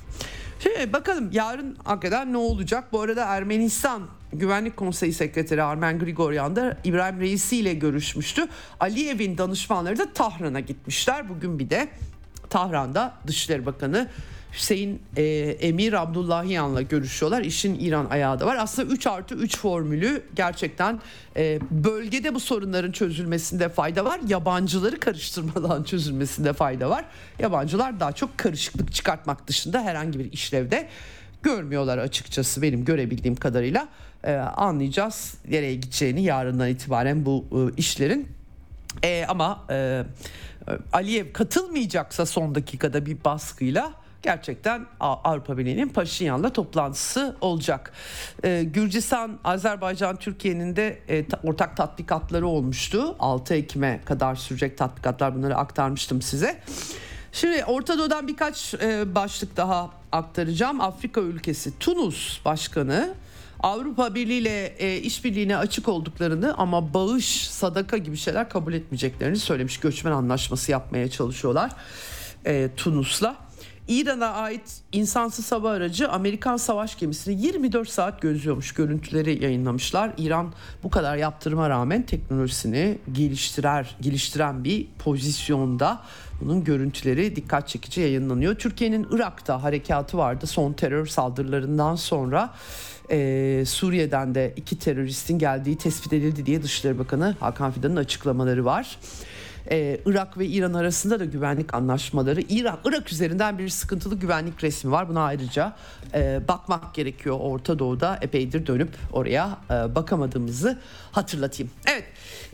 Şimdi 0.60 0.94
bakalım 0.94 1.30
yarın 1.32 1.78
hakikaten 1.84 2.34
ne 2.34 2.38
olacak? 2.38 2.84
Bu 2.92 3.02
arada 3.02 3.26
Ermenistan 3.26 4.02
Güvenlik 4.34 4.78
Konseyi 4.78 5.14
Sekreteri 5.14 5.64
Armen 5.64 6.00
Grigoryan 6.00 6.56
da 6.56 6.78
İbrahim 6.84 7.20
Reisi 7.20 7.58
ile 7.58 7.74
görüşmüştü. 7.74 8.48
Aliyev'in 8.80 9.38
danışmanları 9.38 9.98
da 9.98 10.14
Tahran'a 10.14 10.60
gitmişler. 10.60 11.30
Bugün 11.30 11.60
bir 11.60 11.70
de 11.70 11.90
Tahran'da 12.50 13.14
Dışişleri 13.28 13.66
Bakanı 13.66 14.10
Hüseyin 14.54 15.02
e, 15.18 15.24
Emir 15.60 15.94
Abdullahiyan'la 15.94 16.82
görüşüyorlar. 16.82 17.42
İşin 17.42 17.80
İran 17.80 18.06
ayağı 18.06 18.40
da 18.40 18.46
var. 18.46 18.56
Aslında 18.60 18.94
3 18.94 19.08
artı 19.08 19.36
3 19.36 19.58
formülü 19.58 20.24
gerçekten 20.36 21.00
e, 21.38 21.60
bölgede 21.72 22.36
bu 22.36 22.40
sorunların 22.40 22.92
çözülmesinde 22.92 23.70
fayda 23.70 24.06
var. 24.06 24.20
Yabancıları 24.28 25.00
karıştırmadan 25.00 25.84
çözülmesinde 25.90 26.54
fayda 26.54 26.90
var. 26.90 27.06
Yabancılar 27.40 28.00
daha 28.00 28.12
çok 28.12 28.38
karışıklık 28.38 28.94
çıkartmak 28.94 29.48
dışında 29.48 29.82
herhangi 29.82 30.20
bir 30.20 30.32
işlevde 30.32 30.88
görmüyorlar 31.44 31.98
açıkçası 31.98 32.62
benim 32.62 32.86
görebildiğim 32.86 33.36
kadarıyla. 33.36 33.88
E, 34.24 34.34
anlayacağız 34.36 35.36
nereye 35.50 35.76
gideceğini 35.76 36.24
yarından 36.24 36.70
itibaren 36.70 37.26
bu 37.26 37.46
e, 37.52 37.76
işlerin. 37.78 38.28
E, 39.04 39.26
ama 39.28 39.66
e, 39.70 40.04
Aliyev 40.94 41.34
katılmayacaksa 41.34 42.26
son 42.26 42.56
dakikada 42.56 43.06
bir 43.06 43.24
baskıyla 43.26 43.94
gerçekten 44.22 44.86
Avrupa 45.00 45.58
Birliği'nin 45.58 45.90
Paşinyan'la 45.90 46.54
toplantısı 46.54 47.36
olacak. 47.42 47.92
Ee, 48.44 48.64
Gürcistan, 48.64 49.40
Azerbaycan, 49.44 50.16
Türkiye'nin 50.16 50.76
de 50.76 51.00
e, 51.08 51.28
ta, 51.28 51.40
ortak 51.44 51.78
tatbikatları 51.78 52.48
olmuştu. 52.48 53.16
6 53.20 53.54
Ekim'e 53.54 54.02
kadar 54.06 54.36
sürecek 54.36 54.78
tatbikatlar 54.78 55.36
bunları 55.36 55.56
aktarmıştım 55.56 56.22
size. 56.22 56.62
Şimdi 57.32 57.66
Orta 57.66 57.98
Doğu'dan 57.98 58.28
birkaç 58.28 58.74
e, 58.74 59.16
başlık 59.16 59.58
daha 59.58 59.90
aktaracağım. 60.12 60.82
Afrika 60.82 61.22
ülkesi 61.22 61.80
Tunus 61.80 62.46
Başkanı 62.46 63.14
Avrupa 63.60 64.16
Birliği 64.16 64.40
ile 64.40 64.66
e, 64.66 64.98
işbirliğine 64.98 65.58
açık 65.58 65.88
olduklarını 65.88 66.54
ama 66.58 66.94
bağış, 66.94 67.50
sadaka 67.50 67.98
gibi 67.98 68.18
şeyler 68.18 68.50
kabul 68.50 68.74
etmeyeceklerini 68.74 69.38
söylemiş. 69.38 69.78
Göçmen 69.78 70.12
anlaşması 70.12 70.72
yapmaya 70.72 71.10
çalışıyorlar 71.10 71.72
e, 72.46 72.70
Tunus'la. 72.78 73.49
İran'a 73.90 74.28
ait 74.28 74.82
insansız 74.92 75.52
hava 75.52 75.72
aracı 75.72 76.10
Amerikan 76.10 76.58
savaş 76.58 77.00
gemisini 77.00 77.42
24 77.42 77.90
saat 77.90 78.22
gözlüyormuş. 78.22 78.72
Görüntüleri 78.72 79.44
yayınlamışlar. 79.44 80.12
İran 80.18 80.54
bu 80.84 80.90
kadar 80.90 81.18
yaptırıma 81.18 81.70
rağmen 81.70 82.02
teknolojisini 82.02 82.98
geliştirer, 83.12 83.96
geliştiren 84.02 84.64
bir 84.64 84.88
pozisyonda. 85.00 86.02
Bunun 86.42 86.64
görüntüleri 86.64 87.36
dikkat 87.36 87.68
çekici 87.68 88.02
yayınlanıyor. 88.02 88.56
Türkiye'nin 88.56 89.08
Irak'ta 89.12 89.64
harekatı 89.64 90.18
vardı 90.18 90.48
son 90.48 90.74
terör 90.74 91.06
saldırılarından 91.06 91.96
sonra 91.96 92.54
Ee, 93.12 93.64
Suriye'den 93.68 94.36
de 94.36 94.54
iki 94.56 94.80
teröristin 94.80 95.40
geldiği 95.40 95.78
tespit 95.78 96.14
edildi 96.14 96.46
diye 96.46 96.64
Dışişleri 96.64 97.00
Bakanı 97.00 97.36
Hakan 97.40 97.72
Fidan'ın 97.72 97.96
açıklamaları 97.96 98.66
var. 98.66 98.98
Ee, 99.72 100.00
Irak 100.06 100.38
ve 100.38 100.46
İran 100.46 100.74
arasında 100.74 101.20
da 101.20 101.26
güvenlik 101.26 101.74
anlaşmaları. 101.74 102.42
İran, 102.42 102.80
Irak 102.86 103.12
üzerinden 103.12 103.58
bir 103.58 103.70
sıkıntılı 103.70 104.16
güvenlik 104.16 104.64
resmi 104.64 104.92
var. 104.92 105.10
Buna 105.10 105.22
ayrıca 105.22 105.76
e, 106.14 106.42
bakmak 106.48 106.94
gerekiyor. 106.94 107.38
Orta 107.40 107.80
Doğu'da 107.80 108.20
epeydir 108.22 108.68
dönüp 108.68 108.90
oraya 109.14 109.58
e, 109.70 109.96
bakamadığımızı 109.96 110.80
hatırlatayım. 111.12 111.72
Evet 111.88 112.04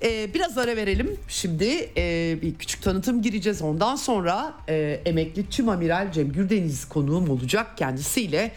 e, 0.03 0.33
biraz 0.33 0.57
ara 0.57 0.75
verelim. 0.75 1.17
Şimdi 1.27 1.89
e, 1.97 2.37
bir 2.41 2.55
küçük 2.55 2.83
tanıtım 2.83 3.21
gireceğiz. 3.21 3.61
Ondan 3.61 3.95
sonra 3.95 4.53
e, 4.67 5.01
emekli 5.05 5.49
tüm 5.49 5.69
amiral 5.69 6.11
Cem 6.11 6.31
Gürdeniz 6.31 6.85
konuğum 6.85 7.29
olacak. 7.29 7.77
Kendisiyle 7.77 8.51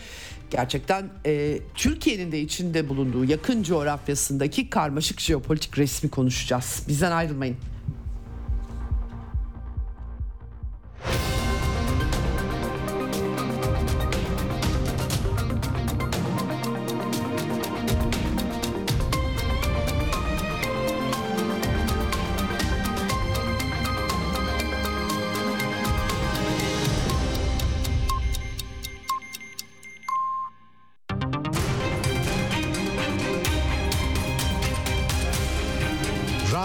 gerçekten 0.51 1.09
e, 1.27 1.59
Türkiye'nin 1.75 2.33
de 2.33 2.41
içinde 2.41 2.89
bulunduğu 2.89 3.25
yakın 3.25 3.63
coğrafyasındaki 3.63 4.71
karmaşık 4.71 5.21
jeopolitik 5.21 5.79
resmi 5.79 6.11
konuşacağız. 6.11 6.83
Bizden 6.89 7.13
ayrılmayın. 7.13 7.57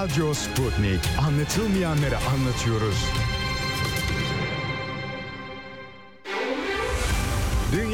Radyo 0.04 0.34
Sputnik. 0.34 1.00
Anlatılmayanları 1.28 2.18
anlatıyoruz. 2.18 3.06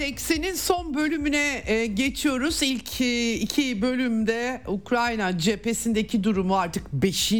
Evet 0.00 0.12
Eksen'in 0.12 0.54
son 0.54 0.94
bölümüne 0.94 1.62
e, 1.66 1.86
geçiyoruz. 1.86 2.62
İlk 2.62 3.00
e, 3.00 3.34
iki 3.34 3.82
bölümde 3.82 4.60
Ukrayna 4.66 5.38
cephesindeki 5.38 6.24
durumu 6.24 6.56
artık 6.56 6.92
5. 6.92 7.32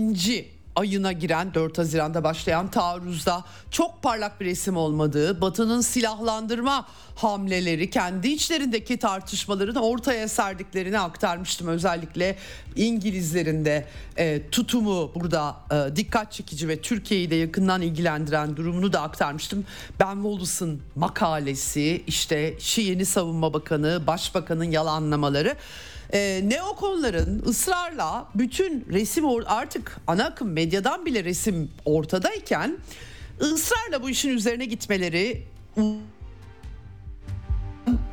ayına 0.80 1.12
giren 1.12 1.54
4 1.54 1.78
Haziran'da 1.78 2.24
başlayan 2.24 2.70
taarruzda 2.70 3.44
çok 3.70 4.02
parlak 4.02 4.40
bir 4.40 4.46
resim 4.46 4.76
olmadığı, 4.76 5.40
Batı'nın 5.40 5.80
silahlandırma 5.80 6.86
hamleleri, 7.14 7.90
kendi 7.90 8.28
içlerindeki 8.28 8.96
tartışmaların 8.96 9.82
ortaya 9.82 10.28
serdiklerini 10.28 10.98
aktarmıştım. 10.98 11.68
Özellikle 11.68 12.36
İngilizlerin 12.76 13.64
de 13.64 13.86
e, 14.16 14.50
tutumu 14.50 15.14
burada 15.14 15.56
e, 15.72 15.96
dikkat 15.96 16.32
çekici 16.32 16.68
ve 16.68 16.80
Türkiye'yi 16.80 17.30
de 17.30 17.34
yakından 17.34 17.82
ilgilendiren 17.82 18.56
durumunu 18.56 18.92
da 18.92 19.02
aktarmıştım. 19.02 19.64
Ben 20.00 20.14
Wallace'ın 20.14 20.80
makalesi, 20.96 22.02
işte 22.06 22.54
Şii'ni 22.58 23.06
savunma 23.06 23.52
bakanı, 23.52 24.06
başbakanın 24.06 24.70
yalanlamaları 24.70 25.56
e, 26.12 26.40
neokonların 26.44 27.42
ısrarla 27.46 28.28
bütün 28.34 28.86
resim 28.92 29.24
artık 29.46 29.96
ana 30.06 30.24
akım 30.24 30.52
medyadan 30.52 31.06
bile 31.06 31.24
resim 31.24 31.70
ortadayken 31.84 32.78
ısrarla 33.40 34.02
bu 34.02 34.10
işin 34.10 34.28
üzerine 34.28 34.64
gitmeleri 34.64 35.46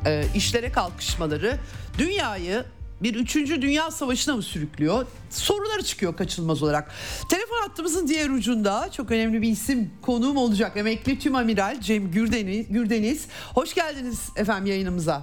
e, 0.06 0.24
işlere 0.34 0.72
kalkışmaları 0.72 1.56
dünyayı 1.98 2.64
bir 3.02 3.14
üçüncü 3.14 3.62
dünya 3.62 3.90
savaşına 3.90 4.36
mı 4.36 4.42
sürüklüyor? 4.42 5.06
Soruları 5.30 5.82
çıkıyor 5.82 6.16
kaçınılmaz 6.16 6.62
olarak. 6.62 6.90
Telefon 7.30 7.60
hattımızın 7.68 8.08
diğer 8.08 8.30
ucunda 8.30 8.88
çok 8.92 9.10
önemli 9.10 9.42
bir 9.42 9.48
isim 9.48 9.90
konuğum 10.02 10.36
olacak. 10.36 10.76
Emekli 10.76 11.18
Tüm 11.18 11.34
Amiral 11.34 11.80
Cem 11.80 12.10
Gürdeniz. 12.10 12.66
Gürdeniz. 12.68 13.26
Hoş 13.54 13.74
geldiniz 13.74 14.28
efendim 14.36 14.66
yayınımıza. 14.66 15.22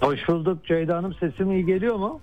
Hoş 0.00 0.28
bulduk 0.28 0.64
Ceyda 0.64 0.96
Hanım. 0.96 1.14
Sesim 1.20 1.52
iyi 1.52 1.66
geliyor 1.66 1.96
mu? 1.96 2.20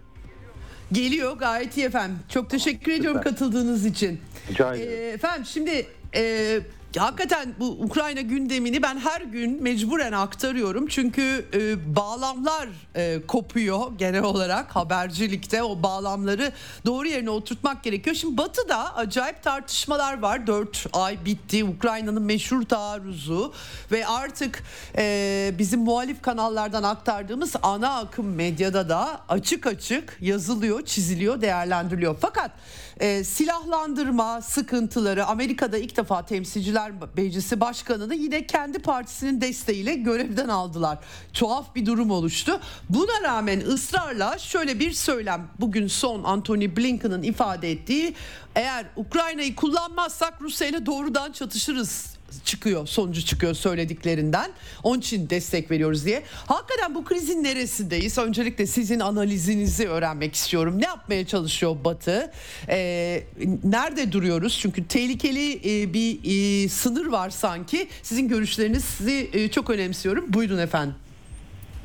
Geliyor 0.91 1.37
gayet 1.37 1.77
iyi 1.77 1.85
efendim. 1.85 2.19
Çok 2.29 2.49
teşekkür 2.49 2.91
ediyorum 2.91 3.21
katıldığınız 3.21 3.85
için. 3.85 4.21
Rica 4.49 4.75
Ee, 4.75 4.79
ederim. 4.83 5.13
efendim 5.15 5.45
şimdi 5.45 5.85
e, 6.15 6.59
hakikaten 6.97 7.53
bu 7.59 7.65
Ukrayna 7.65 8.21
gündemini 8.21 8.83
ben 8.83 8.97
her 8.97 9.21
gün 9.21 9.63
mecburen 9.63 10.11
aktarıyorum. 10.11 10.87
Çünkü 10.87 11.45
e, 11.53 11.95
bağlamlar 11.95 12.69
e, 12.95 13.21
kopuyor 13.27 13.91
genel 13.97 14.23
olarak 14.23 14.75
habercilikte 14.75 15.63
o 15.63 15.83
bağlamları 15.83 16.51
doğru 16.85 17.07
yerine 17.07 17.29
oturtmak 17.29 17.83
gerekiyor. 17.83 18.15
Şimdi 18.15 18.37
Batı'da 18.37 18.95
acayip 18.95 19.43
tartışmalar 19.43 20.19
var. 20.19 20.47
4 20.47 20.85
ay 20.93 21.25
bitti 21.25 21.63
Ukrayna'nın 21.63 22.23
meşhur 22.23 22.63
taarruzu 22.63 23.53
ve 23.91 24.07
artık 24.07 24.63
e, 24.97 25.55
bizim 25.59 25.79
muhalif 25.79 26.21
kanallardan 26.21 26.83
aktardığımız 26.83 27.55
ana 27.63 27.97
akım 27.97 28.35
medyada 28.35 28.89
da 28.89 29.21
açık 29.29 29.67
açık 29.67 30.17
yazılıyor, 30.21 30.85
çiziliyor, 30.85 31.41
değerlendiriliyor. 31.41 32.15
Fakat 32.21 32.51
e, 32.99 33.23
silahlandırma 33.23 34.41
sıkıntıları 34.41 35.25
Amerika'da 35.25 35.77
ilk 35.77 35.97
defa 35.97 36.25
temsilciler 36.25 36.91
meclisi 37.17 37.59
başkanını 37.59 38.15
yine 38.15 38.47
kendi 38.47 38.79
partisinin 38.79 39.41
desteğiyle 39.41 39.95
görevden 39.95 40.47
aldılar. 40.47 40.99
Tuhaf 41.33 41.75
bir 41.75 41.85
durum 41.85 42.11
oluştu. 42.11 42.59
Buna 42.89 43.21
rağmen 43.23 43.59
ısrarla 43.59 44.37
şöyle 44.37 44.79
bir 44.79 44.91
söylem 44.91 45.47
bugün 45.59 45.87
son 45.87 46.23
Anthony 46.23 46.75
Blinken'ın 46.77 47.23
ifade 47.23 47.71
ettiği 47.71 48.13
eğer 48.55 48.85
Ukrayna'yı 48.95 49.55
kullanmazsak 49.55 50.41
Rusya 50.41 50.67
ile 50.67 50.85
doğrudan 50.85 51.31
çatışırız 51.31 52.20
çıkıyor 52.45 52.87
sonucu 52.87 53.25
çıkıyor 53.25 53.53
söylediklerinden. 53.53 54.51
Onun 54.83 54.99
için 54.99 55.29
destek 55.29 55.71
veriyoruz 55.71 56.05
diye. 56.05 56.23
Hakikaten 56.47 56.95
bu 56.95 57.03
krizin 57.05 57.43
neresindeyiz? 57.43 58.17
Öncelikle 58.17 58.65
sizin 58.65 58.99
analizinizi 58.99 59.87
öğrenmek 59.89 60.35
istiyorum. 60.35 60.81
Ne 60.81 60.85
yapmaya 60.87 61.25
çalışıyor 61.25 61.75
Batı? 61.85 62.31
Ee, 62.69 63.23
nerede 63.63 64.11
duruyoruz? 64.11 64.59
Çünkü 64.61 64.87
tehlikeli 64.87 65.53
e, 65.53 65.93
bir 65.93 66.19
e, 66.23 66.69
sınır 66.69 67.05
var 67.05 67.29
sanki. 67.29 67.87
Sizin 68.03 68.27
görüşlerinizi 68.27 69.29
e, 69.33 69.47
çok 69.47 69.69
önemsiyorum. 69.69 70.25
Buyurun 70.33 70.57
efendim. 70.57 70.95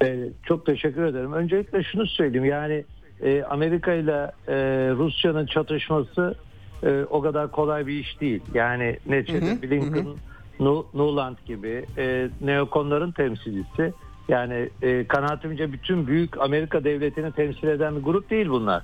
Ee, 0.03 0.17
çok 0.43 0.67
teşekkür 0.67 1.05
ederim. 1.05 1.33
Öncelikle 1.33 1.83
şunu 1.83 2.07
söyleyeyim. 2.07 2.45
Yani 2.45 2.85
e, 3.23 3.43
Amerika 3.43 3.93
ile 3.93 4.31
e, 4.49 4.55
Rusya'nın 4.91 5.47
çatışması 5.47 6.35
e, 6.83 7.05
o 7.11 7.21
kadar 7.23 7.51
kolay 7.51 7.87
bir 7.87 7.93
iş 8.01 8.21
değil. 8.21 8.41
Yani 8.55 8.99
neticede 9.07 9.63
Blinken, 9.63 10.05
Nu- 10.05 10.17
Nuland 10.61 11.37
gibi 11.47 11.87
e, 11.99 12.29
neokonların 12.41 13.13
temsilcisi. 13.13 13.93
Yani 14.29 14.71
e, 14.83 15.07
kanaatimce 15.07 15.73
bütün 15.73 16.07
büyük 16.07 16.41
Amerika 16.41 16.85
devletini 16.85 17.33
temsil 17.33 17.69
eden 17.69 17.97
bir 17.97 18.03
grup 18.03 18.31
değil 18.31 18.49
bunlar. 18.49 18.83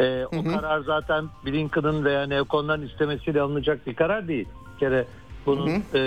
E, 0.00 0.24
o 0.24 0.44
karar 0.44 0.80
zaten 0.80 1.24
Blinken'ın 1.46 2.04
veya 2.04 2.26
neokonların 2.26 2.86
istemesiyle 2.86 3.40
alınacak 3.40 3.86
bir 3.86 3.94
karar 3.94 4.28
değil. 4.28 4.48
Bir 4.74 4.78
kere 4.78 5.04
bunun 5.46 5.82
e, 5.94 6.00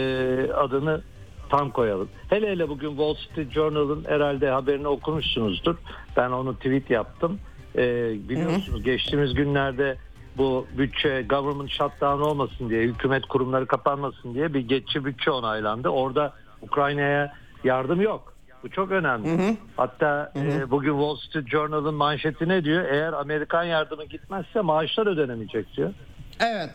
adını 0.53 1.01
tam 1.49 1.71
koyalım. 1.71 2.09
Hele 2.29 2.51
hele 2.51 2.69
bugün 2.69 2.89
Wall 2.89 3.13
Street 3.13 3.51
Journal'ın 3.51 4.03
herhalde 4.07 4.49
haberini 4.49 4.87
okumuşsunuzdur. 4.87 5.75
Ben 6.17 6.29
onu 6.31 6.55
tweet 6.55 6.89
yaptım. 6.89 7.39
Ee, 7.77 8.13
biliyorsunuz 8.29 8.83
geçtiğimiz 8.83 9.33
günlerde 9.33 9.97
bu 10.37 10.67
bütçe 10.77 11.25
government 11.29 11.69
shutdown 11.69 12.21
olmasın 12.21 12.69
diye, 12.69 12.81
hükümet 12.83 13.25
kurumları 13.25 13.65
kapanmasın 13.65 14.33
diye 14.33 14.53
bir 14.53 14.59
geçici 14.59 15.05
bütçe 15.05 15.31
onaylandı. 15.31 15.89
Orada 15.89 16.33
Ukrayna'ya 16.61 17.33
yardım 17.63 18.01
yok. 18.01 18.33
Bu 18.63 18.69
çok 18.69 18.91
önemli. 18.91 19.57
Hatta 19.77 20.31
e, 20.35 20.71
bugün 20.71 20.91
Wall 20.91 21.15
Street 21.15 21.47
Journal'ın 21.47 21.95
manşeti 21.95 22.49
ne 22.49 22.63
diyor? 22.63 22.85
Eğer 22.85 23.13
Amerikan 23.13 23.63
yardımı 23.63 24.05
gitmezse 24.05 24.61
maaşlar 24.61 25.07
ödenemeyecek 25.07 25.75
diyor. 25.77 25.93
Evet. 26.39 26.69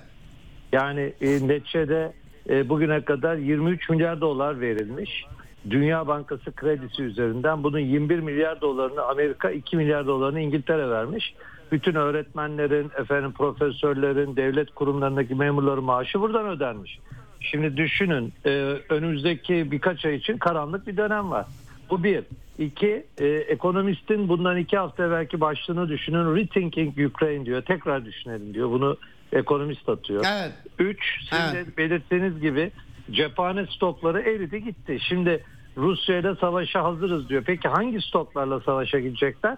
Yani 0.72 1.12
e, 1.20 1.48
neticede 1.48 2.12
e, 2.48 2.68
bugüne 2.68 3.04
kadar 3.04 3.36
23 3.36 3.88
milyar 3.88 4.20
dolar 4.20 4.60
verilmiş. 4.60 5.24
Dünya 5.70 6.06
Bankası 6.06 6.52
kredisi 6.52 7.02
üzerinden 7.02 7.62
bunun 7.62 7.78
21 7.78 8.20
milyar 8.20 8.60
dolarını 8.60 9.02
Amerika 9.02 9.50
2 9.50 9.76
milyar 9.76 10.06
dolarını 10.06 10.40
İngiltere 10.40 10.90
vermiş. 10.90 11.34
Bütün 11.72 11.94
öğretmenlerin, 11.94 12.90
efendim 12.98 13.32
profesörlerin, 13.32 14.36
devlet 14.36 14.70
kurumlarındaki 14.74 15.34
memurların 15.34 15.84
maaşı 15.84 16.20
buradan 16.20 16.46
ödenmiş. 16.48 16.98
Şimdi 17.40 17.76
düşünün 17.76 18.32
e, 18.46 18.50
önümüzdeki 18.88 19.70
birkaç 19.70 20.04
ay 20.04 20.14
için 20.14 20.38
karanlık 20.38 20.86
bir 20.86 20.96
dönem 20.96 21.30
var. 21.30 21.46
Bu 21.90 22.04
bir. 22.04 22.24
İki, 22.58 23.06
e, 23.18 23.26
ekonomistin 23.26 24.28
bundan 24.28 24.56
iki 24.56 24.76
hafta 24.78 25.04
evvelki 25.04 25.40
başlığını 25.40 25.88
düşünün. 25.88 26.36
Rethinking 26.36 26.98
Ukraine 27.06 27.46
diyor. 27.46 27.62
Tekrar 27.62 28.04
düşünelim 28.04 28.54
diyor. 28.54 28.70
Bunu 28.70 28.96
ekonomist 29.32 29.88
atıyor. 29.88 30.24
Evet. 30.28 30.52
Üç, 30.78 30.98
sizin 31.30 31.56
Evet. 31.56 31.66
de 31.66 31.76
belirttiğiniz 31.76 32.40
gibi 32.40 32.70
cephane 33.10 33.66
stokları 33.66 34.20
eridi 34.20 34.64
gitti. 34.64 34.98
Şimdi 35.08 35.44
Rusya 35.76 36.18
ile 36.18 36.34
savaşa 36.34 36.84
hazırız 36.84 37.28
diyor. 37.28 37.42
Peki 37.46 37.68
hangi 37.68 38.00
stoklarla 38.00 38.60
savaşa 38.60 38.98
gidecekler? 38.98 39.56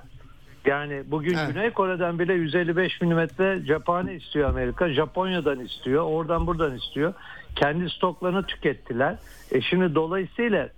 Yani 0.66 1.02
bugün 1.06 1.34
Evet. 1.34 1.54
Güney 1.54 1.70
Kore'den 1.70 2.18
bile 2.18 2.32
155 2.32 3.00
milimetre 3.00 3.64
cephane 3.66 4.14
istiyor 4.14 4.48
Amerika. 4.48 4.88
Japonya'dan 4.92 5.60
istiyor. 5.60 6.04
Oradan 6.04 6.46
buradan 6.46 6.76
istiyor. 6.76 7.14
Kendi 7.56 7.90
stoklarını 7.90 8.42
tükettiler. 8.42 9.16
E 9.52 9.60
şimdi 9.60 9.94
dolayısıyla 9.94 10.68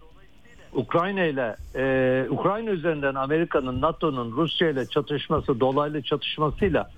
Ukrayna 0.73 1.25
ile 1.25 1.57
e, 1.75 2.27
Ukrayna 2.31 2.71
üzerinden 2.71 3.15
Amerika'nın 3.15 3.81
NATO'nun 3.81 4.37
Rusya 4.37 4.71
ile 4.71 4.87
çatışması 4.87 5.61
dolaylı 5.61 6.03
çatışmasıyla 6.03 6.91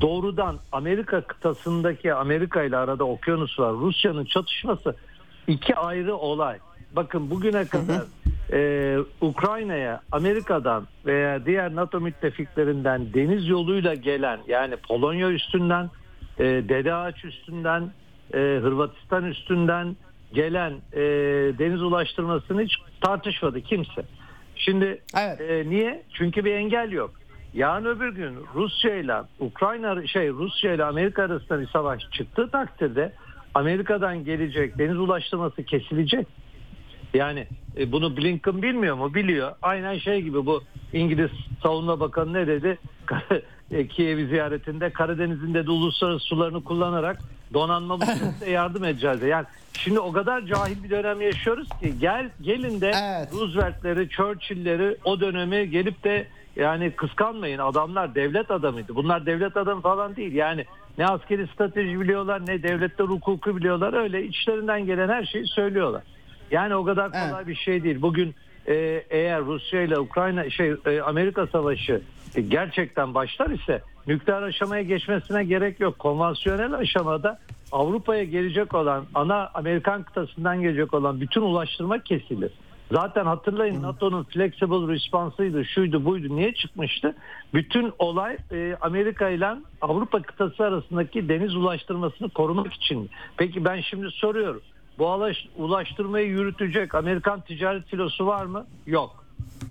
doğrudan 0.00 0.56
Amerika 0.72 1.20
kıtasındaki 1.20 2.14
Amerika 2.14 2.62
ile 2.62 2.76
arada 2.76 3.04
okyanus 3.04 3.58
var 3.58 3.72
Rusya'nın 3.72 4.24
çatışması 4.24 4.96
iki 5.46 5.76
ayrı 5.76 6.16
olay. 6.16 6.58
Bakın 6.96 7.30
bugüne 7.30 7.64
kadar 7.64 8.02
e, 8.52 8.98
Ukrayna'ya 9.20 10.00
Amerika'dan 10.12 10.86
veya 11.06 11.46
diğer 11.46 11.74
NATO 11.74 12.00
müttefiklerinden 12.00 13.14
deniz 13.14 13.48
yoluyla 13.48 13.94
gelen 13.94 14.40
yani 14.48 14.76
Polonya 14.76 15.30
üstünden 15.30 15.90
e, 16.38 16.44
Dede 16.44 16.94
Ağaç 16.94 17.24
üstünden 17.24 17.90
e, 18.34 18.38
Hırvatistan 18.38 19.24
üstünden 19.24 19.96
gelen 20.34 20.72
e, 20.92 21.00
deniz 21.58 21.82
ulaştırmasını 21.82 22.62
hiç 22.62 22.74
tartışmadı 23.00 23.60
kimse. 23.60 24.02
Şimdi 24.56 25.02
Evet. 25.18 25.40
e, 25.40 25.70
niye? 25.70 26.02
Çünkü 26.12 26.44
bir 26.44 26.54
engel 26.54 26.92
yok. 26.92 27.10
Yarın 27.54 27.84
öbür 27.84 28.14
gün 28.14 28.36
Rusya 28.54 28.96
ile 28.96 29.16
Ukrayna 29.38 30.06
şey 30.06 30.28
Rusya 30.28 30.74
ile 30.74 30.84
Amerika 30.84 31.22
arasında 31.22 31.60
bir 31.60 31.66
savaş 31.66 32.02
çıktığı 32.10 32.50
takdirde 32.50 33.12
Amerika'dan 33.54 34.24
gelecek 34.24 34.78
deniz 34.78 34.96
ulaştırması 34.98 35.62
kesilecek. 35.62 36.26
Yani 37.14 37.46
e, 37.78 37.92
bunu 37.92 38.16
Blinken 38.16 38.62
bilmiyor 38.62 38.96
mu? 38.96 39.14
Biliyor. 39.14 39.52
Aynen 39.62 39.98
şey 39.98 40.22
gibi 40.22 40.46
bu 40.46 40.62
İngiliz 40.92 41.30
Savunma 41.62 42.00
Bakanı 42.00 42.32
ne 42.32 42.46
dedi? 42.46 42.78
E, 43.70 43.86
Kiev'i 43.86 44.26
ziyaretinde 44.26 44.90
Karadeniz'in 44.90 45.54
de 45.54 45.70
uluslararası 45.70 46.24
sularını 46.24 46.64
kullanarak 46.64 47.22
donanma 47.54 48.00
bütçesine 48.00 48.50
yardım 48.50 48.84
edeceğiz. 48.84 49.22
Yani 49.22 49.46
şimdi 49.72 50.00
o 50.00 50.12
kadar 50.12 50.46
cahil 50.46 50.82
bir 50.82 50.90
dönem 50.90 51.20
yaşıyoruz 51.20 51.68
ki 51.80 51.98
gel 52.00 52.30
gelin 52.40 52.80
de 52.80 52.86
Evet. 52.86 53.32
Roosevelt'leri, 53.32 54.08
Churchill'leri 54.08 54.96
o 55.04 55.20
dönemi 55.20 55.70
gelip 55.70 56.04
de 56.04 56.26
yani 56.56 56.90
kıskanmayın 56.90 57.58
adamlar 57.58 58.14
devlet 58.14 58.50
adamıydı. 58.50 58.94
Bunlar 58.94 59.26
devlet 59.26 59.56
adamı 59.56 59.80
falan 59.80 60.16
değil. 60.16 60.32
Yani 60.32 60.64
ne 60.98 61.06
askeri 61.06 61.46
strateji 61.46 62.00
biliyorlar 62.00 62.46
ne 62.46 62.62
devletler 62.62 63.04
hukuku 63.04 63.56
biliyorlar. 63.56 63.92
Öyle 63.92 64.24
içlerinden 64.24 64.86
gelen 64.86 65.08
her 65.08 65.24
şeyi 65.24 65.46
söylüyorlar. 65.46 66.02
Yani 66.50 66.74
o 66.74 66.84
kadar 66.84 67.12
kolay 67.12 67.30
Evet. 67.36 67.46
bir 67.46 67.54
şey 67.54 67.82
değil. 67.82 68.02
Bugün 68.02 68.34
e, 68.66 68.74
eğer 69.10 69.44
Rusya 69.44 69.82
ile 69.82 69.98
Ukrayna 69.98 70.50
şey 70.50 70.74
e, 70.86 71.00
Amerika 71.00 71.46
savaşı 71.46 72.02
e, 72.34 72.40
gerçekten 72.40 73.14
başlar 73.14 73.50
ise 73.50 73.82
nükleer 74.06 74.42
aşamaya 74.42 74.82
geçmesine 74.82 75.44
gerek 75.44 75.80
yok. 75.80 75.98
Konvansiyonel 75.98 76.74
aşamada 76.74 77.38
Avrupa'ya 77.72 78.24
gelecek 78.24 78.74
olan 78.74 79.04
ana 79.14 79.50
Amerikan 79.54 80.02
kıtasından 80.02 80.60
gelecek 80.60 80.94
olan 80.94 81.20
bütün 81.20 81.40
ulaştırma 81.40 82.02
kesilir. 82.02 82.50
Zaten 82.92 83.24
hatırlayın 83.24 83.82
NATO'nun 83.82 84.24
flexible 84.24 84.92
response'ıydı, 84.94 85.64
şuydu, 85.64 86.04
buydu. 86.04 86.36
Niye 86.36 86.54
çıkmıştı? 86.54 87.14
Bütün 87.54 87.92
olay 87.98 88.36
e, 88.52 88.76
Amerika 88.80 89.28
ile 89.28 89.48
Avrupa 89.80 90.22
kıtası 90.22 90.64
arasındaki 90.64 91.28
deniz 91.28 91.56
ulaştırmasını 91.56 92.28
korumak 92.30 92.72
için. 92.72 93.10
Peki 93.36 93.64
ben 93.64 93.80
şimdi 93.80 94.10
soruyorum. 94.10 94.60
Bu 94.98 95.28
ulaştırmayı 95.56 96.26
yürütecek 96.26 96.94
Amerikan 96.94 97.40
ticaret 97.40 97.86
filosu 97.86 98.26
var 98.26 98.44
mı? 98.44 98.66
Yok. 98.86 99.24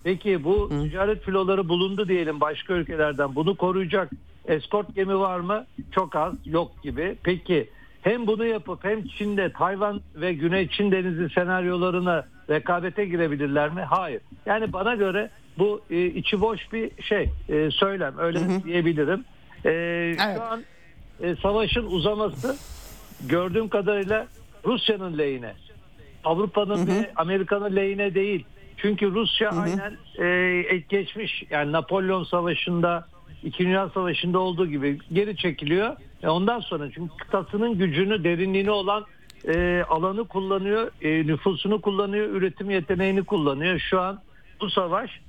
Peki 0.04 0.44
bu 0.44 0.70
ticaret 0.70 1.24
filoları 1.24 1.70
bulundu 1.70 2.08
diyelim 2.08 2.42
başka 2.42 2.74
ülkelerden. 2.74 3.36
Bunu 3.36 3.56
koruyacak 3.56 4.10
eskort 4.46 4.96
gemi 4.96 5.20
var 5.20 5.40
mı? 5.40 5.66
Çok 5.92 6.16
az, 6.16 6.34
yok 6.46 6.72
gibi. 6.84 7.16
Peki 7.24 7.70
hem 8.02 8.28
bunu 8.28 8.46
yapıp 8.46 8.84
hem 8.84 9.08
Çin'de 9.08 9.52
Tayvan 9.52 10.02
ve 10.16 10.34
Güney 10.34 10.68
Çin 10.70 10.92
Denizi 10.92 11.30
senaryolarına 11.30 12.26
rekabete 12.50 13.06
girebilirler 13.06 13.70
mi? 13.70 13.82
Hayır. 13.82 14.22
Yani 14.46 14.74
bana 14.74 14.96
göre 14.96 15.30
bu 15.58 15.82
e, 15.90 16.06
içi 16.06 16.42
boş 16.42 16.74
bir 16.74 17.04
şey 17.04 17.30
e, 17.50 17.72
söylem 17.72 18.14
öyle 18.18 18.40
diyebilirim. 18.64 19.26
E, 19.66 19.70
Evet. 19.70 20.20
Şu 20.38 20.44
an 20.44 20.64
e, 21.22 21.36
savaşın 21.36 21.86
uzaması 21.86 22.58
gördüğüm 23.30 23.70
kadarıyla 23.70 24.28
Rusya'nın 24.66 25.18
lehine. 25.18 25.54
Avrupa'nın 26.24 26.88
ve 26.88 27.12
Amerika'nın 27.16 27.76
lehine 27.76 28.16
değil. 28.16 28.46
Çünkü 28.78 29.12
Rusya 29.12 29.50
aynen 29.50 29.98
e, 30.26 30.78
geçmiş 30.90 31.44
yani 31.50 31.72
Napolyon 31.72 32.24
Savaşı'nda 32.24 33.08
İkinci 33.44 33.70
Dünya 33.70 33.90
Savaşı'nda 33.90 34.40
olduğu 34.40 34.68
gibi 34.68 35.00
geri 35.14 35.38
çekiliyor. 35.38 35.96
E 36.24 36.28
ondan 36.28 36.60
sonra 36.60 36.92
çünkü 36.92 37.18
kıtasının 37.18 37.78
gücünü, 37.78 38.24
derinliğini 38.24 38.72
olan 38.72 39.06
e, 39.48 39.84
alanı 39.90 40.28
kullanıyor, 40.28 40.92
e, 41.02 41.28
nüfusunu 41.28 41.82
kullanıyor, 41.82 42.30
üretim 42.30 42.70
yeteneğini 42.70 43.24
kullanıyor. 43.24 43.80
Şu 43.80 44.02
an 44.02 44.20
bu 44.62 44.70
savaş 44.70 45.20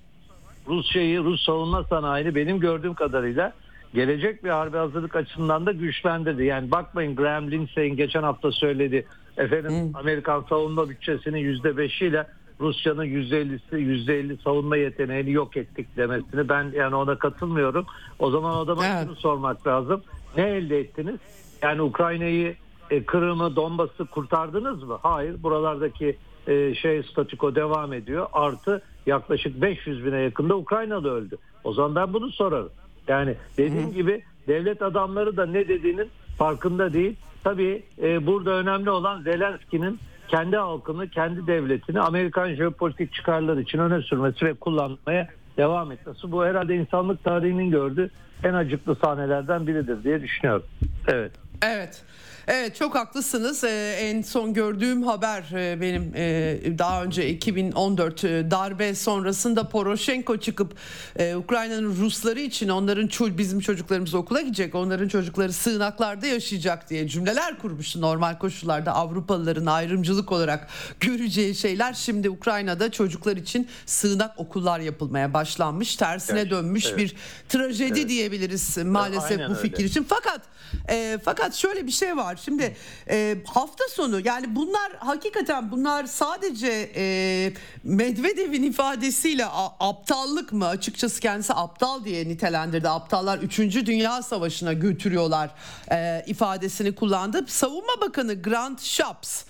Rusya'yı, 0.66 1.24
Rus 1.24 1.44
savunma 1.44 1.84
sanayini 1.84 2.34
benim 2.34 2.60
gördüğüm 2.60 2.94
kadarıyla 2.94 3.52
gelecek 3.94 4.44
bir 4.44 4.50
harbi 4.50 4.76
hazırlık 4.76 5.16
açısından 5.16 5.66
da 5.66 5.72
güçlendirdi. 5.72 6.44
Yani 6.44 6.70
bakmayın 6.70 7.16
Graham 7.16 7.50
Lindsay'in 7.50 7.96
geçen 7.96 8.22
hafta 8.22 8.52
söyledi. 8.52 9.06
Efendim 9.36 9.90
Amerikan 9.94 10.44
savunma 10.48 10.88
bütçesinin 10.88 11.38
yüzde 11.38 11.76
beşiyle 11.76 12.26
Rusya'nın 12.60 13.04
yüzde 13.04 13.40
ellisi 13.40 13.76
yüzde 13.76 14.18
elli 14.18 14.36
savunma 14.36 14.76
yeteneğini 14.76 15.30
yok 15.32 15.56
ettik 15.56 15.96
demesini 15.96 16.48
ben 16.48 16.72
yani 16.74 16.94
ona 16.94 17.18
katılmıyorum. 17.18 17.86
O 18.18 18.30
zaman 18.30 18.56
adama 18.56 18.86
Evet. 18.86 19.04
şunu 19.04 19.16
sormak 19.16 19.66
lazım. 19.66 20.02
Ne 20.36 20.42
elde 20.42 20.78
ettiniz? 20.80 21.16
Yani 21.62 21.82
Ukrayna'yı 21.82 22.56
e, 22.90 23.02
Kırım'ı, 23.04 23.56
Donbas'ı 23.56 24.04
kurtardınız 24.06 24.82
mı? 24.82 24.98
Hayır. 25.02 25.42
Buralardaki 25.42 26.16
e, 26.46 26.74
şey 26.74 27.02
statiko 27.02 27.54
devam 27.54 27.92
ediyor. 27.92 28.26
Artı 28.32 28.82
yaklaşık 29.06 29.62
500 29.62 30.04
bine 30.04 30.18
yakında 30.20 30.56
Ukraynalı 30.56 31.10
öldü. 31.10 31.36
O 31.64 31.72
zaman 31.72 31.94
ben 31.94 32.12
bunu 32.12 32.30
sorarım. 32.30 32.70
Yani 33.08 33.34
dediğim 33.58 33.92
gibi 33.92 34.22
devlet 34.48 34.82
adamları 34.82 35.36
da 35.36 35.46
ne 35.46 35.68
dediğinin 35.68 36.08
farkında 36.38 36.92
değil. 36.92 37.16
Tabii 37.44 37.82
e, 38.02 38.26
burada 38.26 38.50
önemli 38.50 38.90
olan 38.90 39.22
Zelenski'nin 39.22 39.98
kendi 40.28 40.56
halkını, 40.56 41.08
kendi 41.08 41.46
devletini 41.46 42.00
Amerikan 42.00 42.54
jeopolitik 42.54 43.12
çıkarları 43.12 43.60
için 43.60 43.78
öne 43.78 44.02
sürmesi 44.02 44.46
ve 44.46 44.54
kullanmaya 44.54 45.28
devam 45.56 45.92
etmesi. 45.92 46.32
Bu 46.32 46.44
herhalde 46.44 46.76
insanlık 46.76 47.24
tarihinin 47.24 47.70
gördüğü 47.70 48.10
en 48.44 48.54
acıklı 48.54 48.96
sahnelerden 48.96 49.66
biridir 49.66 50.04
diye 50.04 50.22
düşünüyorum. 50.22 50.62
Evet. 51.08 51.32
Evet. 51.62 52.04
Evet 52.48 52.76
çok 52.76 52.94
haklısınız. 52.94 53.64
Ee, 53.64 53.96
en 54.00 54.22
son 54.22 54.54
gördüğüm 54.54 55.02
haber 55.02 55.42
e, 55.52 55.80
benim 55.80 56.12
e, 56.14 56.58
daha 56.78 57.04
önce 57.04 57.28
2014 57.28 58.24
e, 58.24 58.50
darbe 58.50 58.94
sonrasında 58.94 59.68
Poroshenko 59.68 60.36
çıkıp 60.36 60.74
e, 61.16 61.34
Ukrayna'nın 61.36 61.96
Rusları 61.96 62.40
için 62.40 62.68
onların 62.68 63.06
ço- 63.06 63.38
bizim 63.38 63.60
çocuklarımız 63.60 64.14
okula 64.14 64.40
gidecek, 64.40 64.74
onların 64.74 65.08
çocukları 65.08 65.52
sığınaklarda 65.52 66.26
yaşayacak 66.26 66.90
diye 66.90 67.08
cümleler 67.08 67.58
kurmuştu. 67.58 68.00
Normal 68.00 68.38
koşullarda 68.38 68.92
Avrupalıların 68.94 69.66
ayrımcılık 69.66 70.32
olarak 70.32 70.68
göreceği 71.00 71.54
şeyler 71.54 71.92
şimdi 71.94 72.30
Ukrayna'da 72.30 72.90
çocuklar 72.90 73.36
için 73.36 73.68
sığınak 73.86 74.38
okullar 74.40 74.80
yapılmaya 74.80 75.34
başlanmış. 75.34 75.96
Tersine 75.96 76.40
Evet, 76.40 76.50
dönmüş 76.50 76.86
evet. 76.86 76.98
bir 76.98 77.14
trajedi 77.48 78.08
diyebiliriz 78.08 78.78
maalesef 78.78 79.30
aynen 79.30 79.50
bu 79.50 79.52
öyle. 79.52 79.62
fikir 79.62 79.84
için. 79.84 80.06
Fakat 80.08 80.40
e, 80.88 81.18
fakat 81.24 81.54
şöyle 81.54 81.86
bir 81.86 81.92
şey 81.92 82.16
var. 82.16 82.29
Şimdi 82.36 82.76
e, 83.10 83.36
hafta 83.46 83.84
sonu 83.88 84.20
yani 84.26 84.56
bunlar 84.56 84.92
hakikaten 84.98 85.70
bunlar 85.70 86.04
sadece 86.04 86.90
e, 86.96 87.52
Medvedev'in 87.84 88.62
ifadesiyle 88.62 89.46
a- 89.46 89.88
aptallık 89.88 90.52
mı? 90.52 90.66
Açıkçası 90.68 91.20
kendisi 91.20 91.54
aptal 91.54 92.04
diye 92.04 92.28
nitelendirdi. 92.28 92.88
Aptallar 92.88 93.38
3. 93.38 93.58
Dünya 93.86 94.22
Savaşı'na 94.22 94.72
götürüyorlar 94.72 95.50
e, 95.92 96.24
ifadesini 96.26 96.94
kullandı. 96.94 97.44
Savunma 97.48 98.00
Bakanı 98.00 98.42
Grant 98.42 98.82
Shapps 98.82 99.44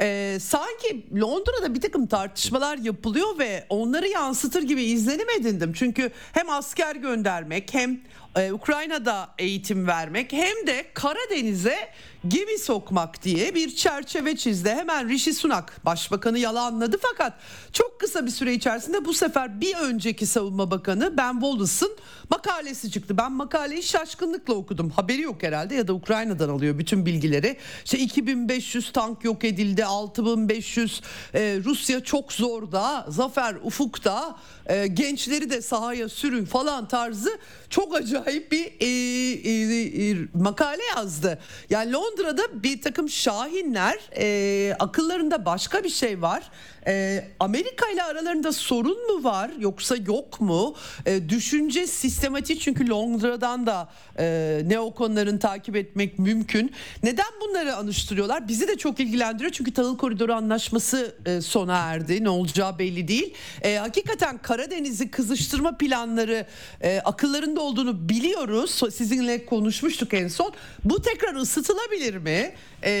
e, 0.00 0.38
sanki 0.40 1.06
Londra'da 1.20 1.74
bir 1.74 1.80
takım 1.80 2.06
tartışmalar 2.06 2.78
yapılıyor 2.78 3.38
ve 3.38 3.66
onları 3.68 4.08
yansıtır 4.08 4.62
gibi 4.62 4.82
izlenim 4.82 5.30
edindim. 5.40 5.72
Çünkü 5.76 6.10
hem 6.32 6.50
asker 6.50 6.96
göndermek 6.96 7.74
hem 7.74 8.00
e, 8.36 8.52
Ukrayna'da 8.52 9.28
eğitim 9.38 9.86
vermek 9.86 10.32
hem 10.32 10.66
de 10.66 10.86
Karadeniz'e 10.94 11.88
gemi 12.28 12.58
sokmak 12.58 13.22
diye 13.22 13.54
bir 13.54 13.76
çerçeve 13.76 14.36
çizdi. 14.36 14.70
Hemen 14.70 15.08
Rishi 15.08 15.34
Sunak 15.34 15.84
başbakanı 15.84 16.38
yalanladı 16.38 16.98
fakat 17.02 17.32
çok 17.72 18.00
kısa 18.00 18.26
bir 18.26 18.30
süre 18.30 18.54
içerisinde 18.54 19.04
bu 19.04 19.14
sefer 19.14 19.60
bir 19.60 19.76
önceki 19.76 20.26
savunma 20.26 20.70
bakanı 20.70 21.16
Ben 21.16 21.32
Wallace'ın 21.32 21.96
makalesi 22.30 22.90
çıktı. 22.90 23.16
Ben 23.18 23.32
makaleyi 23.32 23.82
şaşkınlıkla 23.82 24.54
okudum. 24.54 24.90
Haberi 24.90 25.20
yok 25.20 25.42
herhalde 25.42 25.74
ya 25.74 25.88
da 25.88 25.92
Ukrayna'dan 25.92 26.48
alıyor 26.48 26.78
bütün 26.78 27.06
bilgileri. 27.06 27.56
İşte 27.84 27.98
2500 27.98 28.92
tank 28.92 29.24
yok 29.24 29.44
edildi, 29.44 29.84
6500 29.84 31.00
e, 31.34 31.60
Rusya 31.64 32.04
çok 32.04 32.32
zorda, 32.32 33.06
zafer 33.08 33.54
ufukta, 33.62 34.36
e, 34.66 34.86
gençleri 34.86 35.50
de 35.50 35.62
sahaya 35.62 36.08
sürün 36.08 36.44
falan 36.44 36.88
tarzı 36.88 37.38
çok 37.70 37.96
acayip 37.96 38.19
bir 38.26 38.72
e, 38.80 38.86
e, 38.86 40.10
e, 40.10 40.16
makale 40.34 40.82
yazdı. 40.96 41.38
Yani 41.70 41.92
Londra'da 41.92 42.42
bir 42.62 42.82
takım 42.82 43.08
şahinler 43.08 43.98
e, 44.16 44.74
akıllarında 44.78 45.44
başka 45.44 45.84
bir 45.84 45.88
şey 45.88 46.22
var. 46.22 46.50
E, 46.86 47.24
Amerika 47.40 47.90
ile 47.90 48.02
aralarında 48.02 48.52
sorun 48.52 49.16
mu 49.16 49.24
var 49.24 49.50
yoksa 49.58 49.96
yok 49.96 50.40
mu? 50.40 50.74
E, 51.06 51.28
düşünce 51.28 51.86
sistematik 51.86 52.60
çünkü 52.60 52.88
Londra'dan 52.88 53.66
da 53.66 53.88
e, 54.18 54.60
neokonların 54.66 55.38
takip 55.38 55.76
etmek 55.76 56.18
mümkün. 56.18 56.72
Neden 57.02 57.26
bunları 57.40 57.76
anıştırıyorlar? 57.76 58.48
Bizi 58.48 58.68
de 58.68 58.76
çok 58.76 59.00
ilgilendiriyor 59.00 59.52
çünkü 59.52 59.72
tahıl 59.74 59.98
koridoru 59.98 60.34
anlaşması 60.34 61.14
e, 61.26 61.40
sona 61.40 61.76
erdi. 61.76 62.24
Ne 62.24 62.28
olacağı 62.28 62.78
belli 62.78 63.08
değil. 63.08 63.34
E, 63.62 63.76
hakikaten 63.76 64.38
Karadeniz'i 64.38 65.10
kızıştırma 65.10 65.78
planları 65.78 66.46
e, 66.80 67.00
akıllarında 67.00 67.60
olduğunu 67.60 68.08
biliyoruz. 68.08 68.80
Sizinle 68.94 69.46
konuşmuştuk 69.46 70.14
en 70.14 70.28
son. 70.28 70.52
Bu 70.84 71.02
tekrar 71.02 71.34
ısıtılabilir 71.34 72.16
mi? 72.16 72.52
E, 72.84 72.92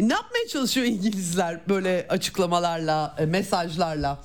ne 0.00 0.12
yapmaya 0.12 0.48
çalışıyor 0.48 0.86
İngilizler 0.86 1.60
böyle 1.68 2.06
açıklamalarla, 2.08 3.16
e, 3.18 3.26
mesajlarla? 3.28 4.18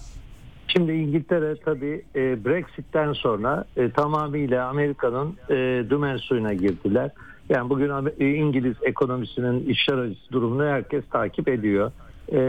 Şimdi 0.67 0.91
İngiltere 0.91 1.55
tabii 1.65 2.05
e, 2.15 2.45
Brexit'ten 2.45 3.13
sonra 3.13 3.65
e, 3.77 3.89
tamamıyla 3.89 4.67
Amerika'nın 4.67 5.37
e, 5.49 5.55
dümen 5.89 6.17
suyuna 6.17 6.53
girdiler. 6.53 7.11
Yani 7.49 7.69
bugün 7.69 7.91
e, 8.19 8.29
İngiliz 8.29 8.75
ekonomisinin 8.81 9.65
işler 9.65 9.97
acısı 9.97 10.31
durumunu 10.31 10.65
herkes 10.65 11.03
takip 11.11 11.47
ediyor. 11.47 11.91
E, 12.33 12.39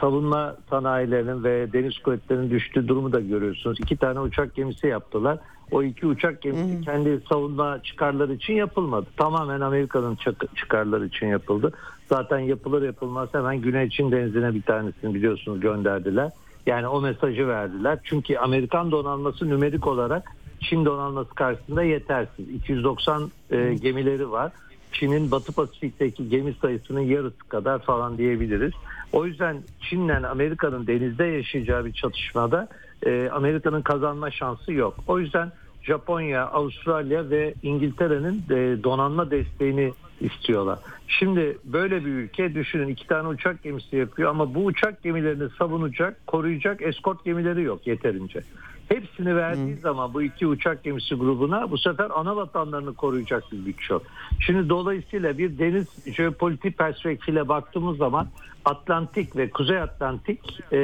savunma 0.00 0.56
sanayilerinin 0.70 1.44
ve 1.44 1.72
deniz 1.72 1.98
kuvvetlerinin 1.98 2.50
düştüğü 2.50 2.88
durumu 2.88 3.12
da 3.12 3.20
görüyorsunuz. 3.20 3.80
İki 3.80 3.96
tane 3.96 4.20
uçak 4.20 4.54
gemisi 4.54 4.86
yaptılar. 4.86 5.38
O 5.70 5.82
iki 5.82 6.06
uçak 6.06 6.42
gemisi 6.42 6.80
kendi 6.80 7.20
savunma 7.28 7.82
çıkarları 7.82 8.32
için 8.32 8.54
yapılmadı. 8.54 9.06
Tamamen 9.16 9.60
Amerika'nın 9.60 10.18
çıkarları 10.54 11.06
için 11.06 11.26
yapıldı. 11.26 11.72
Zaten 12.08 12.38
yapılır 12.38 12.82
yapılmaz 12.82 13.28
hemen 13.32 13.60
Güney 13.60 13.90
Çin 13.90 14.12
denizine 14.12 14.54
bir 14.54 14.62
tanesini 14.62 15.14
biliyorsunuz 15.14 15.60
gönderdiler. 15.60 16.30
Yani 16.66 16.88
o 16.88 17.00
mesajı 17.00 17.48
verdiler. 17.48 17.98
Çünkü 18.04 18.36
Amerikan 18.36 18.90
donanması 18.90 19.48
nümerik 19.48 19.86
olarak 19.86 20.32
Çin 20.60 20.84
donanması 20.84 21.34
karşısında 21.34 21.82
yetersiz. 21.82 22.48
290 22.48 23.30
e, 23.50 23.74
gemileri 23.74 24.30
var. 24.30 24.52
Çin'in 24.92 25.30
Batı 25.30 25.52
Pasifik'teki 25.52 26.28
gemi 26.28 26.54
sayısının 26.62 27.00
yarısı 27.00 27.48
kadar 27.48 27.78
falan 27.78 28.18
diyebiliriz. 28.18 28.72
O 29.12 29.26
yüzden 29.26 29.56
Çin'le 29.80 30.24
Amerika'nın 30.30 30.86
denizde 30.86 31.24
yaşayacağı 31.24 31.84
bir 31.84 31.92
çatışmada 31.92 32.68
e, 33.06 33.28
Amerika'nın 33.32 33.82
kazanma 33.82 34.30
şansı 34.30 34.72
yok. 34.72 34.94
O 35.06 35.18
yüzden 35.18 35.52
Japonya, 35.82 36.46
Avustralya 36.46 37.30
ve 37.30 37.54
İngiltere'nin 37.62 38.42
e, 38.50 38.84
donanma 38.84 39.30
desteğini 39.30 39.92
istiyorlar. 40.20 40.78
Şimdi 41.08 41.58
böyle 41.64 42.04
bir 42.04 42.10
ülke 42.10 42.54
düşünün 42.54 42.88
iki 42.88 43.06
tane 43.06 43.28
uçak 43.28 43.62
gemisi 43.62 43.96
yapıyor 43.96 44.30
ama 44.30 44.54
bu 44.54 44.64
uçak 44.64 45.02
gemilerini 45.02 45.48
savunacak, 45.58 46.26
koruyacak 46.26 46.82
eskort 46.82 47.24
gemileri 47.24 47.62
yok 47.62 47.86
yeterince. 47.86 48.42
Hepsini 48.88 49.36
verdiği 49.36 49.76
zaman 49.76 50.14
bu 50.14 50.22
iki 50.22 50.46
uçak 50.46 50.84
gemisi 50.84 51.14
grubuna 51.14 51.70
bu 51.70 51.78
sefer 51.78 52.10
ana 52.14 52.36
vatanlarını 52.36 52.94
koruyacak 52.94 53.52
bir 53.52 53.58
güç 53.58 53.90
yok. 53.90 54.02
Şimdi 54.40 54.68
dolayısıyla 54.68 55.38
bir 55.38 55.58
deniz 55.58 56.14
jeopolitik 56.16 56.78
perspektifiyle 56.78 57.48
baktığımız 57.48 57.96
zaman 57.96 58.28
Atlantik 58.64 59.36
ve 59.36 59.50
Kuzey 59.50 59.80
Atlantik 59.80 60.60
e, 60.72 60.78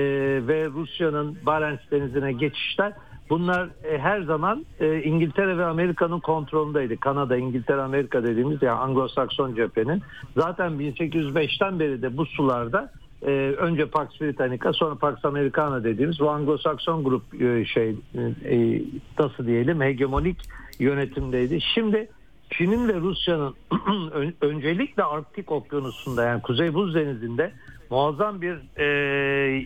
ve 0.49 0.67
Rusya'nın 0.67 1.39
Barents 1.47 1.91
Denizi'ne 1.91 2.33
geçişler 2.33 2.93
bunlar 3.31 3.69
e, 3.85 3.99
her 3.99 4.21
zaman 4.21 4.67
e, 4.81 5.03
İngiltere 5.03 5.59
ve 5.59 5.65
Amerika'nın 5.65 6.21
kontrolündeydi. 6.21 6.97
Kanada, 6.97 7.37
İngiltere, 7.37 7.81
Amerika 7.81 8.23
dediğimiz 8.23 8.63
yani 8.63 8.79
Anglo-Sakson 8.79 9.57
cephenin. 9.57 10.03
Zaten 10.37 10.73
1805'ten 10.73 11.81
beri 11.81 12.03
de 12.03 12.17
bu 12.17 12.27
sularda 12.27 12.93
e, 13.23 13.31
önce 13.59 13.87
Pax 13.87 14.09
Britannica 14.21 14.73
sonra 14.73 14.95
Pax 14.95 15.25
Americana 15.25 15.85
dediğimiz 15.85 16.21
bu 16.21 16.25
Anglo-Sakson 16.25 17.05
grup 17.05 17.43
e, 17.43 17.65
şey 17.65 17.97
nasıl 19.19 19.47
diyelim 19.47 19.81
hegemonik 19.81 20.37
yönetimdeydi. 20.79 21.61
Şimdi 21.75 22.09
Çin'in 22.51 22.89
ve 22.89 22.95
Rusya'nın 22.95 23.55
ön- 24.13 24.35
öncelikle 24.41 25.03
Arktik 25.03 25.53
Okyanusu'nda 25.53 26.25
yani 26.25 26.43
Kuzey 26.43 26.75
Buz 26.75 26.95
Denizi'nde 26.95 27.53
muazzam 27.91 28.41
bir 28.41 28.57
e, 28.77 28.87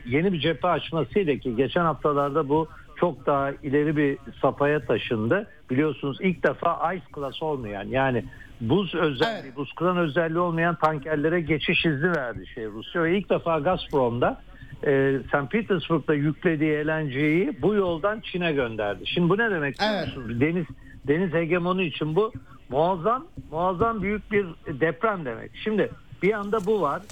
yeni 0.07 0.33
bir 0.33 0.41
cephe 0.41 0.69
açmasıyla 0.69 1.37
ki 1.37 1.57
geçen 1.57 1.85
haftalarda 1.85 2.49
bu 2.49 2.69
çok 3.01 3.27
daha 3.27 3.51
ileri 3.51 3.97
bir 3.97 4.19
safhaya 4.43 4.87
taşındı. 4.87 5.47
Biliyorsunuz 5.71 6.19
ilk 6.21 6.43
defa 6.43 6.95
Ice 6.95 7.05
Class 7.15 7.43
olmayan 7.43 7.85
yani 7.85 8.25
buz 8.61 8.95
özelliği, 8.95 9.43
Evet. 9.45 9.57
buz 9.57 9.73
kıran 9.73 9.97
özelliği 9.97 10.39
olmayan 10.39 10.75
tankerlere 10.75 11.41
geçiş 11.41 11.87
izni 11.87 12.17
verdi 12.17 12.47
şey 12.47 12.67
Rusya 12.67 13.03
ve 13.03 13.19
ilk 13.19 13.31
defa 13.31 13.59
Gazprom'da 13.59 14.41
e, 14.87 15.19
St. 15.27 15.51
Petersburg'da 15.51 16.15
yüklediği 16.15 16.87
LNG'yi 16.87 17.63
bu 17.63 17.75
yoldan 17.75 18.21
Çin'e 18.21 18.53
gönderdi. 18.53 19.07
Şimdi 19.07 19.29
bu 19.29 19.39
ne 19.39 19.51
demek 19.51 19.77
Evet. 19.91 20.09
Deniz 20.41 20.67
deniz 21.09 21.33
hegemonu 21.33 21.83
için 21.83 22.17
bu 22.17 22.33
muazzam 22.69 23.27
muazzam 23.51 24.03
büyük 24.03 24.33
bir 24.33 24.47
deprem 24.81 25.25
demek. 25.25 25.51
Şimdi 25.65 25.91
bir 26.23 26.33
anda 26.33 26.67
bu 26.67 26.81
var 26.81 27.03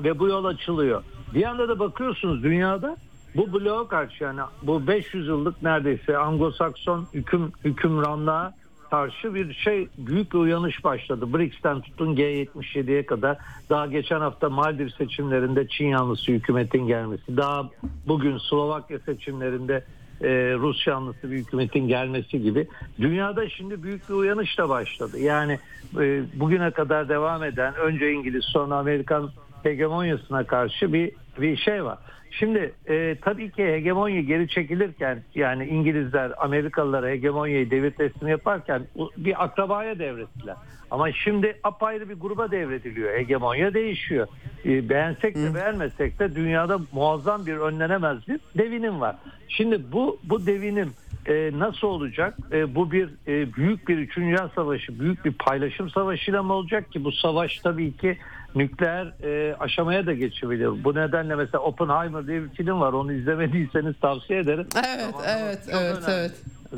ve 0.00 0.18
bu 0.18 0.28
yol 0.28 0.44
açılıyor. 0.44 1.02
Bir 1.34 1.40
yanda 1.40 1.68
da 1.68 1.78
bakıyorsunuz 1.78 2.42
dünyada 2.42 2.96
bu 3.36 3.52
bloğa 3.52 3.88
karşı 3.88 4.24
yani 4.24 4.40
bu 4.62 4.86
500 4.86 5.28
yıllık 5.28 5.62
neredeyse 5.62 6.12
Anglo-Sakson 6.12 7.04
hüküm 7.14 7.52
hükümranlığa 7.64 8.54
karşı 8.90 9.34
bir 9.34 9.54
şey 9.54 9.88
büyük 9.98 10.32
bir 10.32 10.38
uyanış 10.38 10.84
başladı. 10.84 11.34
BRICS'ten 11.34 11.80
tutun 11.80 12.16
G77'ye 12.16 13.06
kadar 13.06 13.38
daha 13.70 13.86
geçen 13.86 14.20
hafta 14.20 14.50
Maldiv 14.50 14.88
seçimlerinde 14.88 15.68
Çin 15.68 15.86
yanlısı 15.86 16.32
hükümetin 16.32 16.86
gelmesi. 16.86 17.36
Daha 17.36 17.70
bugün 18.06 18.38
Slovakya 18.38 18.98
seçimlerinde 18.98 19.84
e, 20.20 20.28
Rus 20.58 20.86
yanlısı 20.86 21.30
bir 21.30 21.36
hükümetin 21.36 21.88
gelmesi 21.88 22.42
gibi. 22.42 22.68
Dünyada 23.00 23.48
şimdi 23.48 23.82
büyük 23.82 24.08
bir 24.08 24.14
uyanış 24.14 24.58
da 24.58 24.68
başladı. 24.68 25.18
Yani 25.18 25.58
e, 26.00 26.22
bugüne 26.34 26.70
kadar 26.70 27.08
devam 27.08 27.44
eden 27.44 27.74
önce 27.74 28.12
İngiliz 28.12 28.44
sonra 28.44 28.76
Amerikan 28.76 29.30
hegemonyasına 29.62 30.44
karşı 30.44 30.92
bir 30.92 31.12
bir 31.40 31.56
şey 31.56 31.84
var. 31.84 31.98
Şimdi 32.38 32.72
e, 32.88 33.16
tabii 33.22 33.50
ki 33.50 33.64
hegemonya 33.64 34.20
geri 34.20 34.48
çekilirken 34.48 35.22
yani 35.34 35.66
İngilizler 35.66 36.32
Amerikalılara 36.38 37.08
hegemonyayı 37.08 37.70
devir 37.70 37.90
teslim 37.90 38.28
yaparken 38.28 38.82
bir 39.16 39.44
akrabaya 39.44 39.98
devrettiler. 39.98 40.56
Ama 40.90 41.12
şimdi 41.12 41.56
apayrı 41.64 42.08
bir 42.08 42.14
gruba 42.14 42.50
devrediliyor. 42.50 43.14
Hegemonya 43.18 43.74
değişiyor. 43.74 44.28
E, 44.64 44.88
beğensek 44.88 45.36
de 45.36 45.54
beğenmesek 45.54 46.18
de 46.18 46.34
dünyada 46.34 46.78
muazzam 46.92 47.46
bir 47.46 47.56
önlenemez 47.56 48.28
bir 48.28 48.40
devinim 48.58 49.00
var. 49.00 49.16
Şimdi 49.48 49.92
bu 49.92 50.18
bu 50.24 50.46
devinim 50.46 50.92
e, 51.26 51.50
nasıl 51.54 51.86
olacak? 51.88 52.38
E, 52.52 52.74
bu 52.74 52.92
bir 52.92 53.08
e, 53.26 53.54
büyük 53.54 53.88
bir 53.88 53.98
3. 53.98 54.16
Dünya 54.16 54.50
Savaşı, 54.54 55.00
büyük 55.00 55.24
bir 55.24 55.32
paylaşım 55.32 55.90
savaşıyla 55.90 56.42
mı 56.42 56.52
olacak 56.52 56.92
ki 56.92 57.04
bu 57.04 57.12
savaş 57.12 57.58
tabii 57.58 57.96
ki 57.96 58.18
nükleer 58.54 59.12
e, 59.22 59.56
aşamaya 59.56 60.06
da 60.06 60.12
geçebilir. 60.12 60.84
Bu 60.84 60.94
nedenle 60.94 61.34
mesela 61.34 61.62
Oppenheimer 61.62 62.26
diye 62.26 62.42
bir 62.42 62.48
film 62.48 62.80
var. 62.80 62.92
Onu 62.92 63.12
izlemediyseniz 63.12 63.94
tavsiye 64.00 64.38
ederim. 64.38 64.66
Evet, 64.76 65.14
Zamanlaması 65.14 65.30
evet, 65.44 65.68
evet, 65.70 66.08
önemli. 66.08 66.20
evet. 66.20 66.32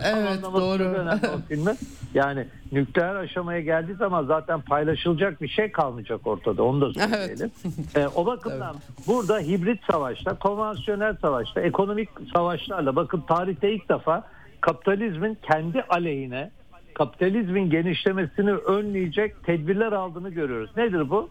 Evet, 0.04 0.42
doğru. 0.42 0.82
önemli 0.82 1.28
o 1.28 1.48
filmin. 1.48 1.78
Yani 2.14 2.46
nükleer 2.72 3.14
aşamaya 3.14 3.60
geldiği 3.60 3.94
zaman 3.94 4.24
zaten 4.24 4.60
paylaşılacak 4.60 5.42
bir 5.42 5.48
şey 5.48 5.72
kalmayacak 5.72 6.26
ortada. 6.26 6.62
Onu 6.62 6.80
da 6.80 6.92
söyleyelim. 6.92 7.50
E, 7.96 8.06
o 8.06 8.26
bakımdan 8.26 8.76
burada 9.06 9.38
hibrit 9.38 9.80
savaşla, 9.90 10.38
konvansiyonel 10.38 11.16
savaşla, 11.16 11.60
ekonomik 11.60 12.08
savaşlarla 12.34 12.96
bakın 12.96 13.20
tarihte 13.20 13.72
ilk 13.72 13.88
defa 13.88 14.22
kapitalizmin 14.60 15.38
kendi 15.42 15.82
aleyhine 15.82 16.50
kapitalizmin 16.94 17.70
genişlemesini 17.70 18.52
önleyecek 18.52 19.44
tedbirler 19.44 19.92
aldığını 19.92 20.30
görüyoruz. 20.30 20.70
Nedir 20.76 21.10
bu? 21.10 21.28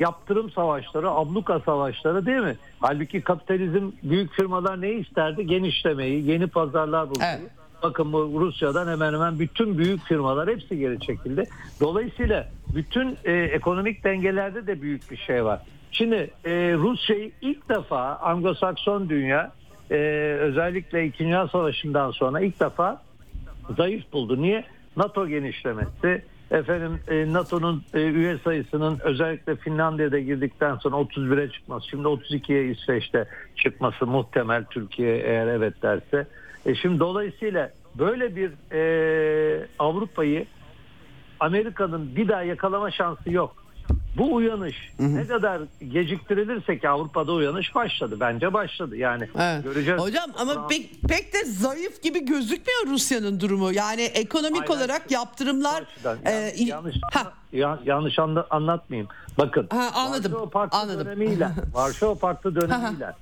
Yaptırım 0.00 0.50
savaşları, 0.50 1.10
abluka 1.10 1.60
savaşları 1.60 2.26
değil 2.26 2.38
mi? 2.40 2.56
Halbuki 2.80 3.20
kapitalizm 3.20 3.90
büyük 4.02 4.32
firmalar 4.32 4.80
ne 4.80 4.92
isterdi? 4.92 5.46
Genişlemeyi, 5.46 6.30
yeni 6.30 6.46
pazarlar 6.46 7.10
bulmayı. 7.10 7.38
Evet. 7.40 7.50
Bakın 7.82 8.12
bu 8.12 8.40
Rusya'dan 8.40 8.88
hemen 8.88 9.12
hemen 9.12 9.38
bütün 9.38 9.78
büyük 9.78 10.04
firmalar 10.04 10.48
hepsi 10.48 10.78
geri 10.78 11.00
çekildi. 11.00 11.44
Dolayısıyla 11.80 12.48
bütün 12.74 13.18
e, 13.24 13.32
ekonomik 13.32 14.04
dengelerde 14.04 14.66
de 14.66 14.82
büyük 14.82 15.10
bir 15.10 15.16
şey 15.16 15.44
var. 15.44 15.60
Şimdi 15.92 16.30
e, 16.44 16.50
Rusya'yı 16.74 17.30
ilk 17.40 17.68
defa 17.68 18.12
Anglo-Sakson 18.22 19.08
dünya 19.08 19.52
e, 19.90 19.96
özellikle 20.40 21.06
2. 21.06 21.18
Dünya 21.18 21.48
Savaşı'ndan 21.48 22.10
sonra 22.10 22.40
ilk 22.40 22.60
defa 22.60 23.02
zayıf 23.76 24.12
buldu. 24.12 24.42
Niye? 24.42 24.64
NATO 24.96 25.28
genişlemesi, 25.28 26.22
efendim 26.50 27.00
e, 27.08 27.32
NATO'nun 27.32 27.84
e, 27.94 28.00
üye 28.00 28.38
sayısının 28.38 28.98
özellikle 29.02 29.56
Finlandiya'da 29.56 30.18
girdikten 30.18 30.76
sonra 30.76 30.96
31'e 30.96 31.50
çıkması, 31.50 31.88
şimdi 31.88 32.08
32'ye 32.08 32.70
İsveç'te 32.70 33.28
çıkması 33.56 34.06
muhtemel 34.06 34.64
Türkiye 34.64 35.16
eğer 35.16 35.46
evet 35.46 35.82
derse. 35.82 36.26
E 36.66 36.74
şimdi 36.74 37.00
dolayısıyla 37.00 37.70
böyle 37.94 38.36
bir 38.36 38.52
e, 38.72 39.66
Avrupa'yı 39.78 40.46
Amerika'nın 41.40 42.16
bir 42.16 42.28
daha 42.28 42.42
yakalama 42.42 42.90
şansı 42.90 43.30
yok. 43.30 43.65
Bu 44.18 44.34
uyanış 44.34 44.76
ne 44.98 45.26
kadar 45.26 45.62
geciktirilirse 45.92 46.78
ki 46.78 46.88
Avrupa'da 46.88 47.32
uyanış 47.32 47.74
başladı. 47.74 48.16
Bence 48.20 48.52
başladı. 48.52 48.96
Yani 48.96 49.28
Evet. 49.38 49.64
göreceğiz. 49.64 50.00
Hocam 50.00 50.30
ama 50.38 50.66
pek, 50.66 51.02
pek 51.08 51.34
de 51.34 51.44
zayıf 51.44 52.02
gibi 52.02 52.24
gözükmüyor 52.24 52.86
Rusya'nın 52.86 53.40
durumu. 53.40 53.72
Yani 53.72 54.02
ekonomik 54.02 54.68
Hayır, 54.68 54.80
olarak 54.80 55.10
yaptırımlar 55.10 55.84
e, 56.26 56.52
yanlış, 56.64 56.96
Ha, 57.12 57.32
ya- 57.52 57.78
yanlış 57.84 58.18
anla- 58.18 58.46
anlatmayayım. 58.50 59.08
Bakın. 59.38 59.66
Ha, 59.70 59.88
anladım, 59.94 60.32
Varşova 60.32 60.50
Paktı 60.50 60.78
anladım. 60.78 61.06
dönemiyle, 61.06 61.48
Varşova 61.74 62.14
Paktı 62.14 62.54
dönemiyle. 62.54 63.12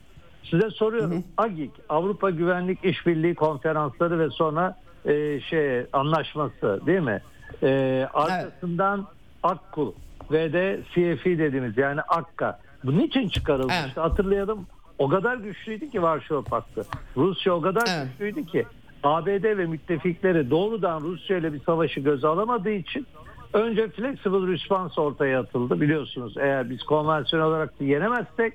Size 0.51 0.71
soruyorum. 0.71 1.25
AGİK, 1.37 1.71
Avrupa 1.89 2.31
Güvenlik 2.31 2.85
İşbirliği 2.85 3.35
Konferansları 3.35 4.19
ve 4.19 4.31
sonra 4.31 4.77
e, 5.07 5.41
şey 5.41 5.87
anlaşması 5.93 6.81
değil 6.87 7.01
mi? 7.01 7.23
E, 7.63 7.69
arkasından 8.15 9.07
AKKU 9.43 9.95
ve 10.31 10.53
de 10.53 10.81
CFI 10.95 11.39
dediğimiz 11.39 11.79
yani 11.79 12.01
akka. 12.01 12.59
Bu 12.85 12.99
niçin 12.99 13.29
çıkarılmıştı? 13.29 13.83
Evet. 13.87 13.97
Hatırlayalım. 13.97 14.67
O 14.99 15.09
kadar 15.09 15.37
güçlüydü 15.37 15.91
ki 15.91 16.03
Varşova 16.03 16.43
Paktı. 16.43 16.83
Rusya 17.17 17.53
o 17.55 17.61
kadar 17.61 17.83
Evet. 17.89 18.07
güçlüydü 18.13 18.47
ki 18.47 18.67
ABD 19.03 19.45
ve 19.59 19.67
müttefikleri 19.67 20.51
doğrudan 20.51 21.01
Rusya 21.01 21.37
ile 21.39 21.53
bir 21.53 21.61
savaşı 21.61 22.01
göze 22.01 22.27
alamadığı 22.29 22.71
için 22.71 23.07
önce 23.53 23.89
flexible 23.89 24.53
response 24.53 25.01
ortaya 25.01 25.41
atıldı. 25.41 25.81
Biliyorsunuz 25.81 26.35
eğer 26.39 26.71
biz 26.71 26.83
konvansiyonel 26.83 27.49
olarak 27.49 27.73
yenemezsek 27.81 28.53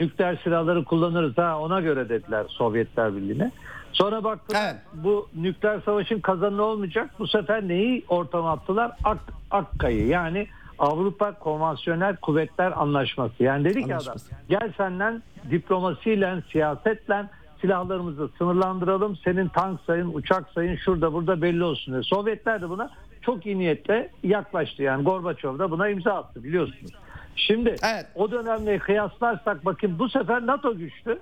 nükleer 0.00 0.40
silahları 0.44 0.84
kullanırız 0.84 1.38
ha 1.38 1.58
ona 1.60 1.80
göre 1.80 2.08
dediler 2.08 2.44
Sovyetler 2.48 3.16
Birliği'ne. 3.16 3.52
Sonra 3.92 4.24
baktılar 4.24 4.60
Evet. 4.64 4.76
bu 4.94 5.28
nükleer 5.36 5.80
savaşın 5.84 6.20
kazananı 6.20 6.62
olmayacak. 6.62 7.10
Bu 7.18 7.26
sefer 7.26 7.68
neyi 7.68 8.04
ortama 8.08 8.52
attılar? 8.52 8.92
Ak, 9.04 9.18
Akka'yı 9.50 10.06
yani 10.06 10.46
Avrupa 10.80 11.32
Konvansiyonel 11.32 12.16
Kuvvetler 12.16 12.72
Anlaşması. 12.76 13.42
Yani 13.42 13.64
dedi 13.64 13.84
ki 13.84 13.96
adam 13.96 14.16
gel 14.48 14.72
senden 14.76 15.22
diplomasiyle, 15.50 16.42
siyasetle 16.52 17.24
silahlarımızı 17.60 18.28
sınırlandıralım. 18.38 19.16
Senin 19.16 19.48
tank 19.48 19.80
sayın, 19.86 20.14
uçak 20.14 20.48
sayın 20.54 20.76
şurada 20.76 21.12
burada 21.12 21.42
belli 21.42 21.64
olsun. 21.64 21.94
diye. 21.94 22.02
Sovyetler 22.02 22.60
de 22.62 22.68
buna 22.68 22.90
çok 23.22 23.46
iyi 23.46 23.58
niyetle 23.58 24.10
yaklaştı. 24.22 24.82
Yani 24.82 25.04
Gorbaçov 25.04 25.58
da 25.58 25.70
buna 25.70 25.88
imza 25.88 26.12
attı 26.14 26.44
biliyorsunuz. 26.44 26.92
Şimdi 27.36 27.68
Evet. 27.68 28.06
o 28.14 28.30
dönemle 28.30 28.78
kıyaslarsak 28.78 29.64
bakın 29.64 29.98
bu 29.98 30.08
sefer 30.08 30.46
NATO 30.46 30.76
güçlü. 30.76 31.18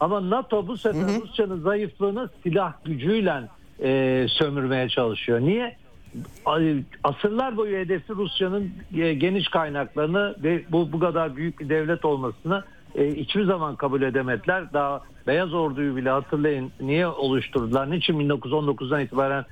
Ama 0.00 0.30
NATO 0.30 0.66
bu 0.66 0.76
sefer 0.76 1.20
Rusya'nın 1.22 1.60
zayıflığını 1.60 2.28
silah 2.42 2.72
gücüyle 2.84 3.42
e, 3.82 4.26
sömürmeye 4.28 4.88
çalışıyor. 4.88 5.40
Niye? 5.40 5.76
Asırlar 7.04 7.56
boyu 7.56 7.76
hedefi 7.76 8.14
Rusya'nın 8.14 8.70
e, 8.96 9.14
geniş 9.14 9.48
kaynaklarını 9.48 10.36
ve 10.42 10.64
bu 10.70 10.92
bu 10.92 10.98
kadar 10.98 11.36
büyük 11.36 11.60
bir 11.60 11.68
devlet 11.68 12.04
olmasını 12.04 12.64
e, 12.94 13.14
hiçbir 13.14 13.44
zaman 13.44 13.76
kabul 13.76 14.02
edemediler. 14.02 14.72
Daha 14.72 15.02
Beyaz 15.26 15.54
Ordu'yu 15.54 15.96
bile 15.96 16.10
hatırlayın 16.10 16.72
niye 16.80 17.06
oluşturdular? 17.06 17.90
Niçin 17.90 18.28
1919'dan 18.28 19.00
itibaren 19.00 19.44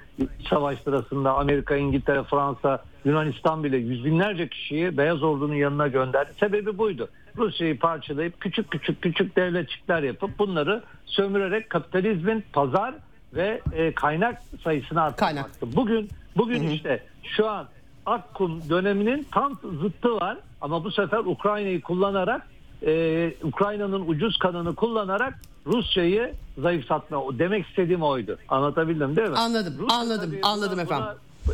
savaş 0.50 0.78
sırasında 0.78 1.34
Amerika, 1.34 1.76
İngiltere, 1.76 2.22
Fransa, 2.22 2.82
Yunanistan 3.04 3.64
bile 3.64 3.76
yüz 3.76 4.04
binlerce 4.04 4.48
kişiyi 4.48 4.98
Beyaz 4.98 5.22
Ordu'nun 5.22 5.54
yanına 5.54 5.88
gönderdi. 5.88 6.30
Sebebi 6.40 6.78
buydu. 6.78 7.08
Rusya'yı 7.36 7.78
parçalayıp 7.78 8.40
küçük 8.40 8.70
küçük 8.70 9.02
küçük 9.02 9.36
devletçikler 9.36 10.02
yapıp 10.02 10.38
bunları 10.38 10.82
sömürerek 11.06 11.70
kapitalizmin 11.70 12.44
pazar 12.52 12.94
ve 13.34 13.60
e, 13.72 13.92
kaynak 13.92 14.42
sayısını 14.64 15.02
arttırmaktı. 15.02 15.76
Bugün 15.76 16.08
bugün 16.36 16.70
işte 16.70 17.02
şu 17.22 17.48
an 17.48 17.66
Akkum 18.06 18.68
döneminin 18.68 19.26
tam 19.32 19.58
zıttı 19.82 20.16
var 20.16 20.38
ama 20.60 20.84
bu 20.84 20.90
sefer 20.90 21.18
Ukrayna'yı 21.18 21.80
kullanarak 21.80 22.46
e, 22.86 23.32
Ukrayna'nın 23.42 24.08
ucuz 24.08 24.38
kanını 24.38 24.74
kullanarak 24.74 25.34
Rusya'yı 25.66 26.34
zayıflatma. 26.58 27.38
Demek 27.38 27.66
istediğim 27.66 28.02
oydu. 28.02 28.38
Anlatabildim 28.48 29.16
değil 29.16 29.28
mi? 29.28 29.36
Anladım, 29.36 29.86
anladım, 29.90 30.30
tabii 30.30 30.40
anladım 30.42 30.80
efendim. 30.80 31.06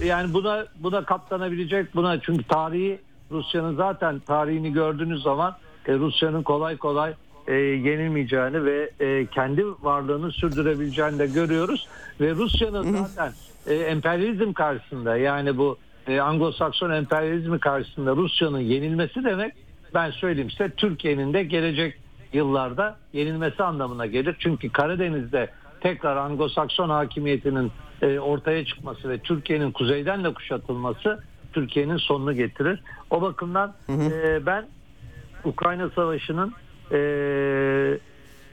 yani 0.05 0.35
buna 0.35 0.67
buna 0.79 1.05
katlanabilecek 1.05 1.95
buna 1.95 2.21
çünkü 2.21 2.45
tarihi 2.45 2.99
Rusya'nın 3.31 3.77
zaten 3.77 4.19
tarihini 4.19 4.73
gördüğünüz 4.73 5.23
zaman 5.23 5.57
e, 5.87 5.95
Rusya'nın 5.95 6.43
kolay 6.43 6.77
kolay 6.77 7.15
e, 7.47 7.55
yenilmeyeceğini 7.55 8.65
ve 8.65 8.91
e, 9.01 9.27
kendi 9.27 9.65
varlığını 9.83 10.33
sürdürebileceğini 10.33 11.19
de 11.19 11.27
görüyoruz 11.27 11.89
ve 12.21 12.35
Rusya'nın 12.35 12.97
zaten 12.97 13.33
e, 13.67 13.75
emperyalizm 13.75 14.53
karşısında 14.53 15.17
yani 15.17 15.59
bu 15.59 15.79
e, 16.09 16.17
Anglo-Sakson 16.21 16.97
emperyalizmi 16.97 17.61
karşısında 17.61 18.17
Rusya'nın 18.17 18.61
yenilmesi 18.61 19.25
demek 19.25 19.55
ben 19.95 20.11
söyleyeyim 20.11 20.51
size 20.51 20.71
Türkiye'nin 20.71 21.35
de 21.35 21.43
gelecek 21.43 21.99
yıllarda 22.33 22.97
yenilmesi 23.13 23.63
anlamına 23.63 24.07
gelir. 24.07 24.37
Çünkü 24.39 24.73
Karadeniz'de 24.73 25.51
tekrar 25.81 26.17
Anglo-Sakson 26.17 26.89
hakimiyetinin 26.89 27.73
e, 28.03 28.19
ortaya 28.19 28.65
çıkması 28.65 29.09
ve 29.09 29.19
Türkiye'nin 29.19 29.73
kuzeyden 29.73 30.25
de 30.25 30.35
kuşatılması 30.35 31.23
Türkiye'nin 31.53 31.97
sonunu 31.97 32.33
getirir. 32.33 32.83
O 33.11 33.23
bakımdan 33.23 33.75
e, 33.89 34.47
ben 34.47 34.67
Ukrayna 35.45 35.91
Savaşı'nın 35.91 36.53
e, 36.93 36.99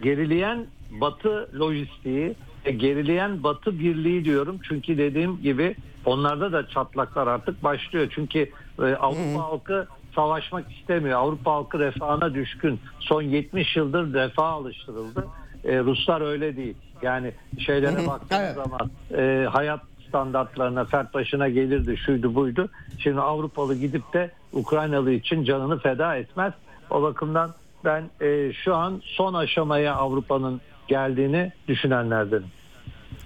gerileyen 0.02 0.66
Batı 0.92 1.50
lojistiği, 1.60 2.36
gerileyen 2.64 3.44
Batı 3.44 3.80
birliği 3.80 4.26
diyorum. 4.26 4.60
Çünkü 4.68 4.98
dediğim 4.98 5.42
gibi 5.42 5.76
onlarda 6.06 6.52
da 6.52 6.68
çatlaklar 6.68 7.28
artık 7.28 7.64
başlıyor. 7.64 8.08
Çünkü 8.16 8.50
e, 8.80 8.84
Avrupa 8.84 9.44
halkı 9.44 9.88
savaşmak 10.16 10.72
istemiyor. 10.72 11.20
Avrupa 11.20 11.52
halkı 11.54 11.80
refahına 11.80 12.34
düşkün. 12.34 12.80
Son 13.00 13.22
70 13.22 13.76
yıldır 13.76 14.14
refaha 14.14 14.52
alıştırıldı. 14.52 15.28
E, 15.64 15.80
Ruslar 15.80 16.22
öyle 16.22 16.58
değil. 16.58 16.76
Yani 17.02 17.32
şeylere 17.60 18.08
baktığınız 18.08 18.42
Evet. 18.44 18.56
zaman 18.56 18.90
e, 19.18 19.48
hayat 19.50 19.80
standartlarına 20.08 20.86
fert 20.86 21.14
başına 21.14 21.50
gelirdi 21.50 21.98
şuydu 21.98 22.36
buydu. 22.36 22.70
Şimdi 22.98 23.20
Avrupalı 23.22 23.76
gidip 23.76 24.14
de 24.14 24.32
Ukraynalı 24.54 25.12
için 25.12 25.44
canını 25.44 25.80
feda 25.80 26.16
etmez. 26.16 26.54
O 26.90 27.02
bakımdan 27.02 27.54
ben 27.86 28.10
e, 28.22 28.54
şu 28.54 28.76
an 28.76 29.02
son 29.04 29.34
aşamaya 29.34 29.96
Avrupa'nın 29.96 30.62
geldiğini 30.90 31.52
düşünenlerdenim. 31.68 32.52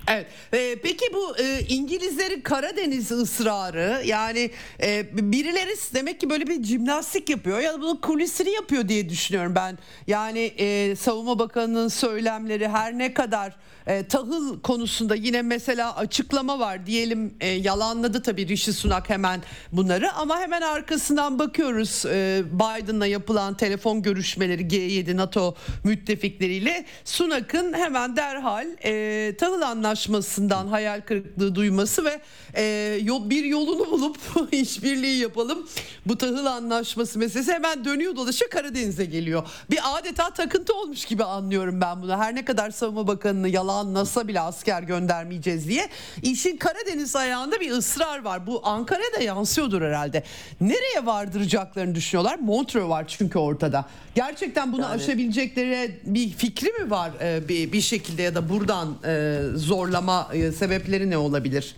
Evet. 0.07 0.27
Ee, 0.53 0.76
peki 0.84 1.06
bu 1.14 1.38
e, 1.38 1.60
İngilizlerin 1.69 2.41
Karadeniz 2.41 3.11
ısrarı 3.11 4.02
yani 4.06 4.52
e, 4.84 5.06
birileri 5.31 5.73
demek 5.95 6.19
ki 6.19 6.30
böyle 6.30 6.48
bir 6.48 6.64
jimnastik 6.64 7.30
yapıyor 7.30 7.60
ya 7.60 7.73
da 7.73 7.81
bunun 7.81 7.95
kulisini 7.95 8.49
yapıyor 8.49 8.88
diye 8.88 9.10
düşünüyorum 9.10 9.56
ben. 9.56 9.77
Yani 10.07 10.40
e, 10.40 10.95
Savunma 10.95 11.40
Bakanı'nın 11.40 11.88
söylemleri 11.88 12.68
her 12.68 12.98
ne 12.98 13.14
kadar 13.14 13.56
e, 13.88 14.07
tahıl 14.07 14.60
konusunda 14.60 15.15
yine 15.15 15.41
mesela 15.41 15.95
açıklama 15.95 16.60
var 16.60 16.85
diyelim 16.85 17.34
e, 17.39 17.47
yalanladı 17.47 18.22
tabii 18.22 18.47
Rishi 18.47 18.73
Sunak 18.73 19.10
hemen 19.10 19.41
bunları 19.72 20.14
ama 20.14 20.39
hemen 20.39 20.61
arkasından 20.61 21.39
bakıyoruz 21.39 22.05
e, 22.05 22.43
Biden'la 22.53 23.05
yapılan 23.05 23.57
telefon 23.57 24.01
görüşmeleri 24.01 24.61
G7 24.61 25.18
NATO 25.18 25.55
müttefikleriyle 25.84 26.85
Sunak'ın 27.05 27.73
hemen 27.73 28.15
derhal 28.15 28.68
e, 28.84 29.35
tahıl 29.38 29.61
anlaşması 29.61 30.23
anlaşmasından 30.23 30.68
hayal 30.68 31.01
kırıklığı 31.01 31.55
duyması 31.55 32.05
ve 32.05 32.22
e, 32.55 32.99
bir 33.30 33.43
yolunu 33.43 33.91
bulup 33.91 34.18
işbirliği 34.53 35.22
yapalım. 35.22 35.68
Bu 36.05 36.18
tahıl 36.18 36.45
anlaşması 36.45 37.19
meselesi 37.19 37.53
hemen 37.53 37.85
dönüyor 37.85 38.15
dolaşıyor 38.15 38.51
Karadeniz'e 38.51 39.05
geliyor. 39.05 39.43
Bir 39.72 39.80
adeta 39.84 40.30
takıntı 40.30 40.73
olmuş 40.73 41.05
gibi 41.05 41.23
anlıyorum 41.23 41.81
ben 41.81 42.01
bunu. 42.01 42.18
Her 42.18 42.35
ne 42.35 42.45
kadar 42.45 42.72
Savunma 42.72 43.07
Bakanı'nı 43.07 43.49
yalanlasa 43.74 44.28
bile 44.28 44.40
asker 44.40 44.84
göndermeyeceğiz 44.84 45.68
diye. 45.68 45.90
işin 46.22 46.58
Karadeniz 46.58 47.16
ayağında 47.16 47.60
bir 47.60 47.72
ısrar 47.72 48.24
var. 48.24 48.48
Bu 48.48 48.62
Ankara'ya 48.64 49.14
da 49.20 49.24
yansıyordur 49.24 49.82
herhalde. 49.82 50.24
Nereye 50.62 51.06
vardıracaklarını 51.06 51.95
düşünüyorlar? 51.95 52.40
Montreux 52.40 52.90
var 52.90 53.06
çünkü 53.08 53.40
ortada. 53.40 53.86
Gerçekten 54.16 54.74
bunu 54.74 54.86
aşabilecekleri 54.86 55.91
bir 56.06 56.30
fikri 56.30 56.68
mi 56.68 56.91
var 56.91 57.12
e, 57.22 57.48
bir, 57.48 57.72
bir 57.72 57.82
şekilde 57.82 58.22
ya 58.22 58.36
da 58.36 58.50
buradan 58.50 58.95
e, 59.06 59.40
zorlama 59.56 60.28
e, 60.34 60.52
sebepleri 60.52 61.10
ne 61.10 61.18
olabilir? 61.18 61.76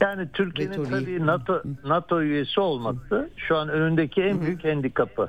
Yani 0.00 0.28
Türkiye'nin 0.32 0.84
tabii 0.84 1.26
NATO 1.26 1.62
NATO 1.84 2.22
üyesi 2.22 2.60
olması 2.60 3.30
şu 3.36 3.56
an 3.56 3.68
önündeki 3.68 4.22
en 4.22 4.40
büyük 4.40 4.64
handikapı. 4.64 5.28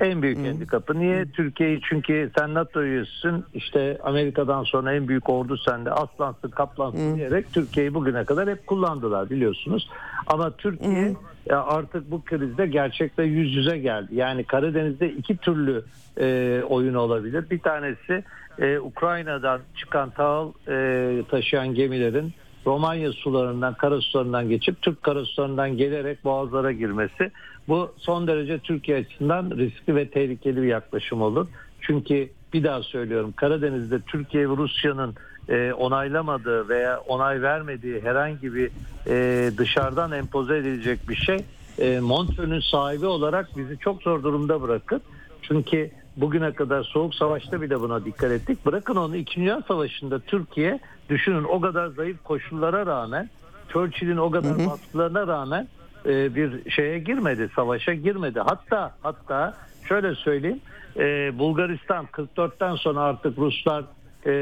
En 0.00 0.22
büyük 0.22 0.38
handikapı. 0.38 1.00
Niye? 1.00 1.26
Türkiye'yi 1.26 1.80
çünkü 1.88 2.30
sen 2.38 2.54
NATO 2.54 2.82
üyesisin 2.82 3.44
işte 3.54 3.98
Amerika'dan 4.02 4.64
sonra 4.64 4.94
en 4.94 5.08
büyük 5.08 5.30
ordu 5.30 5.56
sende 5.56 5.90
aslansın 5.90 6.48
kaplansın 6.48 7.16
diyerek 7.16 7.52
Türkiye'yi 7.52 7.94
bugüne 7.94 8.24
kadar 8.24 8.48
hep 8.48 8.66
kullandılar 8.66 9.30
biliyorsunuz. 9.30 9.90
Ama 10.26 10.50
Türkiye 10.50 11.16
ya 11.46 11.64
artık 11.64 12.10
bu 12.10 12.24
krizde 12.24 12.66
gerçekle 12.66 13.24
yüz 13.24 13.54
yüze 13.54 13.78
geldi. 13.78 14.14
Yani 14.14 14.44
Karadeniz'de 14.44 15.12
iki 15.12 15.36
türlü 15.36 15.84
e, 16.20 16.60
oyun 16.68 16.94
olabilir. 16.94 17.50
Bir 17.50 17.58
tanesi 17.58 18.24
e, 18.58 18.78
Ukrayna'dan 18.78 19.60
çıkan 19.76 20.10
tahıl 20.10 20.52
e, 20.68 21.22
taşıyan 21.30 21.74
gemilerin 21.74 22.32
Romanya 22.66 23.12
sularından, 23.12 23.74
karasularından 23.74 24.48
geçip 24.48 24.82
Türk 24.82 25.02
karasularından 25.02 25.76
gelerek 25.76 26.24
boğazlara 26.24 26.72
girmesi. 26.72 27.30
Bu 27.70 27.92
son 27.96 28.26
derece 28.26 28.58
Türkiye 28.58 28.98
açısından 28.98 29.50
riskli 29.50 29.96
ve 29.96 30.08
tehlikeli 30.08 30.62
bir 30.62 30.66
yaklaşım 30.66 31.22
olur. 31.22 31.46
Çünkü 31.80 32.28
bir 32.52 32.64
daha 32.64 32.82
söylüyorum 32.82 33.34
Karadeniz'de 33.36 34.00
Türkiye 34.00 34.50
ve 34.50 34.56
Rusya'nın 34.56 35.14
e, 35.48 35.72
onaylamadığı 35.72 36.68
veya 36.68 37.00
onay 37.00 37.42
vermediği 37.42 38.00
herhangi 38.00 38.54
bir 38.54 38.70
e, 39.06 39.50
dışarıdan 39.58 40.12
empoze 40.12 40.56
edilecek 40.56 41.08
bir 41.08 41.14
şey 41.14 41.38
e, 41.78 42.00
Montreux'ün 42.00 42.60
sahibi 42.60 43.06
olarak 43.06 43.56
bizi 43.56 43.78
çok 43.78 44.02
zor 44.02 44.22
durumda 44.22 44.62
bırakır. 44.62 45.00
Çünkü 45.42 45.90
bugüne 46.16 46.52
kadar 46.52 46.84
Soğuk 46.84 47.14
Savaş'ta 47.14 47.62
bile 47.62 47.80
buna 47.80 48.04
dikkat 48.04 48.32
ettik. 48.32 48.66
Bırakın 48.66 48.96
onu 48.96 49.16
2. 49.16 49.40
Dünya 49.40 49.62
Savaşı'nda 49.68 50.18
Türkiye 50.18 50.80
düşünün 51.08 51.44
o 51.44 51.60
kadar 51.60 51.86
zayıf 51.88 52.24
koşullara 52.24 52.86
rağmen 52.86 53.30
Churchill'in 53.68 54.16
o 54.16 54.30
kadar 54.30 54.66
baskılarına 54.66 55.26
rağmen 55.26 55.68
e, 56.06 56.34
bir 56.34 56.70
şeye 56.70 56.98
girmedi, 56.98 57.50
savaşa 57.56 57.94
girmedi. 57.94 58.40
Hatta 58.40 58.94
hatta 59.02 59.54
şöyle 59.88 60.14
söyleyeyim 60.14 60.60
e, 60.96 61.38
Bulgaristan 61.38 62.06
44'ten 62.06 62.74
sonra 62.76 63.00
artık 63.00 63.38
Ruslar 63.38 63.84
e, 64.26 64.32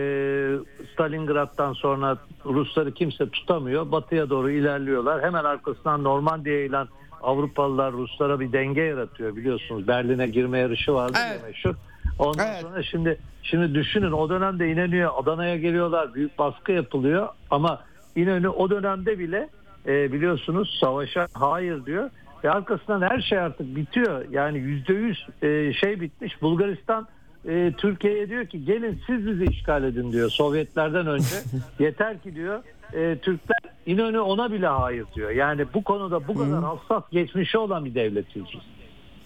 Stalingrad'dan 0.93 1.73
sonra 1.73 2.19
Rusları 2.45 2.95
kimse 2.95 3.29
tutamıyor. 3.29 3.93
Batıya 3.93 4.31
doğru 4.31 4.51
ilerliyorlar. 4.51 5.23
Hemen 5.23 5.45
arkasından 5.45 6.05
Normandiya'ya 6.05 6.65
ilan 6.65 6.89
Avrupalılar 7.23 7.93
Ruslara 7.93 8.41
bir 8.41 8.53
denge 8.53 8.81
yaratıyor 8.81 9.37
biliyorsunuz. 9.37 9.89
Berlin'e 9.89 10.27
girme 10.27 10.59
yarışı 10.59 10.95
vardı 10.95 11.19
Evet. 11.31 11.43
meşhur. 11.47 11.75
Ondan 12.19 12.47
Evet. 12.47 12.63
sonra 12.63 12.83
şimdi 12.83 13.19
şimdi 13.43 13.75
düşünün 13.75 14.13
o 14.13 14.29
dönemde 14.29 14.69
İnönü'ye 14.69 15.09
Adana'ya 15.09 15.57
geliyorlar. 15.57 16.15
Büyük 16.15 16.39
baskı 16.39 16.73
yapılıyor 16.73 17.29
ama 17.51 17.81
İnönü 18.17 18.49
o 18.49 18.71
dönemde 18.71 19.19
bile 19.19 19.49
e, 19.89 20.13
biliyorsunuz 20.13 20.79
savaşa 20.81 21.27
hayır 21.33 21.87
diyor. 21.87 22.11
Ve 22.45 22.51
arkasından 22.51 23.01
her 23.01 23.21
şey 23.21 23.39
artık 23.39 23.77
bitiyor. 23.77 24.25
Yani 24.31 24.59
yüzde 24.59 24.93
yüz 24.93 25.27
e, 25.43 25.73
şey 25.73 26.01
bitmiş. 26.01 26.43
Bulgaristan 26.43 27.09
e, 27.49 27.73
Türkiye'ye 27.79 28.29
diyor 28.29 28.47
ki 28.47 28.65
gelin 28.65 29.01
siz 29.07 29.27
bizi 29.27 29.45
işgal 29.45 29.85
edin 29.85 30.13
diyor 30.13 30.31
Sovyetlerden 30.31 31.07
önce. 31.07 31.37
Yeter 31.79 32.23
ki 32.23 32.35
diyor 32.35 32.63
e, 32.93 33.19
Türkler 33.19 33.59
İnönü 33.87 34.19
ona 34.19 34.53
bile 34.53 34.67
hayır 34.67 35.07
diyor. 35.15 35.31
Yani 35.31 35.67
bu 35.75 35.85
konuda 35.85 36.29
bu 36.29 36.35
kadar 36.35 36.65
hassas 36.65 37.03
geçmişi 37.11 37.59
olan 37.59 37.85
bir 37.85 37.95
devletiz 37.95 38.43
biz. 38.55 38.61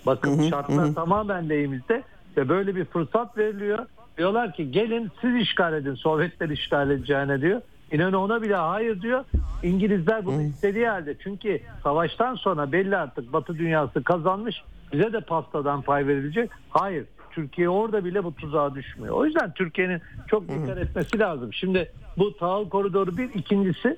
Bakın 0.06 0.42
şartlar 0.50 0.94
tamamen 0.94 1.48
lehimizde 1.48 2.02
ve 2.36 2.48
böyle 2.48 2.76
bir 2.76 2.84
fırsat 2.84 3.38
veriliyor. 3.38 3.86
Diyorlar 4.18 4.52
ki 4.52 4.70
gelin 4.70 5.10
siz 5.20 5.36
işgal 5.36 5.74
edin 5.74 5.94
Sovyetler 5.94 6.48
işgal 6.48 6.90
edeceğine 6.90 7.40
diyor. 7.40 7.60
İnönü 7.92 8.16
ona 8.16 8.42
bile 8.42 8.54
hayır 8.54 9.02
diyor. 9.02 9.24
İngilizler 9.62 10.26
bunu 10.26 10.42
istediği 10.42 10.88
halde 10.88 11.16
çünkü 11.22 11.60
savaştan 11.82 12.34
sonra 12.34 12.72
belli 12.72 12.96
artık 12.96 13.32
Batı 13.32 13.58
dünyası 13.58 14.04
kazanmış 14.04 14.62
bize 14.92 15.12
de 15.12 15.20
pastadan 15.20 15.82
pay 15.82 16.06
verilecek. 16.06 16.50
Hayır 16.70 17.04
Türkiye 17.30 17.68
orada 17.68 18.04
bile 18.04 18.24
bu 18.24 18.34
tuzağa 18.34 18.74
düşmüyor. 18.74 19.14
O 19.14 19.26
yüzden 19.26 19.52
Türkiye'nin 19.54 20.00
çok 20.28 20.48
dikkat 20.48 20.78
etmesi 20.78 21.18
lazım. 21.18 21.52
Şimdi 21.52 21.92
bu 22.18 22.36
tahıl 22.36 22.68
koridoru 22.68 23.16
bir 23.16 23.34
ikincisi 23.34 23.96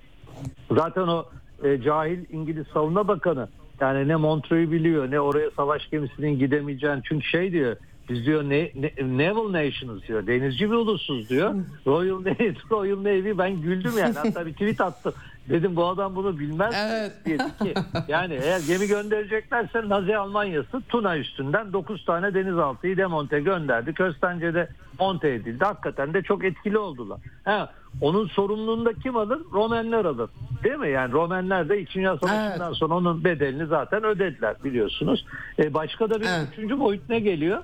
zaten 0.70 1.02
o 1.02 1.24
e, 1.64 1.80
cahil 1.82 2.24
İngiliz 2.30 2.66
savunma 2.66 3.08
bakanı 3.08 3.48
yani 3.80 4.08
ne 4.08 4.16
Montreux'u 4.16 4.72
biliyor 4.72 5.10
ne 5.10 5.20
oraya 5.20 5.50
savaş 5.50 5.90
gemisinin 5.90 6.38
gidemeyeceğini 6.38 7.00
çünkü 7.04 7.26
şey 7.26 7.52
diyor 7.52 7.76
biz 8.08 8.26
diyor 8.26 8.42
ne, 8.42 8.70
ne, 8.74 8.92
naval 9.18 9.52
nations 9.52 10.02
diyor 10.08 10.26
denizci 10.26 10.70
bir 10.70 10.76
ulusuz 10.76 11.28
diyor 11.30 11.54
Royal 11.86 12.20
Navy, 12.20 12.54
Royal 12.70 12.98
Navy 12.98 13.38
ben 13.38 13.62
güldüm 13.62 13.92
yani 13.98 14.14
hatta 14.14 14.46
bir 14.46 14.52
tweet 14.52 14.80
attım 14.80 15.12
dedim 15.48 15.76
bu 15.76 15.86
adam 15.86 16.16
bunu 16.16 16.38
bilmez 16.38 16.74
Evet. 16.76 17.12
diye 17.24 17.36
ki 17.36 17.74
yani 18.08 18.34
eğer 18.42 18.60
gemi 18.66 18.86
göndereceklerse 18.86 19.88
Nazi 19.88 20.16
Almanyası 20.16 20.82
Tuna 20.88 21.18
üstünden 21.18 21.72
9 21.72 22.04
tane 22.04 22.34
denizaltıyı 22.34 22.96
demonte 22.96 23.40
gönderdi. 23.40 23.92
Köstence'de 23.94 24.68
monte 25.00 25.30
edildi. 25.30 25.64
Hakikaten 25.64 26.14
de 26.14 26.22
çok 26.22 26.44
etkili 26.44 26.78
oldular. 26.78 27.20
Ha, 27.44 27.72
onun 28.00 28.26
sorumluluğunu 28.26 28.84
da 28.84 28.92
kim 28.92 29.16
alır? 29.16 29.40
Romenler 29.52 30.04
alır. 30.04 30.30
Değil 30.64 30.76
mi? 30.76 30.90
Yani 30.90 31.12
Romenler 31.12 31.68
de 31.68 31.80
2. 31.80 31.94
Dünya 31.94 32.16
Savaşı'ndan 32.18 32.66
Evet. 32.68 32.76
sonra 32.76 32.94
onun 32.94 33.24
bedelini 33.24 33.66
zaten 33.66 34.04
ödediler 34.04 34.56
biliyorsunuz. 34.64 35.26
E, 35.58 35.74
başka 35.74 36.10
da 36.10 36.20
bir 36.20 36.26
Evet. 36.26 36.48
üçüncü 36.52 36.78
boyut 36.78 37.08
ne 37.08 37.20
geliyor? 37.20 37.62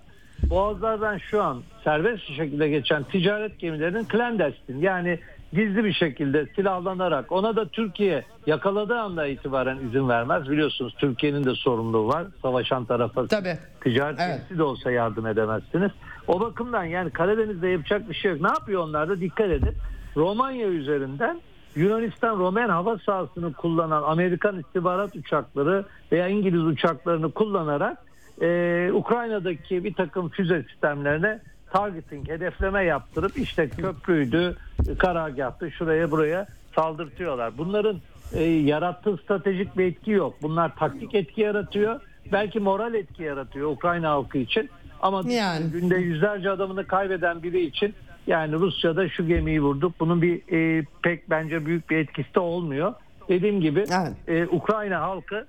Boğazlardan 0.51 1.19
şu 1.19 1.43
an 1.43 1.63
serbest 1.85 2.29
bir 2.29 2.35
şekilde 2.35 2.69
geçen 2.69 3.03
ticaret 3.03 3.59
gemilerinin 3.59 4.07
clandestine 4.13 4.85
yani 4.87 5.19
gizli 5.53 5.85
bir 5.85 5.93
şekilde 5.93 6.47
silahlanarak 6.57 7.33
ona 7.33 7.57
da 7.57 7.69
Türkiye 7.69 8.25
yakaladığı 8.47 8.99
anda 8.99 9.27
itibaren 9.27 9.79
izin 9.89 10.09
vermez. 10.09 10.51
Biliyorsunuz 10.51 10.95
Türkiye'nin 10.99 11.45
de 11.45 11.55
sorumluluğu 11.55 12.09
var. 12.09 12.27
Savaşan 12.43 12.85
tarafa 12.85 13.27
Tabii. 13.27 13.59
ticaret 13.85 14.21
Evet. 14.21 14.37
gemisi 14.37 14.59
de 14.59 14.63
olsa 14.63 14.91
yardım 14.91 15.27
edemezsiniz. 15.27 15.91
O 16.29 16.41
bakımdan 16.41 16.85
yani 16.85 17.11
Karadeniz'de 17.11 17.69
yapacak 17.69 18.09
bir 18.09 18.15
şey 18.15 18.31
yok. 18.31 18.41
Ne 18.41 18.49
yapıyor 18.49 18.83
onlar 18.83 19.09
da 19.09 19.21
dikkat 19.21 19.51
edin. 19.51 19.75
Romanya 20.17 20.67
üzerinden 20.67 21.41
Yunanistan 21.77 22.39
Romen 22.39 22.69
hava 22.69 22.99
sahasını 22.99 23.53
kullanan 23.53 24.03
Amerikan 24.03 24.61
istihbarat 24.61 25.17
uçakları 25.17 25.85
veya 26.13 26.29
İngiliz 26.29 26.61
uçaklarını 26.65 27.31
kullanarak 27.31 27.99
e, 28.41 28.91
Ukrayna'daki 28.93 29.85
bir 29.85 29.95
takım 29.95 30.29
füze 30.29 30.63
sistemlerine 30.63 31.41
targeting, 31.73 32.29
hedefleme 32.29 32.85
yaptırıp 32.85 33.39
işte 33.39 33.69
köprüydü, 33.69 34.57
karargahtı, 34.99 35.71
şuraya 35.71 36.11
buraya 36.11 36.47
saldırtıyorlar. 36.75 37.59
Bunların 37.59 37.97
e, 38.33 38.43
yarattığı 38.45 39.17
stratejik 39.17 39.79
bir 39.79 39.85
etki 39.85 40.11
yok. 40.11 40.35
Bunlar 40.43 40.77
taktik 40.77 41.15
etki 41.15 41.41
yaratıyor. 41.41 42.01
Belki 42.33 42.61
moral 42.61 42.95
etki 42.95 43.23
yaratıyor 43.23 43.71
Ukrayna 43.71 44.11
halkı 44.11 44.39
için. 44.39 44.71
Ama 45.03 45.23
Yani. 45.29 45.71
günde 45.71 45.97
yüzlerce 45.97 46.51
adamını 46.51 46.87
kaybeden 46.87 47.43
biri 47.43 47.61
için 47.61 47.95
yani 48.27 48.53
Rusya'da 48.53 49.09
şu 49.09 49.27
gemiyi 49.27 49.63
vurduk. 49.63 49.95
Bunun 50.01 50.23
bir 50.23 50.53
e, 50.53 50.85
pek 51.03 51.31
bence 51.31 51.67
büyük 51.67 51.91
bir 51.91 51.97
etkisi 51.97 52.35
de 52.35 52.41
olmuyor. 52.41 52.95
Dediğim 53.29 53.61
gibi 53.61 53.85
Evet. 53.91 54.13
e, 54.29 54.47
Ukrayna 54.57 55.01
halkı 55.01 55.47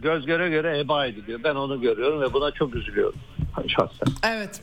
göz 0.00 0.26
göre 0.26 0.48
göre 0.48 0.78
heba 0.78 1.06
ediliyor. 1.06 1.40
Ben 1.44 1.54
onu 1.54 1.80
görüyorum 1.80 2.20
ve 2.20 2.32
buna 2.32 2.50
çok 2.50 2.74
üzülüyorum 2.74 3.20
şahsen. 3.68 4.08
Evet. 4.24 4.60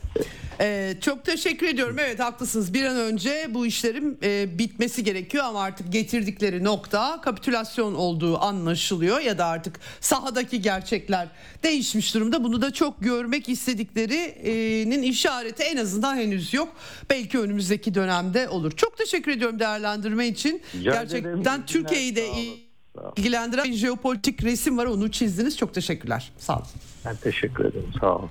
Ee, 0.59 0.93
çok 1.01 1.25
teşekkür 1.25 1.67
ediyorum. 1.67 1.95
Evet 1.99 2.19
haklısınız. 2.19 2.73
Bir 2.73 2.85
an 2.85 2.95
önce 2.97 3.47
bu 3.49 3.65
işlerin 3.65 4.19
e, 4.23 4.59
bitmesi 4.59 5.03
gerekiyor 5.03 5.43
ama 5.43 5.61
artık 5.61 5.91
getirdikleri 5.93 6.63
nokta 6.63 7.21
kapitülasyon 7.21 7.95
olduğu 7.95 8.39
anlaşılıyor 8.39 9.19
ya 9.19 9.37
da 9.37 9.45
artık 9.45 9.79
sahadaki 9.99 10.61
gerçekler 10.61 11.27
değişmiş 11.63 12.15
durumda. 12.15 12.43
Bunu 12.43 12.61
da 12.61 12.73
çok 12.73 13.01
görmek 13.01 13.49
istediklerinin 13.49 15.01
işareti 15.01 15.63
en 15.63 15.77
azından 15.77 16.15
henüz 16.15 16.53
yok. 16.53 16.69
Belki 17.09 17.39
önümüzdeki 17.39 17.93
dönemde 17.93 18.49
olur. 18.49 18.71
Çok 18.71 18.97
teşekkür 18.97 19.31
ediyorum 19.31 19.59
değerlendirme 19.59 20.27
için. 20.27 20.61
Rica. 20.75 20.91
Gerçekten 20.91 21.59
İyi. 21.59 21.65
Türkiye'yi 21.65 22.15
de 22.15 22.25
olun. 22.25 22.72
İlgilendiren 23.17 23.71
jeopolitik 23.71 24.43
resim 24.43 24.77
var. 24.77 24.85
Onu 24.85 25.11
çizdiniz. 25.11 25.57
Çok 25.57 25.73
teşekkürler. 25.73 26.31
Sağ 26.37 26.55
olun. 26.55 26.65
Ben 27.05 27.15
teşekkür 27.15 27.65
ederim. 27.65 27.91
Sağ 27.99 28.15
olun. 28.15 28.29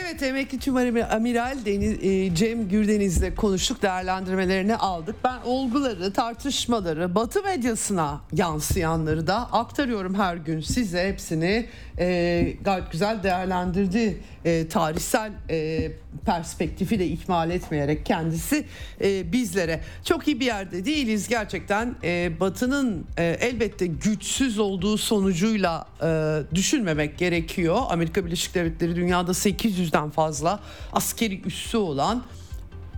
Evet 0.00 0.22
emekli 0.22 0.58
tüm 0.58 0.76
amiral 0.76 1.58
Deniz, 1.64 2.04
e, 2.04 2.34
Cem 2.34 2.68
Gürdeniz'le 2.68 3.34
konuştuk 3.36 3.82
değerlendirmelerini 3.82 4.76
aldık. 4.76 5.16
Ben 5.24 5.38
olguları, 5.44 6.12
tartışmaları, 6.12 7.14
Batı 7.14 7.42
medyasına 7.42 8.20
yansıyanları 8.32 9.26
da 9.26 9.36
aktarıyorum 9.36 10.14
her 10.14 10.36
gün 10.36 10.60
size 10.60 11.08
hepsini 11.08 11.66
e, 11.98 12.56
gayet 12.64 12.92
güzel 12.92 13.22
değerlendirdi. 13.22 14.20
E, 14.44 14.68
tarihsel 14.68 15.32
e, 15.50 15.90
perspektifi 16.26 16.98
de 16.98 17.06
ihmal 17.06 17.50
etmeyerek 17.50 18.06
kendisi 18.06 18.64
e, 19.00 19.32
bizlere. 19.32 19.80
Çok 20.04 20.28
iyi 20.28 20.40
bir 20.40 20.44
yerde 20.44 20.84
değiliz 20.84 21.28
gerçekten. 21.28 21.94
E, 22.04 22.40
Batı'nın 22.40 23.04
e, 23.18 23.24
elbette 23.24 23.86
güçsüz 23.86 24.58
olduğu 24.58 24.98
sonucuyla 24.98 25.86
e, 26.02 26.54
düşünmemek 26.54 27.18
gerekiyor. 27.18 27.78
Amerika 27.88 28.26
Birleşik 28.26 28.54
Devletleri 28.54 28.96
dünyada 28.96 29.34
800'den 29.82 30.10
fazla 30.10 30.60
askeri 30.92 31.42
üssü 31.46 31.76
olan 31.76 32.22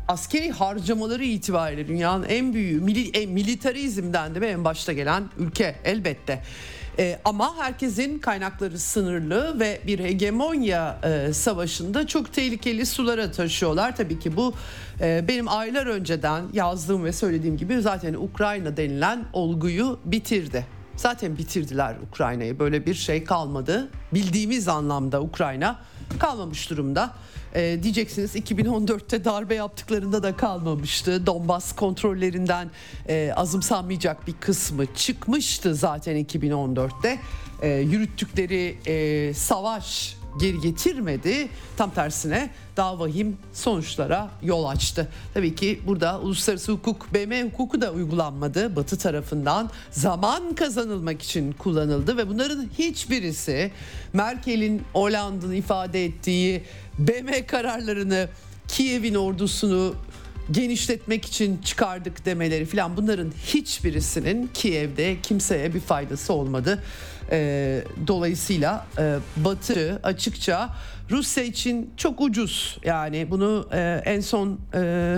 askeri 0.09 0.51
harcamaları 0.51 1.24
itibariyle 1.24 1.89
dünyanın 1.89 2.27
en 2.28 2.55
büyüğü 2.55 2.81
mili, 2.81 3.09
e, 3.09 3.27
militarizmden 3.27 4.35
de 4.35 4.51
en 4.51 4.65
başta 4.65 4.93
gelen 4.93 5.24
ülke 5.39 5.77
elbette. 5.85 6.43
E, 6.98 7.19
ama 7.24 7.56
herkesin 7.56 8.19
kaynakları 8.19 8.78
sınırlı 8.78 9.61
ve 9.61 9.81
bir 9.86 9.98
hegemonya 9.98 10.98
e, 11.02 11.32
savaşında 11.32 12.06
çok 12.06 12.32
tehlikeli 12.32 12.86
sulara 12.86 13.32
taşıyorlar. 13.32 13.97
Tabii 13.97 14.19
ki 14.19 14.36
bu 14.36 14.55
e, 15.01 15.24
benim 15.28 15.48
aylar 15.48 15.86
önceden 15.86 16.44
yazdığım 16.52 17.05
ve 17.05 17.12
söylediğim 17.12 17.56
gibi 17.56 17.81
zaten 17.81 18.15
Ukrayna 18.15 18.77
denilen 18.77 19.24
olguyu 19.32 19.98
bitirdi. 20.05 20.66
Zaten 20.97 21.39
bitirdiler 21.39 21.97
Ukrayna'yı. 22.09 22.59
Böyle 22.59 22.86
bir 22.86 22.94
şey 22.94 23.24
kalmadı. 23.24 23.89
Bildiğimiz 24.12 24.69
anlamda 24.69 25.23
Ukrayna 25.23 25.78
kalmamış 26.18 26.70
durumda. 26.70 27.14
Ee, 27.55 27.78
diyeceksiniz 27.82 28.36
2014'te 28.36 29.24
darbe 29.24 29.55
yaptıklarında 29.55 30.22
da 30.22 30.36
kalmamıştı. 30.36 31.26
Donbas 31.26 31.72
kontrollerinden 31.72 32.70
e, 33.09 33.32
azımsanmayacak 33.36 34.26
bir 34.26 34.32
kısmı 34.32 34.94
çıkmıştı 34.94 35.74
zaten 35.74 36.24
2014'te. 36.24 37.18
E, 37.62 37.68
yürüttükleri 37.68 38.78
e, 38.86 39.35
savaş 39.35 40.16
geri 40.40 40.61
getirmedi. 40.61 41.48
Tam 41.77 41.90
tersine 41.90 42.51
daha 42.77 42.98
vahim 42.98 43.39
sonuçlara 43.52 44.31
yol 44.43 44.65
açtı. 44.65 45.09
Tabii 45.35 45.55
ki 45.55 45.81
burada 45.86 46.20
uluslararası 46.20 46.73
hukuk, 46.73 47.15
BM 47.15 47.43
hukuku 47.43 47.81
da 47.81 47.93
uygulanmadı. 47.93 48.77
Batı 48.77 48.98
tarafından 48.98 49.70
zaman 49.90 50.55
kazanılmak 50.55 51.23
için 51.23 51.52
kullanıldı 51.52 52.16
ve 52.16 52.28
bunların 52.28 52.69
hiçbirisi 52.78 53.70
Merkel'in 54.12 54.82
Hollanda'nın 54.93 55.55
ifade 55.55 56.05
ettiği 56.05 56.62
BM 56.98 57.47
kararlarını 57.47 58.28
Kiev'in 58.69 59.15
ordusunu 59.15 59.94
genişletmek 60.51 61.24
için 61.24 61.59
çıkardık 61.65 62.27
demeleri 62.27 62.65
filan 62.65 62.97
bunların 62.97 63.32
hiçbirisinin 63.47 64.51
Kiev'de 64.55 65.16
kimseye 65.23 65.74
bir 65.74 65.81
faydası 65.81 66.32
olmadı. 66.32 66.82
E, 67.35 67.85
dolayısıyla 68.06 68.86
e, 68.98 69.16
Batı 69.36 70.01
açıkça 70.02 70.70
Rusya 71.11 71.44
için 71.44 71.90
çok 71.97 72.20
ucuz 72.20 72.78
yani 72.85 73.31
bunu 73.31 73.69
e, 73.73 74.02
en 74.05 74.20
son 74.20 74.61
e, 74.74 75.16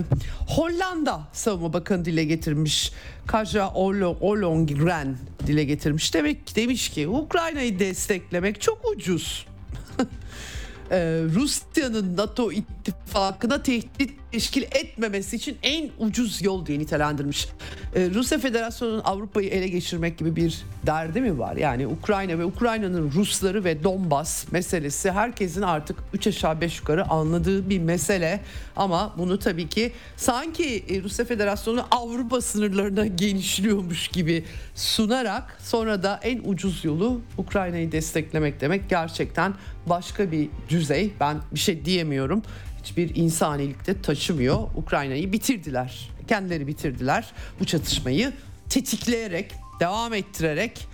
Hollanda 0.48 1.20
Savunma 1.32 1.72
Bakanı 1.72 2.04
dile 2.04 2.24
getirmiş. 2.24 2.92
Kaja 3.26 3.68
Ollongren 3.70 5.16
dile 5.46 5.64
getirmiş. 5.64 6.14
Demek 6.14 6.56
demiş 6.56 6.88
ki 6.88 7.08
Ukrayna'yı 7.08 7.78
desteklemek 7.78 8.60
çok 8.60 8.84
ucuz. 8.84 9.46
e, 10.90 10.98
Rusya'nın 11.34 12.16
NATO 12.16 12.52
ittifakına 12.52 13.62
tehdit 13.62 14.25
teşkil 14.36 14.62
etmemesi 14.62 15.36
için 15.36 15.56
en 15.62 15.90
ucuz 15.98 16.42
yol 16.42 16.66
diye 16.66 16.78
nitelendirmiş. 16.78 17.48
E, 17.94 18.10
Rusya 18.10 18.38
Federasyonu'nun 18.38 19.02
Avrupa'yı 19.04 19.48
ele 19.48 19.68
geçirmek 19.68 20.18
gibi 20.18 20.36
bir 20.36 20.62
derdi 20.86 21.20
mi 21.20 21.38
var? 21.38 21.56
Yani 21.56 21.86
Ukrayna 21.86 22.38
ve 22.38 22.44
Ukrayna'nın 22.44 23.12
Rusları 23.12 23.64
ve 23.64 23.84
Donbas 23.84 24.52
meselesi 24.52 25.10
herkesin 25.10 25.62
artık 25.62 25.98
3 26.12 26.26
aşağı 26.26 26.60
5 26.60 26.78
yukarı 26.78 27.10
anladığı 27.10 27.70
bir 27.70 27.78
mesele. 27.78 28.40
Ama 28.76 29.14
bunu 29.18 29.38
tabii 29.38 29.68
ki 29.68 29.92
sanki 30.16 30.84
e, 30.88 31.02
Rusya 31.02 31.24
Federasyonu 31.24 31.84
Avrupa 31.90 32.40
sınırlarına 32.40 33.06
genişliyormuş 33.06 34.08
gibi 34.08 34.44
sunarak 34.74 35.58
sonra 35.62 36.02
da 36.02 36.20
en 36.22 36.40
ucuz 36.44 36.84
yolu 36.84 37.20
Ukrayna'yı 37.38 37.92
desteklemek 37.92 38.60
demek 38.60 38.90
gerçekten 38.90 39.54
başka 39.86 40.32
bir 40.32 40.48
düzey. 40.68 41.12
Ben 41.20 41.36
bir 41.54 41.58
şey 41.58 41.84
diyemiyorum 41.84 42.42
hiçbir 42.86 43.16
insanilikte 43.16 44.02
taşımıyor. 44.02 44.58
Ukrayna'yı 44.76 45.32
bitirdiler. 45.32 46.10
Kendileri 46.28 46.66
bitirdiler 46.66 47.32
bu 47.60 47.64
çatışmayı 47.64 48.32
tetikleyerek, 48.68 49.52
devam 49.80 50.14
ettirerek 50.14 50.86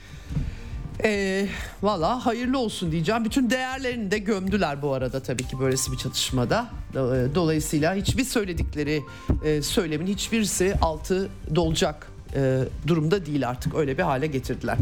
e, 1.04 1.46
valla 1.82 2.26
hayırlı 2.26 2.58
olsun 2.58 2.92
diyeceğim. 2.92 3.24
Bütün 3.24 3.50
değerlerini 3.50 4.10
de 4.10 4.18
gömdüler 4.18 4.82
bu 4.82 4.92
arada 4.92 5.22
tabii 5.22 5.42
ki 5.42 5.60
böylesi 5.60 5.92
bir 5.92 5.96
çatışmada. 5.96 6.70
Dolayısıyla 7.34 7.94
hiçbir 7.94 8.24
söyledikleri 8.24 9.02
söylemin 9.62 10.06
hiçbirisi 10.06 10.74
altı 10.80 11.28
dolacak 11.54 12.11
e, 12.34 12.58
durumda 12.86 13.26
değil 13.26 13.48
artık. 13.48 13.74
Öyle 13.74 13.98
bir 13.98 14.02
hale 14.02 14.26
getirdiler. 14.26 14.76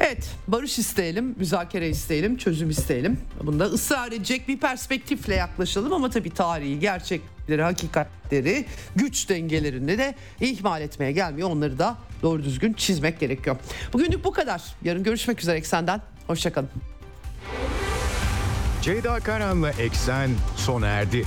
Evet 0.00 0.30
barış 0.48 0.78
isteyelim, 0.78 1.34
müzakere 1.38 1.88
isteyelim, 1.88 2.36
çözüm 2.36 2.70
isteyelim. 2.70 3.18
Bunda 3.44 3.64
ısrar 3.64 4.12
edecek 4.12 4.48
bir 4.48 4.58
perspektifle 4.58 5.34
yaklaşalım 5.34 5.92
ama 5.92 6.10
tabii 6.10 6.30
tarihi, 6.30 6.80
gerçekleri, 6.80 7.62
hakikatleri, 7.62 8.64
güç 8.96 9.28
dengelerini 9.28 9.98
de 9.98 10.14
ihmal 10.40 10.82
etmeye 10.82 11.12
gelmiyor. 11.12 11.50
Onları 11.50 11.78
da 11.78 11.96
doğru 12.22 12.44
düzgün 12.44 12.72
çizmek 12.72 13.20
gerekiyor. 13.20 13.56
Bugünlük 13.92 14.24
bu 14.24 14.32
kadar. 14.32 14.62
Yarın 14.84 15.02
görüşmek 15.02 15.40
üzere 15.40 15.56
Eksen'den. 15.56 16.00
Hoşçakalın. 16.26 16.68
Ceyda 18.82 19.20
Karan'la 19.20 19.70
Eksen 19.70 20.30
sona 20.56 20.86
erdi. 20.86 21.26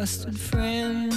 Trusted 0.00 0.40
friend. 0.40 1.12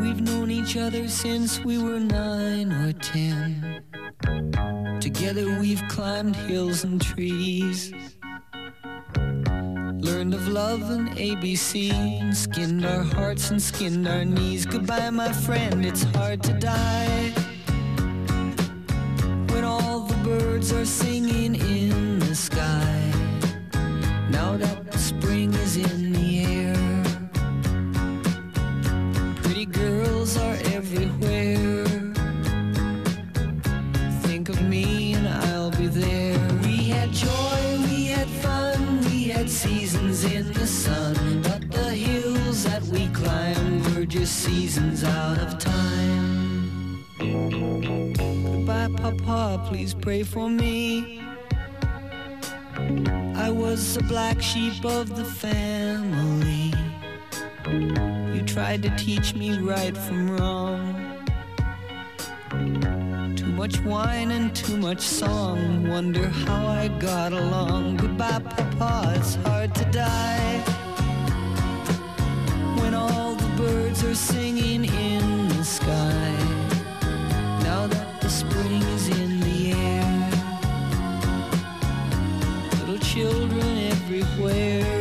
We've 0.00 0.20
known 0.20 0.50
each 0.50 0.76
other 0.76 1.06
since 1.06 1.60
we 1.60 1.78
were 1.78 2.00
nine 2.00 2.72
or 2.72 2.92
ten. 2.92 3.84
Together 5.00 5.60
we've 5.60 5.80
climbed 5.86 6.34
hills 6.34 6.82
and 6.82 7.00
trees. 7.00 7.92
Learned 10.08 10.34
of 10.34 10.48
love 10.48 10.82
and 10.90 11.10
ABC, 11.10 12.34
skinned 12.34 12.84
our 12.84 13.04
hearts 13.14 13.50
and 13.50 13.62
skinned 13.62 14.08
our 14.08 14.24
knees. 14.24 14.66
Goodbye, 14.66 15.10
my 15.10 15.30
friend, 15.30 15.86
it's 15.86 16.02
hard 16.16 16.42
to 16.42 16.52
die. 16.54 17.30
When 19.50 19.62
all 19.62 20.00
the 20.00 20.16
birds 20.24 20.72
are 20.72 20.84
singing 20.84 21.54
in 21.54 22.18
the 22.18 22.34
sky. 22.34 23.12
Now 24.30 24.56
that 24.56 24.90
the 24.90 24.98
spring 24.98 25.54
is 25.54 25.76
in 25.76 26.25
the 44.26 44.32
seasons 44.32 45.04
out 45.04 45.38
of 45.38 45.56
time. 45.56 47.04
Goodbye, 47.16 48.90
Papa, 48.96 49.64
please 49.68 49.94
pray 49.94 50.24
for 50.24 50.50
me. 50.50 51.20
I 53.36 53.50
was 53.50 53.94
the 53.94 54.02
black 54.02 54.42
sheep 54.42 54.84
of 54.84 55.14
the 55.14 55.24
family. 55.24 56.72
You 58.34 58.42
tried 58.42 58.82
to 58.82 58.90
teach 58.96 59.36
me 59.36 59.60
right 59.60 59.96
from 59.96 60.36
wrong. 60.36 60.80
Too 63.36 63.52
much 63.52 63.80
wine 63.82 64.32
and 64.32 64.52
too 64.56 64.76
much 64.76 65.02
song. 65.02 65.88
Wonder 65.88 66.26
how 66.26 66.66
I 66.66 66.88
got 66.98 67.32
along. 67.32 67.98
Goodbye, 67.98 68.40
Papa, 68.40 69.14
it's 69.18 69.36
hard 69.36 69.72
to 69.76 69.84
die. 69.92 70.58
When 72.80 72.92
all 72.92 73.25
birds 73.56 74.04
are 74.04 74.14
singing 74.14 74.84
in 74.84 75.48
the 75.48 75.64
sky. 75.64 76.36
Now 77.62 77.86
that 77.86 78.20
the 78.20 78.28
spring 78.28 78.82
is 78.96 79.08
in 79.08 79.40
the 79.40 79.72
air, 79.72 80.30
little 82.78 82.98
children 82.98 83.78
everywhere. 83.92 84.95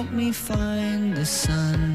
help 0.00 0.12
me 0.12 0.32
find 0.32 1.14
the 1.14 1.26
sun. 1.26 1.89